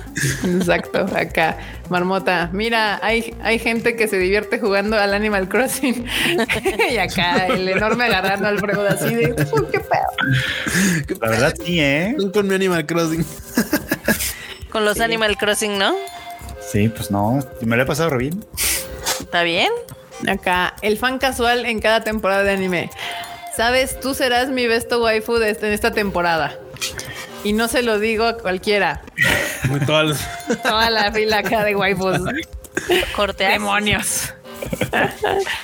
[0.58, 1.58] Exacto, acá,
[1.90, 2.50] marmota.
[2.52, 6.06] Mira, hay, hay gente que se divierte jugando al Animal Crossing.
[6.92, 11.18] y acá el enorme agarrando al Freud así de, "Uy, qué pedo.
[11.22, 12.16] La verdad, sí, ¿eh?
[12.34, 13.26] Con mi Animal Crossing.
[14.70, 15.96] Con los Animal Crossing, ¿no?
[16.72, 17.40] Sí, pues no.
[17.62, 18.46] Me lo he pasado re bien.
[19.20, 19.70] ¿Está bien?
[20.28, 22.90] Acá, el fan casual en cada temporada de anime.
[23.56, 26.58] Sabes, tú serás mi besto waifu de este- en esta temporada.
[27.46, 29.02] Y no se lo digo a cualquiera.
[29.86, 32.20] Toda la fila acá de waifus.
[33.16, 33.54] Corteas.
[33.54, 34.34] Demonios.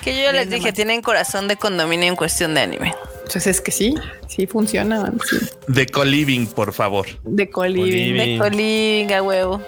[0.03, 2.95] Que yo ya les dije, tienen corazón de condominio en cuestión de anime.
[3.23, 3.95] Entonces es que sí,
[4.27, 5.11] sí funciona.
[5.27, 5.37] sí.
[5.67, 7.07] De co-living, por favor.
[7.23, 7.83] De coliving.
[7.83, 8.33] Coliving.
[8.33, 9.61] De colinga, huevo.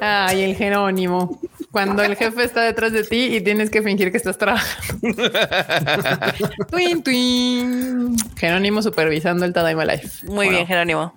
[0.00, 1.40] Ay, el Jerónimo.
[1.74, 5.00] Cuando el jefe está detrás de ti y tienes que fingir que estás trabajando.
[6.70, 8.16] twin, twin.
[8.36, 10.24] Jerónimo supervisando el Tadaima Life.
[10.28, 10.50] Muy Bueno.
[10.52, 11.12] bien, Jerónimo.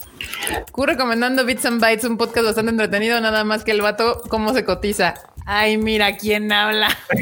[0.72, 4.52] Q recomendando Bits and Bytes, un podcast bastante entretenido, nada más que el vato, cómo
[4.56, 5.14] se cotiza.
[5.50, 6.90] Ay, mira quién habla.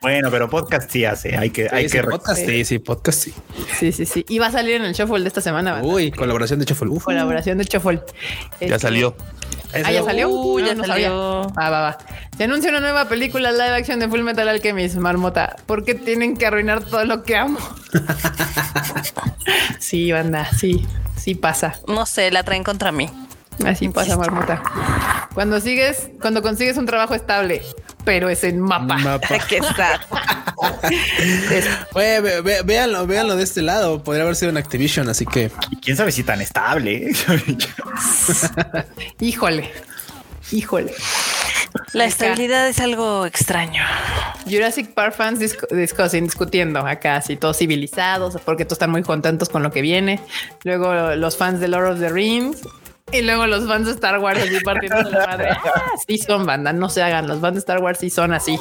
[0.00, 1.36] Bueno, pero podcast sí hace.
[1.36, 2.40] Hay que, hay Sí, que sí, podcast.
[2.44, 3.34] Sí, sí, podcast sí.
[3.78, 4.24] Sí, sí, sí.
[4.28, 5.72] Y va a salir en el shuffle de esta semana.
[5.72, 5.88] banda.
[5.88, 6.88] Uy, colaboración de Shuffle.
[6.90, 7.04] Uf.
[7.04, 8.00] Colaboración de shuffle.
[8.60, 9.16] Ya Este- salió.
[9.72, 10.28] Ah, ya salió.
[10.28, 11.44] Uh, No, ya no salió.
[11.44, 11.54] sabía.
[11.58, 11.98] Va, va, va.
[12.36, 15.56] Se anuncia una nueva película live action de Full Metal Alchemist, Marmota.
[15.66, 17.58] ¿Por qué tienen que arruinar todo lo que amo?
[19.80, 20.86] sí, banda, sí,
[21.16, 21.74] sí pasa.
[21.88, 23.08] No sé, la traen contra mí.
[23.64, 24.62] Así pasa, Marmota.
[25.34, 27.62] Cuando sigues, cuando consigues un trabajo estable,
[28.04, 28.98] pero es en mapa.
[28.98, 29.38] Mapa.
[29.48, 29.60] Qué
[31.94, 34.02] Oye, ve- ve- véanlo, véanlo de este lado.
[34.02, 37.10] Podría haber sido en Activision, así que Y quién sabe si tan estable.
[37.10, 37.12] ¿eh?
[39.20, 39.70] híjole,
[40.52, 40.92] híjole.
[41.92, 43.82] La estabilidad es algo extraño.
[44.48, 49.48] Jurassic Park fans discu- discussing, discutiendo acá, así todos civilizados, porque todos están muy contentos
[49.48, 50.20] con lo que viene.
[50.62, 52.58] Luego los fans de Lord of the Rings.
[53.14, 55.50] Y luego los fans de Star Wars así partiendo de la madre.
[55.50, 57.28] Ah, sí son banda, no se hagan.
[57.28, 58.58] Los fans de Star Wars sí son así.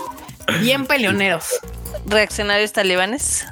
[0.62, 1.60] Bien peleoneros.
[2.06, 3.48] Reaccionarios talibanes.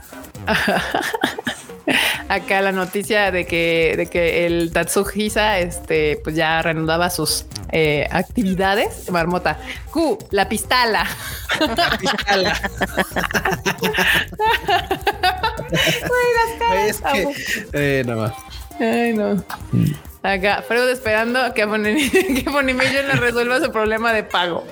[2.30, 8.07] Acá la noticia de que, de que el Tatsuhisa este, pues ya reanudaba sus eh,
[8.11, 9.10] actividades.
[9.10, 9.57] Marmota.
[9.91, 11.07] Q, la pistola.
[16.86, 17.34] es que
[17.73, 18.34] eh, nada más.
[18.80, 19.44] Ay, no.
[20.23, 24.65] Acá, Freud esperando que, Funimation, le resuelva su problema de pago.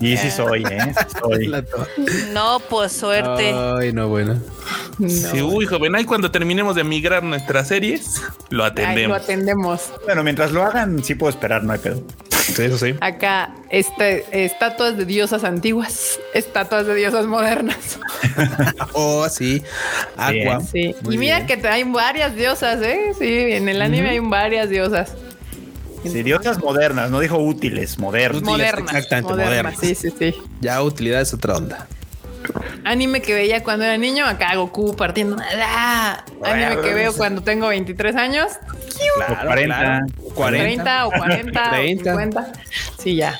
[0.00, 0.92] Y sí soy, ¿eh?
[0.92, 1.52] Sí soy.
[2.32, 3.54] No, pues suerte.
[3.54, 4.40] Ay, no, bueno.
[5.08, 9.22] Sí, uy, joven, ahí cuando terminemos de migrar nuestras series, lo Ahí lo atendemos.
[9.22, 9.92] atendemos.
[10.04, 12.02] Bueno, mientras lo hagan, sí puedo esperar, no hay pedo.
[12.54, 12.94] Sí, eso sí.
[13.00, 17.98] Acá, este, estatuas de diosas antiguas, estatuas de diosas modernas.
[18.94, 19.62] Oh, sí.
[20.16, 20.60] Aqua.
[20.60, 20.94] Sí.
[21.10, 21.60] Y mira bien.
[21.60, 23.12] que hay varias diosas, ¿eh?
[23.18, 25.14] Sí, en el anime hay varias diosas.
[26.02, 28.42] Sí, diosas modernas, no dijo útiles, modernas.
[28.42, 28.94] Modernas.
[28.94, 29.74] exactamente, modernas.
[29.74, 29.80] modernas.
[29.80, 30.34] Sí, sí, sí.
[30.60, 31.86] Ya utilidad es otra onda.
[32.84, 35.36] Anime que veía cuando era niño, acá Goku partiendo.
[35.62, 36.24] ¡Ah!
[36.44, 38.52] Anime que veo cuando tengo 23 años,
[39.16, 40.06] Claro, 40.
[40.48, 42.04] 30 o 40 o 30.
[42.12, 42.52] 50.
[42.98, 43.38] Sí, ya.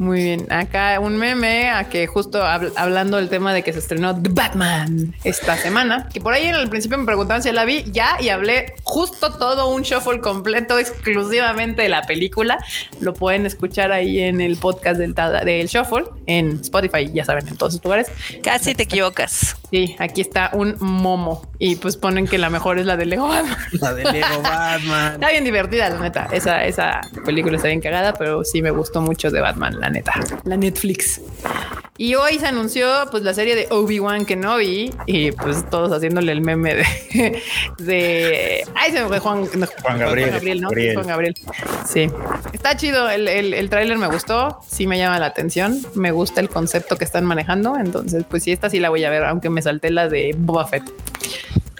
[0.00, 0.46] Muy bien.
[0.50, 4.30] Acá un meme a que justo hab- hablando del tema de que se estrenó The
[4.30, 8.16] Batman esta semana, que por ahí en el principio me preguntaban si la vi ya
[8.18, 12.58] y hablé justo todo un shuffle completo exclusivamente de la película.
[13.00, 17.46] Lo pueden escuchar ahí en el podcast del, Tada- del shuffle en Spotify, ya saben,
[17.48, 18.08] en todos sus lugares.
[18.42, 19.56] Casi te equivocas.
[19.70, 23.28] Sí, aquí está un momo y pues ponen que la mejor es la de Lego
[23.28, 23.56] Batman.
[23.72, 25.12] La de Lego Batman.
[25.20, 26.28] Está bien divertida, la neta.
[26.32, 30.12] Esa, esa película está bien cagada, pero sí me gustó mucho de Batman, la neta.
[30.44, 31.20] La Netflix.
[31.98, 36.40] Y hoy se anunció pues la serie de Obi-Wan Kenobi y pues todos haciéndole el
[36.40, 37.42] meme de...
[37.78, 40.68] de ay, se me fue Juan, no, Juan Gabriel, ¿no?
[40.68, 40.94] Gabriel.
[40.94, 41.34] Juan Gabriel.
[41.86, 42.10] Sí.
[42.54, 43.10] Está chido.
[43.10, 44.60] El, el, el tráiler me gustó.
[44.66, 45.78] Sí me llama la atención.
[45.94, 47.76] Me gusta el concepto que están manejando.
[47.76, 50.66] Entonces, pues sí, esta sí la voy a ver, aunque me salté la de Boba
[50.66, 50.90] Fett.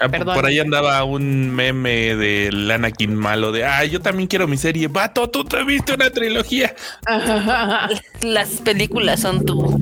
[0.00, 0.34] Ah, Perdón.
[0.34, 4.88] Por ahí andaba un meme del Anakin malo de, ah, yo también quiero mi serie.
[4.88, 6.74] Vato, tú te viste una trilogía.
[8.22, 9.78] Las películas son tu,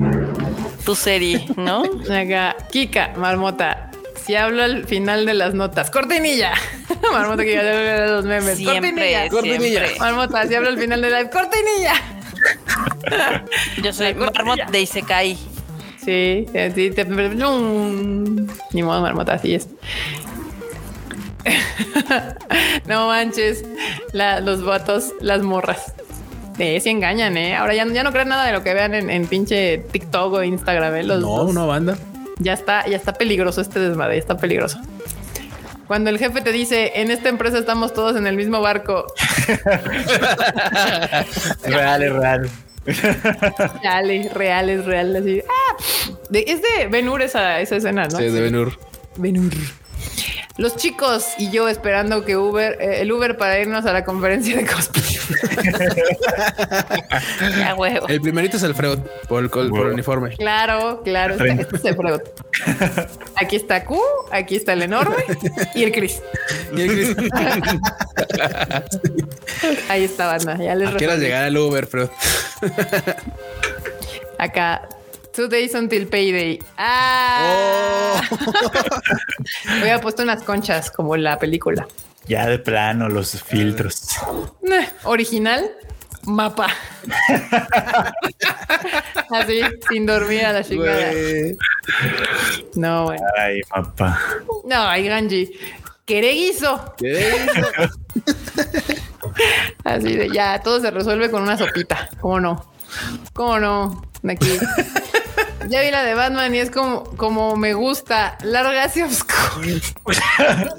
[0.85, 1.83] tu serie, ¿no?
[2.11, 3.91] Acá, Kika, Marmota.
[4.25, 6.53] Si hablo al final de las notas, cortinilla.
[7.11, 8.57] Marmota que ya de los memes.
[8.57, 9.85] Siempre, cortinilla.
[9.87, 9.99] siempre.
[9.99, 11.93] Marmota, si hablo al final de la cortinilla.
[13.81, 15.37] Yo soy Marmot de Isekai.
[16.03, 16.45] Sí,
[16.75, 17.05] sí, te.
[17.05, 19.67] Ni modo, Marmota, así es.
[22.87, 23.63] no manches,
[24.13, 25.93] la- los vatos, las morras.
[26.57, 27.55] Eh, sí engañan, ¿eh?
[27.55, 30.43] Ahora ya, ya no crean nada de lo que vean en, en pinche TikTok o
[30.43, 31.03] Instagram, ¿eh?
[31.03, 31.97] Los, No, los- no, banda.
[32.39, 34.79] Ya está, ya está peligroso este desmadre, ya está peligroso.
[35.87, 39.05] Cuando el jefe te dice, en esta empresa estamos todos en el mismo barco,
[39.47, 39.63] Es
[41.73, 42.49] real, es real.
[43.83, 45.41] dale, real, es real, así.
[45.49, 45.53] ¡ah!
[46.29, 48.17] De- es de Ben Hur esa, esa escena, ¿no?
[48.17, 48.77] Sí, de Benur.
[49.17, 49.53] Ben Hur.
[50.57, 54.57] Los chicos y yo esperando que Uber, eh, el Uber para irnos a la conferencia
[54.57, 55.05] de cosplay.
[57.57, 58.07] Ya huevo.
[58.07, 59.93] El primerito es el Freud por el, col- por el Huevo.
[59.93, 60.35] uniforme.
[60.35, 61.35] Claro, claro.
[61.35, 62.19] Este, este es el Freud.
[63.35, 63.99] Aquí está Q,
[64.31, 65.15] aquí está el enorme
[65.75, 66.21] y el Chris.
[66.75, 67.15] Y el Chris,
[69.89, 70.57] Ahí está, banda.
[70.57, 71.21] Ya les ¿A qué hora resolví.
[71.25, 72.09] llegar al Uber, Freud?
[74.37, 74.87] Acá.
[75.39, 76.59] Two days until payday.
[76.77, 78.21] Ah.
[79.79, 81.87] Hubiera puesto unas conchas como en la película.
[82.27, 84.17] Ya de plano, los filtros.
[84.69, 85.71] Eh, Original,
[86.23, 86.67] mapa.
[89.31, 91.09] Así, sin dormir a la chingada.
[92.75, 93.25] No, bueno.
[93.37, 94.19] Ay, papá.
[94.65, 95.57] No, hay Ganji.
[96.03, 96.95] Quereguizo.
[96.97, 97.69] ¿Qué hizo?
[99.85, 102.09] Así de ya, todo se resuelve con una sopita.
[102.19, 102.73] ¿Cómo no?
[103.31, 104.08] ¿Cómo no?
[104.21, 104.49] De aquí.
[105.67, 109.93] Ya vi la de Batman y es como, como me gusta, largas y oscuras.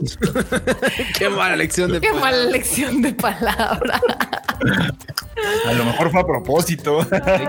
[1.19, 4.01] Qué mala lección de Qué mala lección de palabra.
[5.67, 7.07] A lo mejor fue a propósito.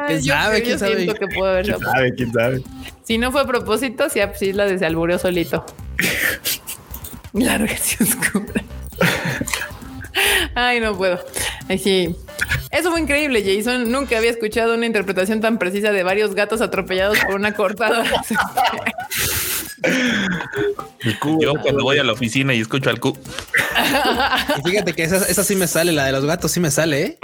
[0.08, 0.60] ¿Quién sabe?
[0.60, 1.08] yo ¿Quién sabe?
[1.08, 1.28] que.
[1.64, 2.14] ¿Quién sabe?
[2.16, 2.64] ¿Quién sabe?
[3.04, 5.66] Si no fue a propósito, sí, sí la desalbureó solito.
[7.34, 8.64] Largas y oscuras.
[10.54, 11.20] Ay, no puedo.
[11.68, 12.16] Ay, sí.
[12.72, 13.92] Eso fue increíble, Jason.
[13.92, 17.54] Nunca había escuchado una interpretación tan precisa de varios gatos atropellados por una
[19.82, 21.40] cortada.
[21.42, 23.18] Yo cuando voy a la oficina y escucho al Q.
[24.58, 27.02] Y fíjate que esa, esa sí me sale, la de los gatos sí me sale,
[27.04, 27.18] ¿eh?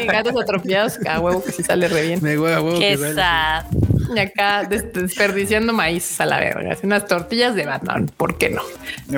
[0.00, 2.18] Sí, gatos atropellados, a huevo que sí sale re bien.
[2.22, 3.66] Me huevo, huevo Qué que sale.
[4.14, 6.76] Y acá des- desperdiciando maíz a la verga.
[6.82, 8.62] Unas tortillas de Batman, ¿por qué no?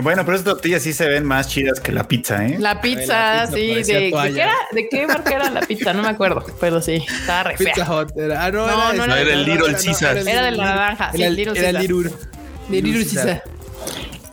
[0.03, 2.57] Bueno, pero esas tortillas sí se ven más chidas que la pizza, ¿eh?
[2.59, 4.55] La pizza, la pizza sí, de, ¿de qué era?
[4.73, 5.95] ¿De qué marca era la pizza?
[5.95, 7.73] No me acuerdo, pero sí, estaba re fea.
[7.73, 8.07] Pizza.
[8.17, 10.19] Era, ah, no, No, era, no No, era el Little no, Caesar.
[10.19, 11.91] Era de la naranja, sí, Era el el Little era el Caesar.
[11.97, 12.42] Little.
[12.69, 13.43] De Little Caesar.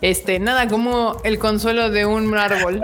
[0.01, 2.81] Este, nada como el consuelo de un árbol.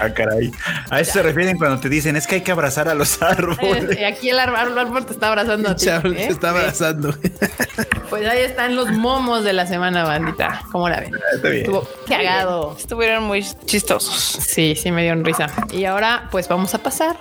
[0.00, 0.50] Ah, caray.
[0.90, 3.98] A eso se refieren cuando te dicen es que hay que abrazar a los árboles.
[3.98, 5.88] Y aquí el árbol, el árbol te está abrazando a ti.
[5.88, 6.00] ¿eh?
[6.02, 7.14] se está abrazando.
[8.10, 10.62] Pues ahí están los momos de la semana, bandita.
[10.72, 11.12] ¿Cómo la ven?
[11.34, 11.64] Está bien.
[11.64, 12.74] Estuvo cagado.
[12.78, 14.14] Estuvieron muy chistosos.
[14.14, 15.48] Sí, sí me dieron risa.
[15.72, 17.16] Y ahora, pues vamos a pasar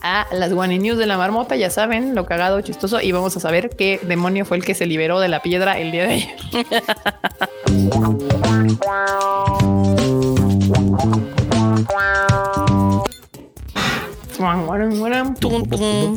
[0.00, 1.56] a las One News de la marmota.
[1.56, 3.00] Ya saben, lo cagado, chistoso.
[3.00, 5.90] Y vamos a saber qué demonio fue el que se liberó de la piedra el
[5.90, 6.36] día de ayer.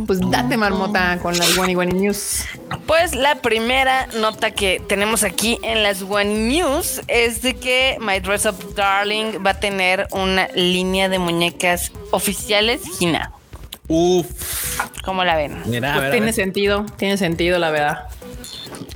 [0.07, 2.45] Pues date marmota con las One One News.
[2.87, 8.19] Pues la primera nota que tenemos aquí en las One News es de que My
[8.19, 13.31] Dress Up Darling va a tener una línea de muñecas oficiales Gina.
[13.87, 14.25] Uf,
[15.03, 15.61] ¿Cómo la ven?
[15.65, 18.07] mira, Pues ver, tiene sentido, tiene sentido, la verdad.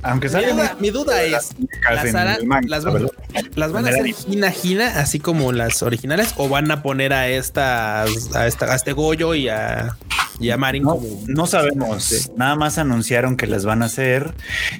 [0.02, 3.10] Aunque Mi duda, mi duda es, ¿las, en harán- el manga, las van, ¿verdad?
[3.54, 7.28] las van a hacer gina gina así como las originales o van a poner a
[7.28, 9.96] estas a, esta, a este Goyo y a,
[10.40, 12.30] y a Marin No, como no sabemos.
[12.36, 14.32] Nada más anunciaron que las van a hacer.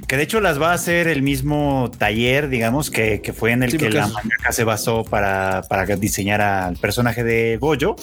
[0.08, 3.62] Que de hecho las va a hacer el mismo taller, digamos, que, que fue en
[3.62, 7.94] el Sí, que la es- mangaka se basó para, para diseñar al personaje de Goyo.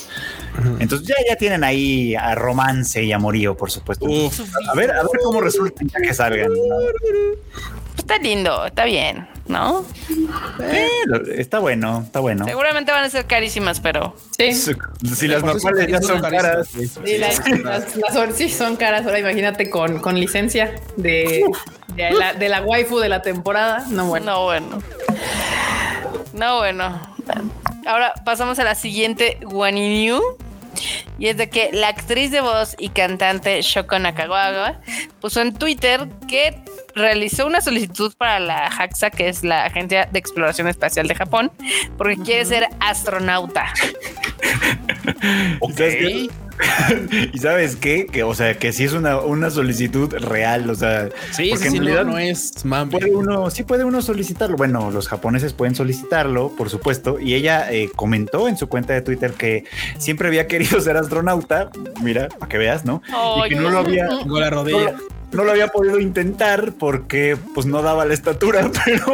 [0.80, 4.06] Entonces ya, ya tienen ahí a romance y amorío, por supuesto.
[4.06, 4.40] Uf.
[4.70, 6.52] A ver, a ver cómo resulta ya que salgan.
[8.10, 9.86] Está lindo, está bien, ¿no?
[10.62, 10.88] Eh,
[11.36, 12.46] está bueno, está bueno.
[12.46, 14.54] Seguramente van a ser carísimas, pero Sí.
[14.54, 16.70] Si las normales ya son caras.
[16.70, 19.06] Sí, las, las- las sí son caras.
[19.06, 21.44] Ahora imagínate con, con licencia de,
[21.96, 23.86] de, la, de la waifu de la temporada.
[23.90, 24.26] No, bueno.
[24.26, 24.82] no bueno.
[26.32, 27.02] No bueno.
[27.86, 29.74] Ahora pasamos a la siguiente One
[30.06, 30.22] New.
[31.20, 34.80] Y es de que la actriz de voz y cantante Shoko Nakagawa
[35.20, 36.62] puso en Twitter que
[36.98, 41.52] realizó una solicitud para la JAXA, que es la Agencia de Exploración Espacial de Japón,
[41.98, 43.66] porque quiere ser astronauta.
[45.62, 46.30] ¿Y sabes qué?
[47.34, 48.08] ¿Y sabes qué?
[48.08, 51.68] Que, o sea, que sí es una, una solicitud real, o sea, Sí, porque sí,
[51.68, 52.92] en sí, no, realidad no es mami.
[52.92, 54.58] puede uno, sí puede uno solicitarlo.
[54.58, 57.20] Bueno, los japoneses pueden solicitarlo, por supuesto.
[57.20, 59.66] Y ella eh, comentó en su cuenta de Twitter que
[60.00, 61.70] siempre había querido ser astronauta.
[62.02, 63.02] Mira, para que veas, ¿no?
[63.46, 64.92] y que no lo había, Tengo la rodilla.
[64.94, 69.14] no, no lo había podido intentar porque pues no daba la estatura, pero,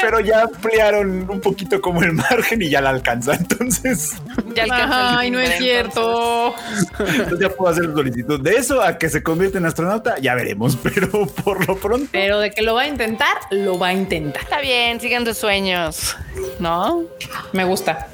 [0.00, 3.34] pero ya ampliaron un poquito como el margen y ya la alcanza.
[3.34, 4.14] Entonces,
[4.54, 6.54] Ya alcanzó el Ay, no es cierto.
[6.98, 10.18] entonces ya puedo hacer solicitud de eso a que se convierta en astronauta.
[10.20, 12.08] Ya veremos, pero por lo pronto.
[12.10, 14.42] Pero de que lo va a intentar, lo va a intentar.
[14.42, 16.16] Está bien, sigan tus sueños,
[16.58, 17.04] ¿no?
[17.52, 18.08] Me gusta.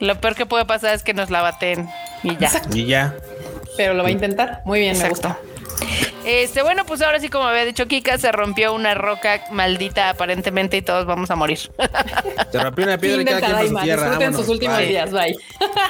[0.00, 1.88] Lo peor que puede pasar es que nos la baten
[2.22, 2.50] y ya.
[2.72, 3.14] Y ya.
[3.76, 4.60] Pero lo va a intentar.
[4.64, 5.38] Muy bien, me gusta.
[6.24, 10.78] Este, bueno, pues ahora sí, como había dicho Kika, se rompió una roca maldita aparentemente
[10.78, 11.58] y todos vamos a morir.
[12.50, 14.02] Se rompió una piedra y cada quien su tierra.
[14.04, 14.40] Disfruten Vámonos.
[14.40, 14.86] sus últimos Bye.
[14.86, 15.10] días.
[15.10, 15.36] Bye.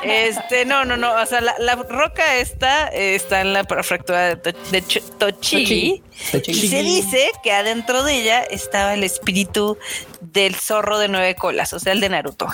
[0.02, 1.12] Este, no, no, no.
[1.15, 5.02] O sea, la, la roca esta eh, está en la prefectura de, To- de Ch-
[5.19, 6.02] Tochigi.
[6.47, 9.78] Y se dice que adentro de ella estaba el espíritu
[10.20, 12.48] del zorro de nueve colas, o sea, el de Naruto.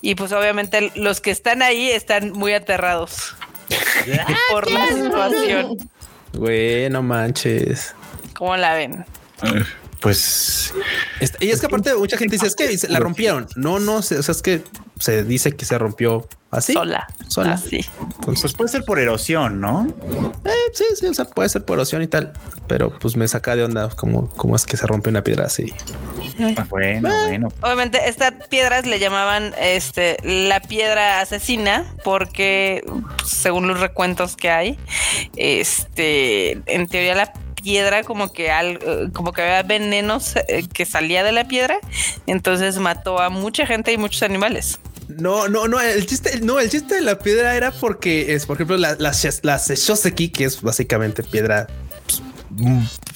[0.00, 3.36] Y pues obviamente los que están ahí están muy aterrados
[4.50, 5.90] por la situación.
[6.34, 7.94] Güey, no manches.
[8.34, 9.04] ¿Cómo la ven?
[10.00, 10.72] Pues
[11.40, 13.46] Y es que aparte mucha gente dice, es que se- la rompieron.
[13.56, 14.62] No, no, se- o sea, es que
[15.02, 16.74] se dice que se rompió así.
[16.74, 17.08] Sola.
[17.26, 17.54] Sola.
[17.54, 17.84] Así.
[18.24, 19.84] Pues puede ser por erosión, ¿no?
[20.44, 22.32] Eh, sí, sí, o sea, puede ser por erosión y tal,
[22.68, 25.74] pero pues me saca de onda cómo, cómo es que se rompe una piedra así.
[26.56, 27.48] Ah, Bueno, bueno.
[27.62, 32.84] Obviamente, estas piedras le llamaban este la piedra asesina, porque
[33.26, 34.78] según los recuentos que hay,
[35.36, 40.84] este en teoría la piedra como que al, eh, como que había venenos eh, que
[40.84, 41.78] salía de la piedra,
[42.28, 44.80] entonces mató a mucha gente y muchos animales.
[45.18, 48.56] No, no, no, el chiste, no, el chiste de la piedra era porque es, por
[48.56, 49.12] ejemplo, la, la,
[49.58, 51.66] Seshoseki, que es básicamente piedra,
[52.06, 52.22] pues,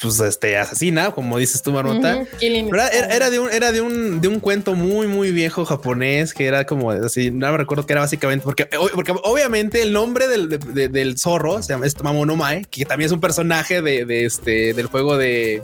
[0.01, 2.25] pues, este, asesina, como dices tú, Marmota.
[2.69, 6.47] Era, era de un, era de un, de un cuento muy, muy viejo japonés que
[6.47, 7.31] era como así.
[7.31, 11.19] No me recuerdo que era básicamente porque, porque obviamente el nombre del, de- de- del
[11.19, 15.17] zorro se llama es Mamonomae, que también es un personaje de, de este del juego
[15.19, 15.63] de,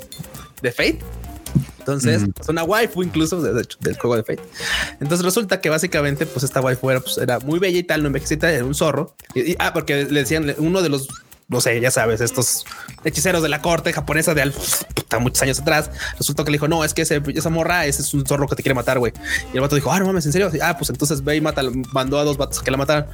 [0.61, 0.99] de Fate.
[1.83, 2.33] Entonces, Ujú.
[2.41, 4.43] es una waifu incluso de, hecho, del juego de Fate.
[5.01, 8.07] Entonces resulta que básicamente, pues esta waifu era, pues, era muy bella y tal, no
[8.07, 9.15] envejecita, era un zorro.
[9.35, 11.09] Y, y- ah, porque le decían uno de los,
[11.49, 12.65] no sé, ya sabes, estos
[13.05, 14.53] hechiceros de la corte japonesa de al-
[14.95, 15.91] puta, muchos años atrás.
[16.19, 18.55] Resultó que le dijo, no, es que ese- esa morra, ese es un zorro que
[18.57, 19.13] te quiere matar, güey.
[19.53, 20.51] Y el vato dijo, ah, no mames, en serio.
[20.63, 23.07] Ah, pues entonces ve y mata, mandó a dos vatos a que la mataran.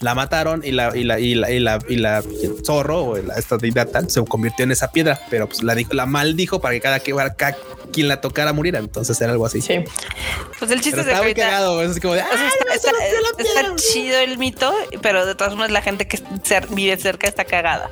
[0.00, 2.22] la mataron y la, y la, y la, y la, y la
[2.64, 5.92] zorro o la, esta deidad tal se convirtió en esa piedra, pero pues la dijo,
[5.92, 7.54] la maldijo para que cada, que cada
[7.90, 8.78] quien la tocara muriera.
[8.78, 9.60] Entonces era algo así.
[9.60, 9.84] Sí.
[10.58, 11.82] Pues el chiste Pero es de que está muy cagado.
[11.82, 13.76] Es como de, o sea, "Ah, está, no, se rompió la está piedra".
[13.76, 14.72] chido el mito,
[15.02, 17.90] pero de todas formas la gente que cer- vive cerca está cagada.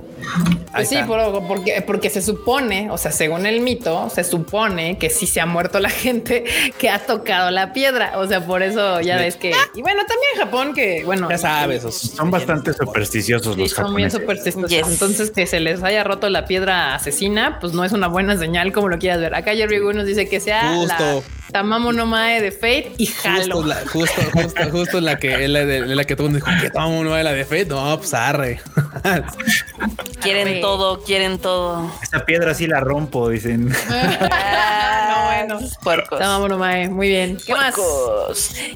[0.74, 5.26] Pues sí, porque, porque se supone, o sea, según el mito, se supone que sí
[5.26, 6.44] se ha muerto la gente
[6.78, 8.12] que ha tocado la piedra.
[8.18, 9.52] O sea, por eso ya ves que.
[9.74, 13.94] Y bueno, también en Japón, que bueno, Ya sabes, Son bastante supersticiosos Sí, los son
[13.94, 14.20] bien japoneses.
[14.20, 14.70] supersticiosos.
[14.70, 14.88] Yes.
[14.88, 18.72] Entonces, que se les haya roto la piedra asesina, pues no es una buena señal,
[18.72, 19.34] como lo quieras ver.
[19.34, 20.94] Acá Jerry Nos dice que sea Justo.
[20.98, 23.56] la Tamamo no Mae de Fate y Halo.
[23.56, 26.46] Justo, la, justo, justo, justo la que es la, de, la que todo el mundo
[26.46, 27.64] dijo que toma uno de la de fe.
[27.64, 28.60] No, pues arre.
[30.20, 30.60] Quieren Arre.
[30.60, 31.90] todo, quieren todo.
[32.02, 33.72] Esta piedra sí la rompo, dicen.
[34.30, 35.70] Ah, no, bueno.
[35.82, 36.18] Puercos.
[36.18, 37.38] Tamamo no Mae, muy bien.
[37.44, 37.74] ¿Qué más?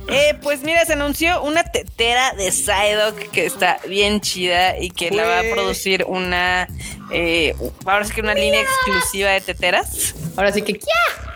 [0.08, 5.10] Eh, pues mira, se anunció una tetera de Psyduck que está bien chida y que
[5.10, 6.68] la va a producir una,
[7.12, 10.14] eh, ahora sí que una línea exclusiva de teteras.
[10.36, 11.32] Ahora sí que ¡ya!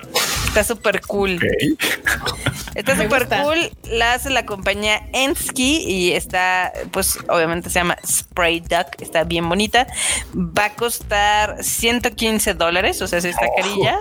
[0.47, 1.39] Está súper cool.
[2.74, 3.70] Está súper cool.
[3.90, 9.01] La hace la compañía Ensky y está, pues obviamente se llama Spray Duck.
[9.01, 9.86] Está bien bonita.
[10.35, 13.98] Va a costar 115 dólares, o sea, sí está carilla.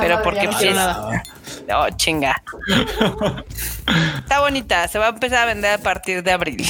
[0.00, 1.22] pero porque no pues, nada.
[1.74, 2.42] Oh, chinga.
[4.18, 4.88] Está bonita.
[4.88, 6.66] Se va a empezar a vender a partir de abril.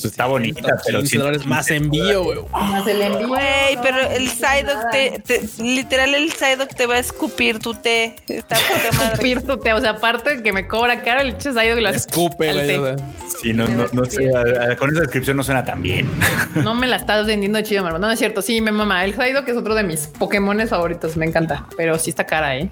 [0.00, 1.18] Pues está bonita, pero 15 sí.
[1.18, 2.38] dólares más envío, güey.
[2.52, 3.26] Más el envío.
[3.28, 8.14] Güey, pero el Psyduck te, te- literal el Psyduck te va a escupir tu té.
[8.28, 8.56] Está
[8.96, 9.06] madre.
[9.10, 11.88] Escupir tu té, o sea, aparte de que me cobra caro el hecho que lo
[11.88, 12.96] Escupe, güey.
[13.42, 14.30] Sí, no, no, no sé.
[14.34, 16.08] a- a- Con esa descripción no suena tan bien.
[16.54, 17.98] No me la estás vendiendo chido, hermano.
[17.98, 18.40] No es cierto.
[18.40, 19.04] Sí, me mama.
[19.04, 21.16] El Psyduck que es otro de mis Pokémones favoritos.
[21.16, 22.68] Me encanta, pero sí está cara, eh.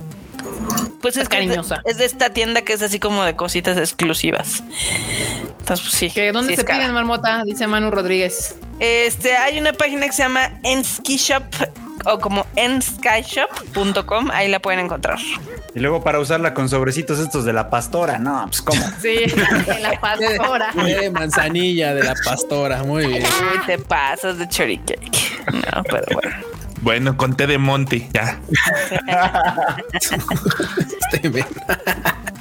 [1.07, 1.83] Pues es de- cariñosa.
[1.85, 4.63] Es de esta tienda que es así como de cositas exclusivas.
[5.61, 6.11] Entonces, pues sí.
[6.11, 6.81] ¿Que ¿Dónde sí se cara.
[6.81, 7.43] piden, Marmota?
[7.45, 8.57] Dice Manu Rodríguez.
[8.81, 11.45] Este, hay una página que se llama Enskishop
[12.05, 14.31] o como enskyshop.com.
[14.33, 15.19] Ahí la pueden encontrar.
[15.75, 18.81] Y luego para usarla con sobrecitos estos de la pastora, no, pues cómo.
[19.01, 19.17] Sí,
[19.67, 20.73] en la pastora.
[20.75, 22.83] De manzanilla de la pastora.
[22.85, 23.23] Muy bien.
[23.25, 25.53] Uy, te pasas de cherry cake.
[25.53, 26.37] No, pero bueno.
[26.87, 28.39] Bueno, con té de monte, ya.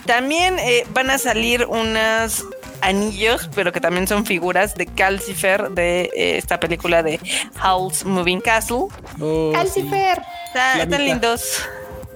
[0.05, 2.45] También eh, van a salir unos
[2.81, 7.19] anillos, pero que también son figuras de Calcifer de eh, esta película de
[7.63, 8.85] Howl's Moving Castle.
[9.19, 10.21] Oh, Calcifer.
[10.47, 11.63] Está- están lindos.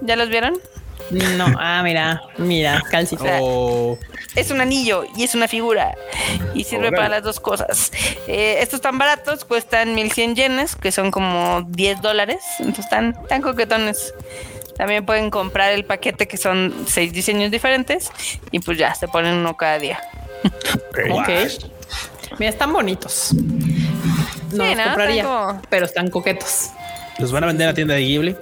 [0.01, 0.53] ¿Ya los vieron?
[1.11, 3.39] No, ah, mira, mira, Calcifer.
[3.41, 3.97] Oh,
[4.35, 5.95] Es un anillo y es una figura
[6.53, 7.91] y sirve para las dos cosas.
[8.27, 12.43] Eh, estos están baratos, cuestan 1100 yenes, que son como 10 dólares.
[12.59, 14.13] Entonces están tan coquetones.
[14.77, 18.11] También pueden comprar el paquete que son seis diseños diferentes
[18.51, 19.99] y pues ya se ponen uno cada día.
[21.11, 21.29] Ok.
[22.37, 23.33] Mira, están bonitos.
[23.33, 24.83] No Sí, los ¿no?
[24.83, 26.69] compraría, Están como- pero están coquetos.
[27.17, 28.35] ¿Los van a vender en la tienda de Ghibli?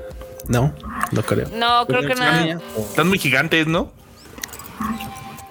[0.47, 0.73] No,
[1.11, 1.49] no creo.
[1.53, 2.61] No, creo que no.
[2.77, 3.91] Están muy gigantes, ¿no?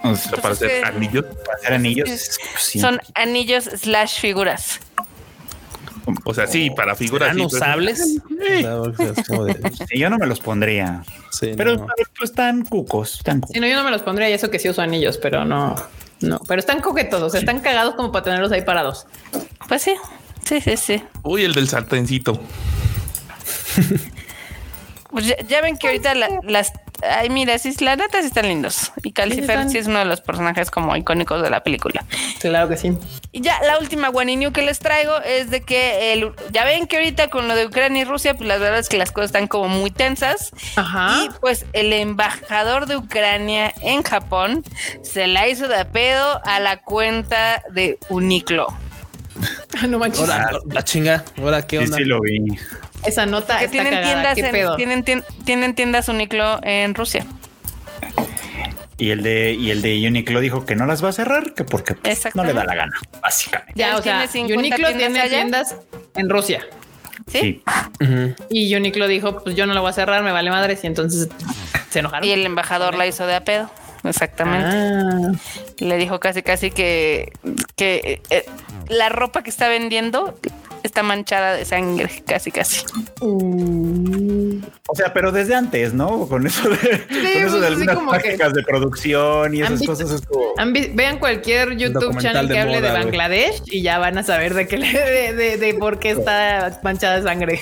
[0.02, 1.24] O sea, Para Pues es hacer anillos.
[1.44, 2.09] para hacer anillos.
[2.09, 2.78] pues sí.
[2.81, 4.81] Son anillos slash figuras.
[6.24, 7.31] O sea, sí, para figuras.
[7.32, 7.98] ¿Serán sí, usables?
[9.89, 11.02] Sí, yo no me los pondría.
[11.32, 11.86] sí, Pero no.
[12.16, 13.55] pues, están cucos, están cucos.
[13.55, 15.74] Si no, yo no me los pondría y eso que sí uso anillos, pero no,
[16.20, 16.39] no.
[16.47, 19.06] Pero están coquetos, o sea, están cagados como para tenerlos ahí parados.
[19.66, 19.94] Pues sí,
[20.44, 21.02] sí, sí, sí.
[21.24, 22.40] Uy, el del sartencito.
[25.16, 26.72] Pues ya, ya ven que ahorita la- las...
[27.02, 28.93] Ay, mira, sí, la neta sí están lindos.
[29.02, 32.05] Y Calcifer sí es uno de los personajes como icónicos de la película.
[32.40, 32.93] Claro que sí.
[33.32, 36.97] Y ya la última guaninio que les traigo es de que el, ya ven que
[36.97, 39.47] ahorita con lo de Ucrania y Rusia, pues la verdad es que las cosas están
[39.47, 40.52] como muy tensas.
[40.76, 41.24] Ajá.
[41.24, 44.64] Y pues el embajador de Ucrania en Japón
[45.02, 48.68] se la hizo de pedo a la cuenta de Uniclo.
[49.88, 50.20] no manches.
[50.20, 51.24] Ahora, la chinga.
[51.38, 51.97] Ahora, ¿qué Sí, onda?
[51.98, 52.38] sí lo vi.
[53.07, 54.12] Esa nota Que tienen cagada.
[54.12, 54.77] tiendas, ¿Qué en- pedo?
[54.77, 57.27] tienen, tien- tienen tiendas Uniclo en Rusia.
[58.99, 61.65] Y el de y el de Uniqlo dijo que no las va a cerrar, que
[61.65, 63.74] porque pues, no le da la gana, básicamente.
[63.74, 65.31] Ya, o sea, tiene 50 Uniqlo tiene allá.
[65.37, 65.77] tiendas
[66.15, 66.65] en Rusia.
[67.27, 67.62] ¿Sí?
[68.01, 68.35] Sí.
[68.49, 70.83] Y Uniqlo dijo, pues yo no la voy a cerrar, me vale madres.
[70.85, 71.28] Y entonces
[71.91, 72.27] se enojaron.
[72.27, 73.70] Y el embajador la hizo de a pedo.
[74.05, 74.69] Exactamente.
[74.73, 75.33] Ah,
[75.78, 77.33] Le dijo casi casi que,
[77.74, 78.47] que eh,
[78.89, 80.39] la ropa que está vendiendo
[80.86, 82.84] está manchada de sangre, casi casi.
[83.20, 86.26] O sea, pero desde antes, ¿no?
[86.28, 89.92] Con eso de, con eso pues, de algunas prácticas de producción y ¿Han esas visto?
[89.92, 90.54] cosas es como.
[90.94, 93.00] vean cualquier YouTube channel que hable de moda.
[93.04, 96.80] Bangladesh y ya van a saber de, qué le- de, de- de por qué está
[96.82, 97.60] manchada de sangre.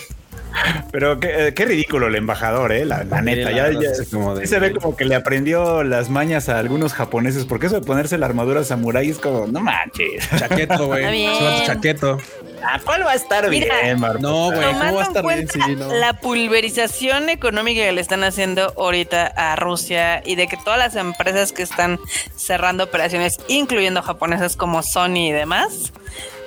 [0.93, 3.51] Pero qué, qué ridículo el embajador, eh, la, la neta.
[3.51, 3.79] la Ya,
[4.11, 7.81] como de- se ve como que le aprendió las mañas a algunos japoneses, porque eso
[7.81, 10.29] de ponerse la armadura samurái es como, no manches.
[10.39, 11.27] Chaqueto, güey.
[11.67, 12.19] Chaqueto.
[12.67, 14.21] ¿A cuál va a estar Mira, bien, Marco?
[14.23, 14.63] No, güey.
[14.73, 15.49] ¿cómo va a estar bien?
[15.49, 15.93] Sí, no.
[15.95, 20.97] la pulverización económica que le están haciendo ahorita a Rusia y de que todas las
[20.97, 21.99] empresas que están
[22.37, 25.93] cerrando operaciones, incluyendo japonesas como Sony y demás.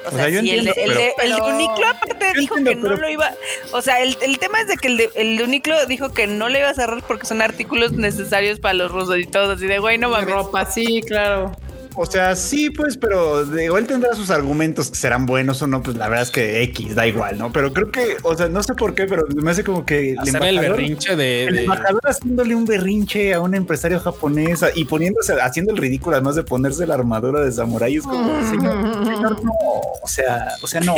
[0.07, 2.34] O, O sea, sea, yo si el, el, de, pero- el de pero- Uniqlo aparte
[2.39, 3.31] dijo entiendo, que no pero- lo iba,
[3.71, 6.27] o sea, el, el tema es de que el de, el de Uniqlo dijo que
[6.27, 9.67] no le iba a cerrar porque son artículos necesarios para los rusos y todo, así
[9.67, 10.29] de güey, no mames.
[10.29, 11.51] ropa, sí, claro.
[11.99, 15.82] O sea, sí, pues, pero digo, él tendrá sus argumentos que serán buenos o no,
[15.82, 17.52] pues la verdad es que X, da igual, ¿no?
[17.52, 20.44] Pero creo que, o sea, no sé por qué, pero me hace como que Hacer
[20.44, 21.45] el berrinche de.
[21.45, 26.15] El de- embajador haciéndole un berrinche a un empresario japonés y poniéndose, haciendo el ridículo
[26.15, 30.68] además de ponerse la armadura de samurái es como, señor, señor, no, o sea, o
[30.68, 30.95] sea, no.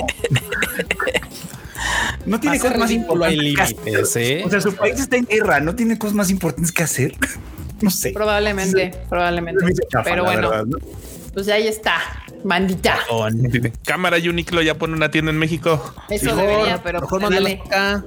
[2.26, 4.16] No tiene cosas más importantes límites.
[4.18, 4.44] ¿eh?
[4.46, 7.16] O sea, su país está en guerra, no tiene cosas más importantes que hacer.
[7.82, 8.12] No sé.
[8.12, 9.66] Probablemente, probablemente.
[9.90, 10.78] Chafa, Pero bueno, verdad, ¿no?
[11.34, 11.96] pues ahí está,
[12.44, 12.98] bandita.
[13.86, 15.94] Cámara y Uniqlo ya pone una tienda en México.
[16.10, 18.04] Eso Mejor, debería, pero mejor le mándalo vale, acá.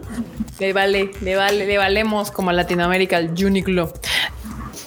[0.58, 3.92] le vale, le vale, le valemos como a Latinoamérica el Uniqlo.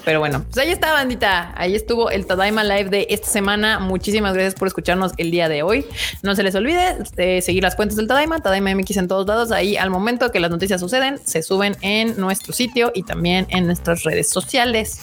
[0.05, 1.51] Pero bueno, pues ahí está, bandita.
[1.57, 3.79] Ahí estuvo el Tadaima Live de esta semana.
[3.79, 5.83] Muchísimas gracias por escucharnos el día de hoy.
[6.21, 9.51] No se les olvide de seguir las cuentas del Tadaima, Tadaima MX en todos lados.
[9.51, 13.65] Ahí al momento que las noticias suceden, se suben en nuestro sitio y también en
[13.65, 14.99] nuestras redes sociales.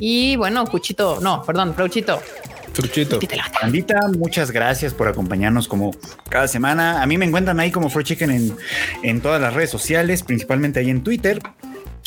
[0.00, 2.20] Y bueno, Cuchito, no, perdón, Flauchito.
[2.72, 3.18] Truchito.
[3.18, 3.50] pítela.
[3.62, 5.92] Bandita, muchas gracias por acompañarnos como
[6.28, 7.02] cada semana.
[7.02, 8.56] A mí me encuentran ahí como Fried Chicken en,
[9.02, 11.40] en todas las redes sociales, principalmente ahí en Twitter.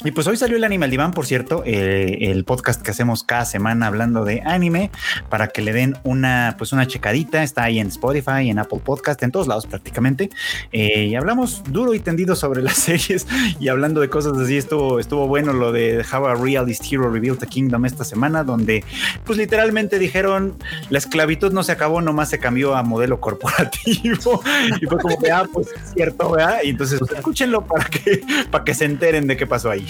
[0.03, 3.88] Y pues hoy salió el Animal Diván, por cierto, el podcast que hacemos cada semana
[3.88, 4.91] hablando de anime,
[5.30, 7.44] para que le den una, pues una checadita.
[7.44, 10.30] Está ahí en Spotify, en Apple Podcast, en todos lados prácticamente.
[10.72, 13.28] Eh, y hablamos duro y tendido sobre las series
[13.60, 14.57] y hablando de cosas así.
[14.57, 18.84] Estuvo, estuvo bueno lo de How a Realist Hero Revealed the Kingdom esta semana, donde
[19.24, 20.57] pues literalmente dijeron
[20.90, 24.41] la esclavitud no se acabó, nomás se cambió a modelo corporativo.
[24.82, 26.60] Y fue como ah, pues es cierto, ¿verdad?
[26.64, 28.22] Y entonces pues, escúchenlo para que,
[28.52, 29.82] para que se enteren de qué pasó ahí.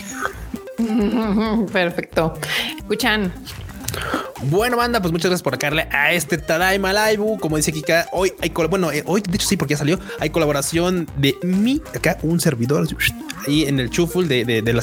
[1.72, 2.34] Perfecto.
[2.78, 3.32] Escuchan.
[4.50, 7.38] Bueno, banda, pues muchas gracias por acá a este Tadaima Live.
[7.40, 10.00] Como dice Kika, hoy hay bueno, eh, hoy de hecho sí, porque ya salió.
[10.20, 12.88] Hay colaboración de mí, acá un servidor
[13.48, 14.74] ahí en el Chuful de, de, de.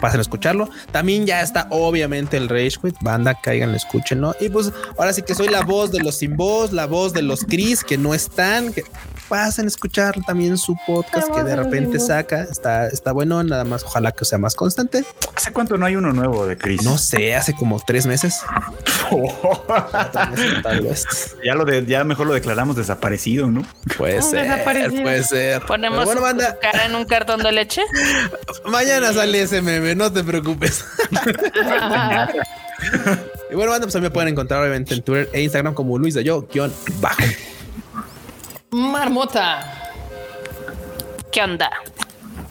[0.00, 0.70] Pasen a escucharlo.
[0.92, 2.96] También ya está, obviamente, el Rage Quit.
[3.00, 4.36] Banda, caigan, escúchenlo.
[4.40, 7.22] Y pues ahora sí que soy la voz de los sin voz, la voz de
[7.22, 8.72] los Chris que no están.
[8.72, 8.84] Que
[9.28, 12.42] pasen a escuchar también su podcast que de repente saca.
[12.42, 13.84] Está, está bueno, nada más.
[13.84, 15.04] Ojalá que sea más constante.
[15.34, 16.82] ¿Hace cuánto no hay uno nuevo de Chris?
[16.82, 18.40] No sé, hace como tres meses.
[21.44, 23.64] Ya lo de, ya mejor lo declaramos desaparecido, ¿no?
[23.96, 25.02] Puede ser, desaparecido.
[25.02, 25.62] puede ser.
[25.62, 27.82] Ponemos bueno, banda, cara en un cartón de leche.
[28.66, 30.84] mañana sale ese meme, no te preocupes.
[33.50, 35.98] y bueno, banda, pues a mí me pueden encontrar obviamente en Twitter e Instagram como
[35.98, 37.22] Luis de yo, guion bajo.
[38.76, 39.90] Marmota.
[41.32, 41.70] ¿Qué onda?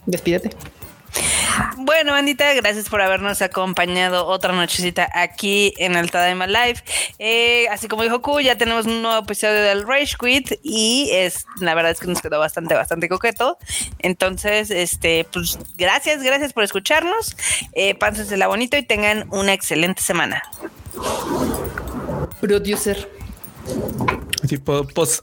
[0.08, 0.50] Despídete.
[1.78, 6.84] Bueno, bandita, gracias por habernos acompañado otra nochecita aquí en el Tadaima Live.
[7.20, 11.46] Eh, así como dijo Q, ya tenemos un nuevo episodio del Rage Quit y es
[11.62, 13.60] la verdad es que nos quedó bastante, bastante coqueto.
[14.00, 17.38] Entonces, este, pues gracias, gracias por escucharnos.
[17.74, 20.42] Eh, pásensela bonito y tengan una excelente semana.
[22.42, 23.25] Producer.
[24.48, 25.22] Sí, pues.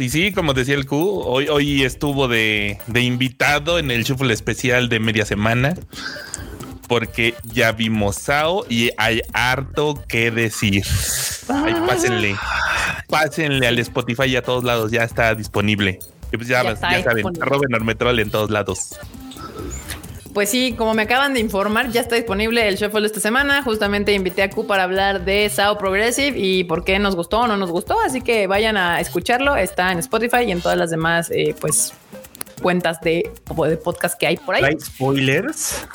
[0.00, 4.32] Y sí, como decía el Q, hoy, hoy estuvo de, de invitado en el shuffle
[4.32, 5.74] especial de media semana.
[6.88, 10.84] Porque ya vimos Sao y hay harto que decir.
[11.48, 12.36] Ay, pásenle.
[13.08, 14.90] Pásenle al Spotify y a todos lados.
[14.90, 15.98] Ya está disponible.
[16.30, 17.64] Y pues ya, Ya ya saben, arroba
[18.20, 18.98] en todos lados.
[20.34, 23.62] Pues sí, como me acaban de informar, ya está disponible el shuffle esta semana.
[23.62, 27.46] Justamente invité a Q para hablar de Sao Progressive y por qué nos gustó o
[27.46, 28.00] no nos gustó.
[28.00, 29.54] Así que vayan a escucharlo.
[29.54, 31.94] Está en Spotify y en todas las demás, eh, pues,
[32.60, 33.30] cuentas de,
[33.68, 34.64] de podcast que hay por ahí.
[34.64, 35.86] ¿Hay spoilers?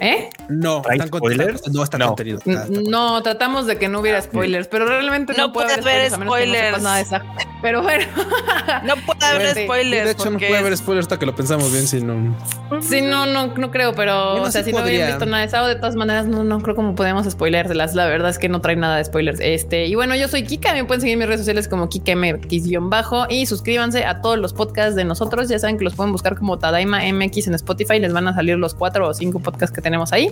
[0.00, 0.30] ¿Eh?
[0.48, 1.54] No, ¿Hay están con- spoilers?
[1.56, 2.06] está- no está No.
[2.08, 2.38] contenido.
[2.38, 5.82] Está- está- No, tratamos de que no hubiera spoilers, pero realmente no, No puede haber
[5.82, 6.82] puede haber spoilers, a menos que no sepas spoilers.
[6.82, 7.22] nada de esa.
[7.62, 8.04] Pero bueno,
[8.84, 9.64] No puede haber sí.
[9.64, 10.04] Spoilers.
[10.06, 12.36] de hecho, no puede haber spoilers hasta que lo pensamos bien, si no.
[12.80, 15.42] sí, no, no, no creo, pero Bueno, o sea, sí si no habían visto nada
[15.42, 17.94] de Sao, de todas maneras, no, no creo como podemos spoilerlas.
[17.94, 19.40] La verdad es que no trae nada de spoilers.
[19.40, 23.26] Este, y bueno, yo soy Kika, me pueden seguir en mis redes sociales como KikaMX-bajo
[23.28, 25.48] y suscríbanse a todos los podcasts de nosotros.
[25.48, 28.56] Ya saben que los pueden buscar como Tadaima MX en Spotify, les van a salir
[28.58, 30.30] los cuatro o cinco podcasts que tenemos ahí.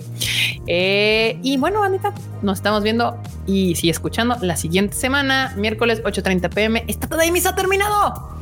[0.67, 6.49] Eh, y bueno, Anita, nos estamos viendo y sí escuchando la siguiente semana, miércoles 8:30
[6.49, 6.83] pm.
[6.87, 8.37] Esta Tadaima se ha terminado.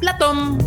[0.00, 0.58] Platón.